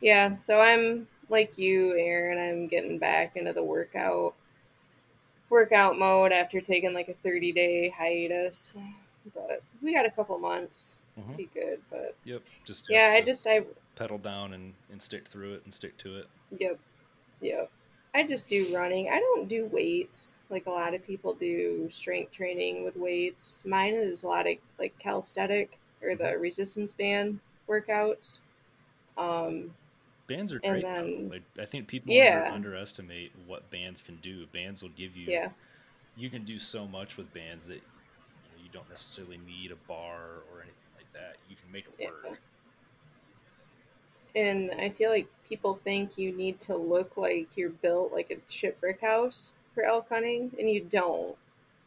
[0.00, 2.38] yeah, so I'm like you, Aaron.
[2.38, 4.34] I'm getting back into the workout
[5.50, 8.76] workout mode after taking like a 30 day hiatus.
[9.34, 10.96] But we got a couple months.
[11.18, 11.34] Mm-hmm.
[11.34, 13.12] Be good, but yep, just yeah.
[13.16, 13.62] I just I
[13.96, 16.26] pedal down and and stick through it and stick to it.
[16.56, 16.78] Yep,
[17.40, 17.70] yep.
[18.14, 19.08] I just do running.
[19.08, 23.62] I don't do weights like a lot of people do strength training with weights.
[23.66, 26.40] Mine is a lot of like calisthenic or the mm-hmm.
[26.40, 28.38] resistance band workouts.
[29.16, 29.74] Um,
[30.28, 30.84] bands are great.
[30.84, 32.42] Then, like I think people yeah.
[32.44, 34.46] under, underestimate what bands can do.
[34.46, 35.48] Bands will give you yeah.
[36.16, 39.76] You can do so much with bands that you, know, you don't necessarily need a
[39.88, 41.36] bar or anything like that.
[41.48, 42.38] You can make it work.
[44.36, 48.52] And I feel like people think you need to look like you're built like a
[48.52, 51.36] shit brick house for elk hunting, and you don't.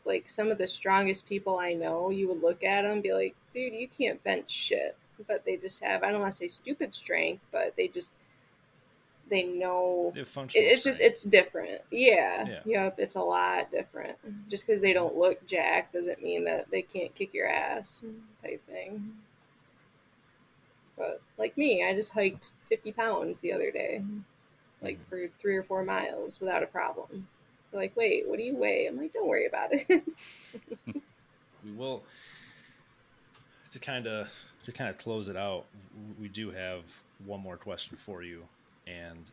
[0.03, 3.13] Like some of the strongest people I know, you would look at them and be
[3.13, 4.95] like, dude, you can't bench shit.
[5.27, 8.11] but they just have I don't want to say stupid strength, but they just
[9.31, 11.81] they know They have functional it- it's just it's different.
[11.89, 12.45] Yeah.
[12.47, 12.59] Yeah.
[12.65, 12.99] Yep.
[12.99, 14.17] It's a lot different.
[14.49, 18.05] Just because they don't look jacked doesn't mean that they can't kick your ass
[18.43, 19.13] type thing.
[20.97, 24.03] But like me, I just hiked fifty pounds the other day,
[24.81, 25.05] like Mhm.
[25.09, 27.27] for three or four miles without a problem.
[27.71, 28.85] They're like, wait, what do you weigh?
[28.85, 30.37] I'm like, don't worry about it.
[31.63, 32.03] we will
[33.71, 34.27] to kind of
[34.65, 35.65] to kind of close it out
[36.19, 36.81] we do have
[37.25, 38.43] one more question for you
[38.87, 39.31] and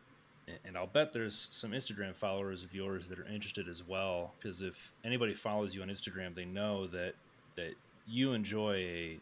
[0.65, 4.61] and i'll bet there's some instagram followers of yours that are interested as well because
[4.61, 7.13] if anybody follows you on instagram they know that
[7.55, 7.73] that
[8.07, 9.19] you enjoy a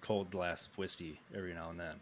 [0.00, 1.94] cold glass of whiskey every now and then.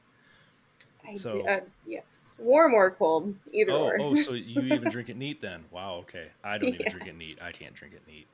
[1.06, 4.00] I So- do, uh, yes, warm or cold, either oh, or.
[4.00, 5.64] oh so you even drink it neat then?
[5.70, 6.28] Wow okay.
[6.42, 7.38] I don't even drink it neat.
[7.44, 8.26] I can't drink it neat.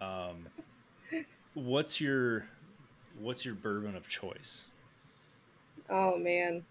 [0.00, 0.46] Um
[1.54, 2.46] what's your
[3.18, 4.66] what's your bourbon of choice?
[5.90, 6.64] Oh man.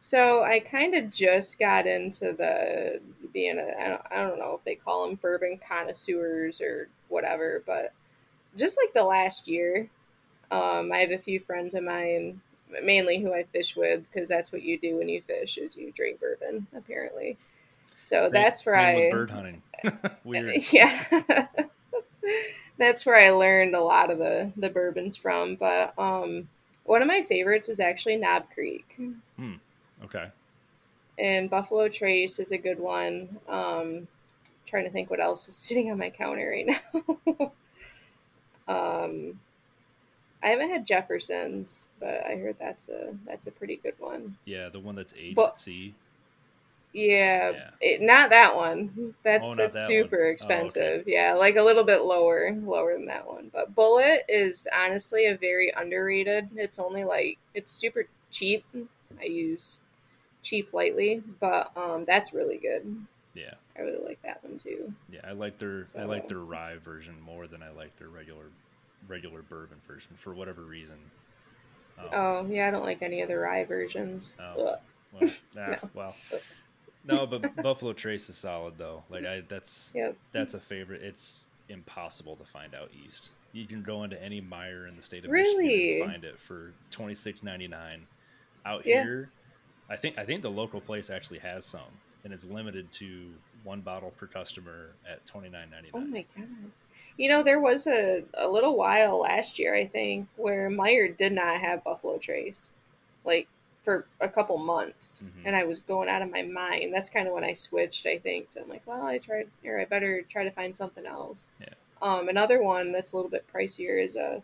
[0.00, 3.00] So I kind of just got into the
[3.32, 7.62] being a I don't, I don't know if they call them bourbon connoisseurs or whatever,
[7.66, 7.92] but
[8.56, 9.88] just like the last year,
[10.50, 12.40] um, I have a few friends of mine,
[12.82, 15.92] mainly who I fish with, because that's what you do when you fish is you
[15.92, 17.36] drink bourbon apparently.
[18.00, 19.62] So Same- that's where I bird hunting.
[20.24, 20.62] Weird.
[20.72, 21.04] yeah
[22.78, 26.48] that's where i learned a lot of the the bourbons from but um
[26.84, 28.98] one of my favorites is actually knob creek
[30.04, 30.26] Okay.
[31.18, 34.06] and buffalo trace is a good one um
[34.66, 37.52] trying to think what else is sitting on my counter right now
[38.68, 39.38] um
[40.42, 44.68] i haven't had jefferson's but i heard that's a that's a pretty good one Yeah,
[44.68, 45.94] the one that's aged But- at sea.
[46.92, 47.70] Yeah, Yeah.
[47.82, 49.14] It, not that one.
[49.22, 50.20] That's Oh, that's that super one.
[50.20, 50.32] Oh, okay.
[50.32, 51.04] expensive.
[51.06, 53.50] Yeah, like a little bit lower, lower than that one.
[53.52, 56.48] But Bulleit is honestly a very underrated.
[56.56, 58.64] It's only like it's super cheap.
[59.20, 59.80] I use
[60.46, 63.04] cheap lightly, but um, that's really good.
[63.34, 63.54] Yeah.
[63.76, 64.92] I really like that one too.
[65.10, 68.44] Yeah, I like their I like their rye version more than I like their regular
[69.08, 70.96] regular bourbon version for whatever reason.
[71.98, 74.34] Um, Oh yeah, I don't like any of the rye versions.
[74.40, 74.76] Oh.
[75.12, 75.76] Well, ah, No.
[75.94, 76.14] well.
[77.04, 79.02] No, but Buffalo Trace is solid though.
[79.10, 80.16] Like I that's Yep.
[80.32, 81.02] that's a favorite.
[81.02, 83.30] It's impossible to find out east.
[83.52, 85.66] You can go into any Meijer in the state of Really?
[85.66, 88.06] Michigan and find it for twenty six ninety nine.
[88.64, 89.02] Out Yeah.
[89.04, 89.30] here,
[89.88, 91.82] I think I think the local place actually has some,
[92.24, 93.30] and it's limited to
[93.64, 96.10] one bottle per customer at twenty nine ninety Oh nine.
[96.10, 96.46] my god.
[97.16, 101.32] You know, there was a, a little while last year, I think, where Meijer did
[101.32, 102.70] not have Buffalo Trace.
[103.24, 103.48] Like
[103.82, 105.22] for a couple months.
[105.24, 105.46] Mhm.
[105.46, 106.92] And I was going out of my mind.
[106.92, 108.50] That's kind of when I switched, I think.
[108.50, 111.46] To, I'm like, well, I tried or I better try to find something else.
[111.60, 111.68] Yeah.
[112.02, 114.40] Um, another one that's a little bit pricier is uh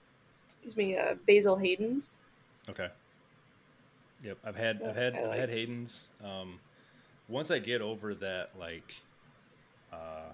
[0.65, 2.19] excuse me, uh Basil Hayden's.
[2.69, 2.89] Okay.
[4.23, 6.11] Yep, I've had I've had I I've had Hayden's.
[6.25, 6.61] Um,
[7.29, 9.01] once I get over that, like,
[9.93, 10.31] uh,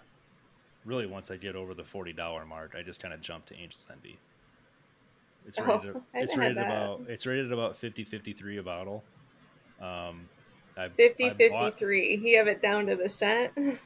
[0.85, 3.57] really once I get over the forty dollar mark, I just kind of jump to
[3.57, 4.19] Angel's Envy.
[5.47, 5.97] It's Oh, rated.
[6.15, 9.03] I it's rated about it's rated about 50 53 a bottle.
[9.81, 10.29] Um,
[10.77, 12.17] I've, 50 I bought- 53.
[12.17, 13.53] You have it down to the cent.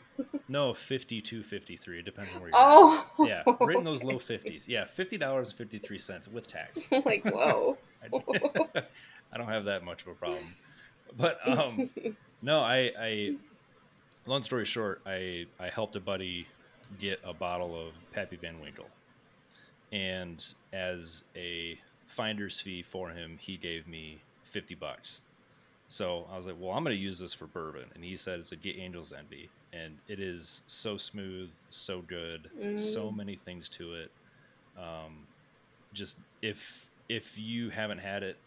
[0.48, 1.98] no, 52 53.
[1.98, 2.58] It depends on where you're.
[2.58, 3.06] oh.
[3.20, 3.26] at.
[3.28, 4.68] Yeah, right in those low fifties.
[4.68, 6.88] Yeah, fifty dollars and fifty three cents with tax.
[7.04, 7.78] like, whoa.
[8.02, 8.82] I,
[9.32, 10.44] I don't have that much of a problem.
[11.16, 11.90] But um,
[12.42, 13.36] no, I, I.
[14.26, 16.46] Long story short, I I helped a buddy
[16.98, 18.88] get a bottle of Pappy Van Winkle,
[19.90, 25.22] and as a finder's fee for him, he gave me fifty bucks.
[25.88, 28.38] So I was like, "Well, I'm going to use this for bourbon," and he said
[28.38, 33.12] it's a Get Angels Envy, and it is so smooth, so good, so Mm.
[33.12, 34.10] many things to it.
[34.76, 35.28] Um,
[35.92, 38.38] just if if you haven't had it,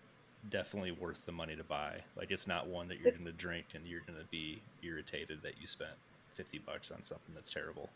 [0.49, 2.03] definitely worth the money to buy.
[2.15, 5.41] Like it's not one that you're going to drink and you're going to be irritated
[5.43, 5.97] that you spent
[6.33, 7.93] fifty bucks on something that's terrible.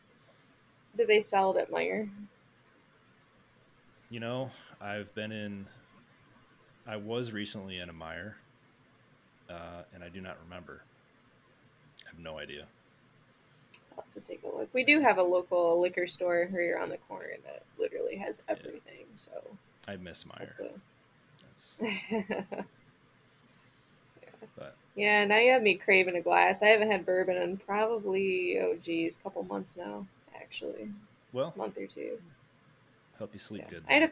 [0.95, 2.09] Do they sell it at Meijer?
[4.09, 4.51] You know,
[4.81, 5.69] I've been in.
[6.85, 8.35] I was recently in a Meijer,
[9.49, 10.85] uh, and I do not remember.
[12.05, 12.67] I have no idea.
[13.99, 14.69] Have to take a look.
[14.73, 19.05] We do have a local liquor store here around the corner that literally has everything.
[19.15, 19.31] So
[19.87, 20.39] I miss Meijer.
[20.39, 20.69] that's a.
[21.79, 22.65] That's
[24.57, 26.63] but yeah, now you have me craving a glass.
[26.63, 30.05] I haven't had bourbon in probably oh geez, a couple months now.
[30.35, 30.89] Actually,
[31.33, 32.17] well, month or two.
[33.17, 33.69] help you sleep Yeah.
[33.71, 33.83] good.
[33.89, 34.11] I had a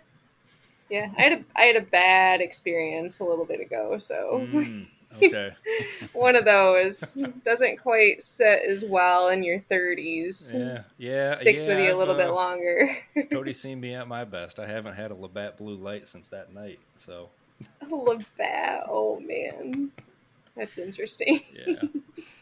[0.89, 3.97] yeah, I had a I had a bad experience a little bit ago.
[3.97, 5.53] So Mm, okay.
[6.13, 10.53] one of those doesn't quite sit as well in your thirties.
[10.55, 11.31] Yeah, yeah.
[11.33, 12.97] Sticks with you a little I've, bit uh, longer.
[13.31, 14.59] Cody's seen me at my best.
[14.59, 17.29] I haven't had a Labatt Blue Light since that night, so
[17.89, 18.85] Labatt.
[18.87, 19.91] Oh man,
[20.55, 21.41] that's interesting.
[21.53, 21.81] yeah,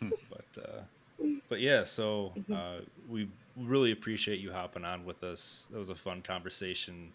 [0.30, 1.84] but uh, but yeah.
[1.84, 2.54] So mm-hmm.
[2.54, 3.28] uh, we
[3.58, 5.68] really appreciate you hopping on with us.
[5.72, 7.12] That was a fun conversation.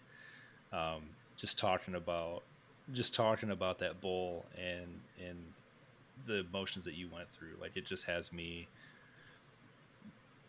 [0.72, 1.02] Um,
[1.36, 2.43] just talking about
[2.92, 5.38] just talking about that bowl and and
[6.26, 7.54] the emotions that you went through.
[7.60, 8.68] Like it just has me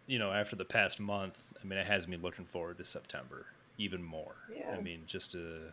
[0.08, 3.46] you know, after the past month, I mean, it has me looking forward to September
[3.78, 4.36] even more.
[4.54, 4.76] Yeah.
[4.78, 5.72] I mean, just to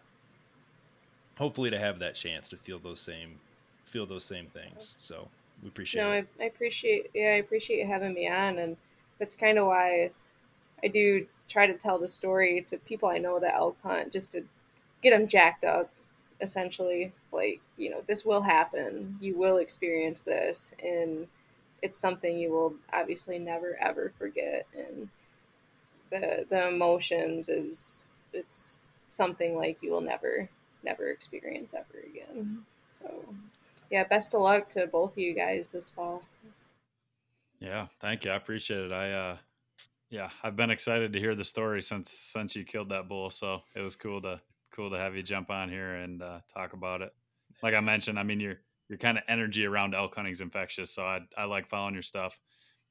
[1.39, 3.41] hopefully to have that chance to feel those same
[3.85, 4.97] feel those same things.
[4.99, 5.29] So
[5.63, 6.03] we appreciate.
[6.03, 6.29] No, it.
[6.39, 7.11] I, I appreciate.
[7.15, 8.77] Yeah, I appreciate you having me on, and
[9.19, 10.11] that's kind of why
[10.85, 14.33] I do try to tell the story to people I know that elk hunt, just
[14.33, 14.45] to
[15.03, 15.91] get them jacked up.
[16.41, 19.17] Essentially, like you know, this will happen.
[19.21, 21.27] You will experience this, and
[21.83, 24.67] it's something you will obviously never ever forget.
[24.77, 25.09] And
[26.11, 28.79] the the emotions is it's
[29.09, 30.49] something like you will never
[30.83, 32.65] never experience ever again.
[32.93, 33.25] So
[33.91, 36.23] yeah, best of luck to both of you guys this fall.
[37.61, 38.31] Yeah, thank you.
[38.31, 38.93] I appreciate it.
[38.93, 39.37] I uh
[40.11, 43.31] yeah, I've been excited to hear the story since since you killed that bull.
[43.31, 44.41] So it was cool to
[44.79, 47.13] cool to have you jump on here and uh, talk about it.
[47.65, 50.93] Like I mentioned, I mean your your kind of energy around elk hunting is infectious.
[50.93, 52.39] So I I like following your stuff.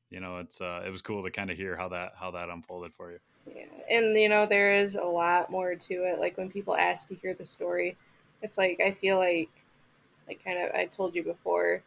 [0.10, 2.50] You know, it's uh, it was cool to kind of hear how that how that
[2.50, 3.20] unfolded for you.
[3.56, 6.20] Yeah, and you know there is a lot more to it.
[6.20, 7.96] Like when people ask to hear the story,
[8.42, 9.50] it's like I feel like
[10.28, 11.82] like kind of I told you before,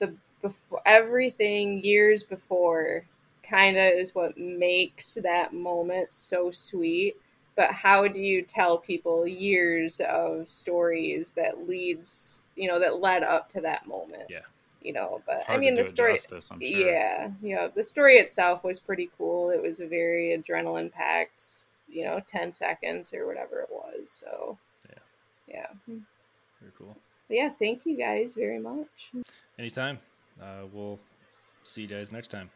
[0.00, 3.06] the before everything years before
[3.48, 7.14] kind of is what makes that moment so sweet
[7.56, 13.22] but how do you tell people years of stories that leads you know that led
[13.22, 14.24] up to that moment?
[14.28, 14.40] Yeah.
[14.82, 16.58] You know but Hard i mean the story justice, sure.
[16.60, 19.50] yeah yeah the story itself was pretty cool.
[19.50, 24.58] It was a very adrenaline packed you know 10 seconds or whatever it was so.
[24.88, 25.66] Yeah.
[25.86, 25.94] Yeah.
[26.60, 26.96] Very cool.
[27.28, 29.12] Yeah thank you guys very much.
[29.58, 29.98] Anytime.
[30.42, 30.98] Uh, we'll
[31.62, 32.50] see you guys next time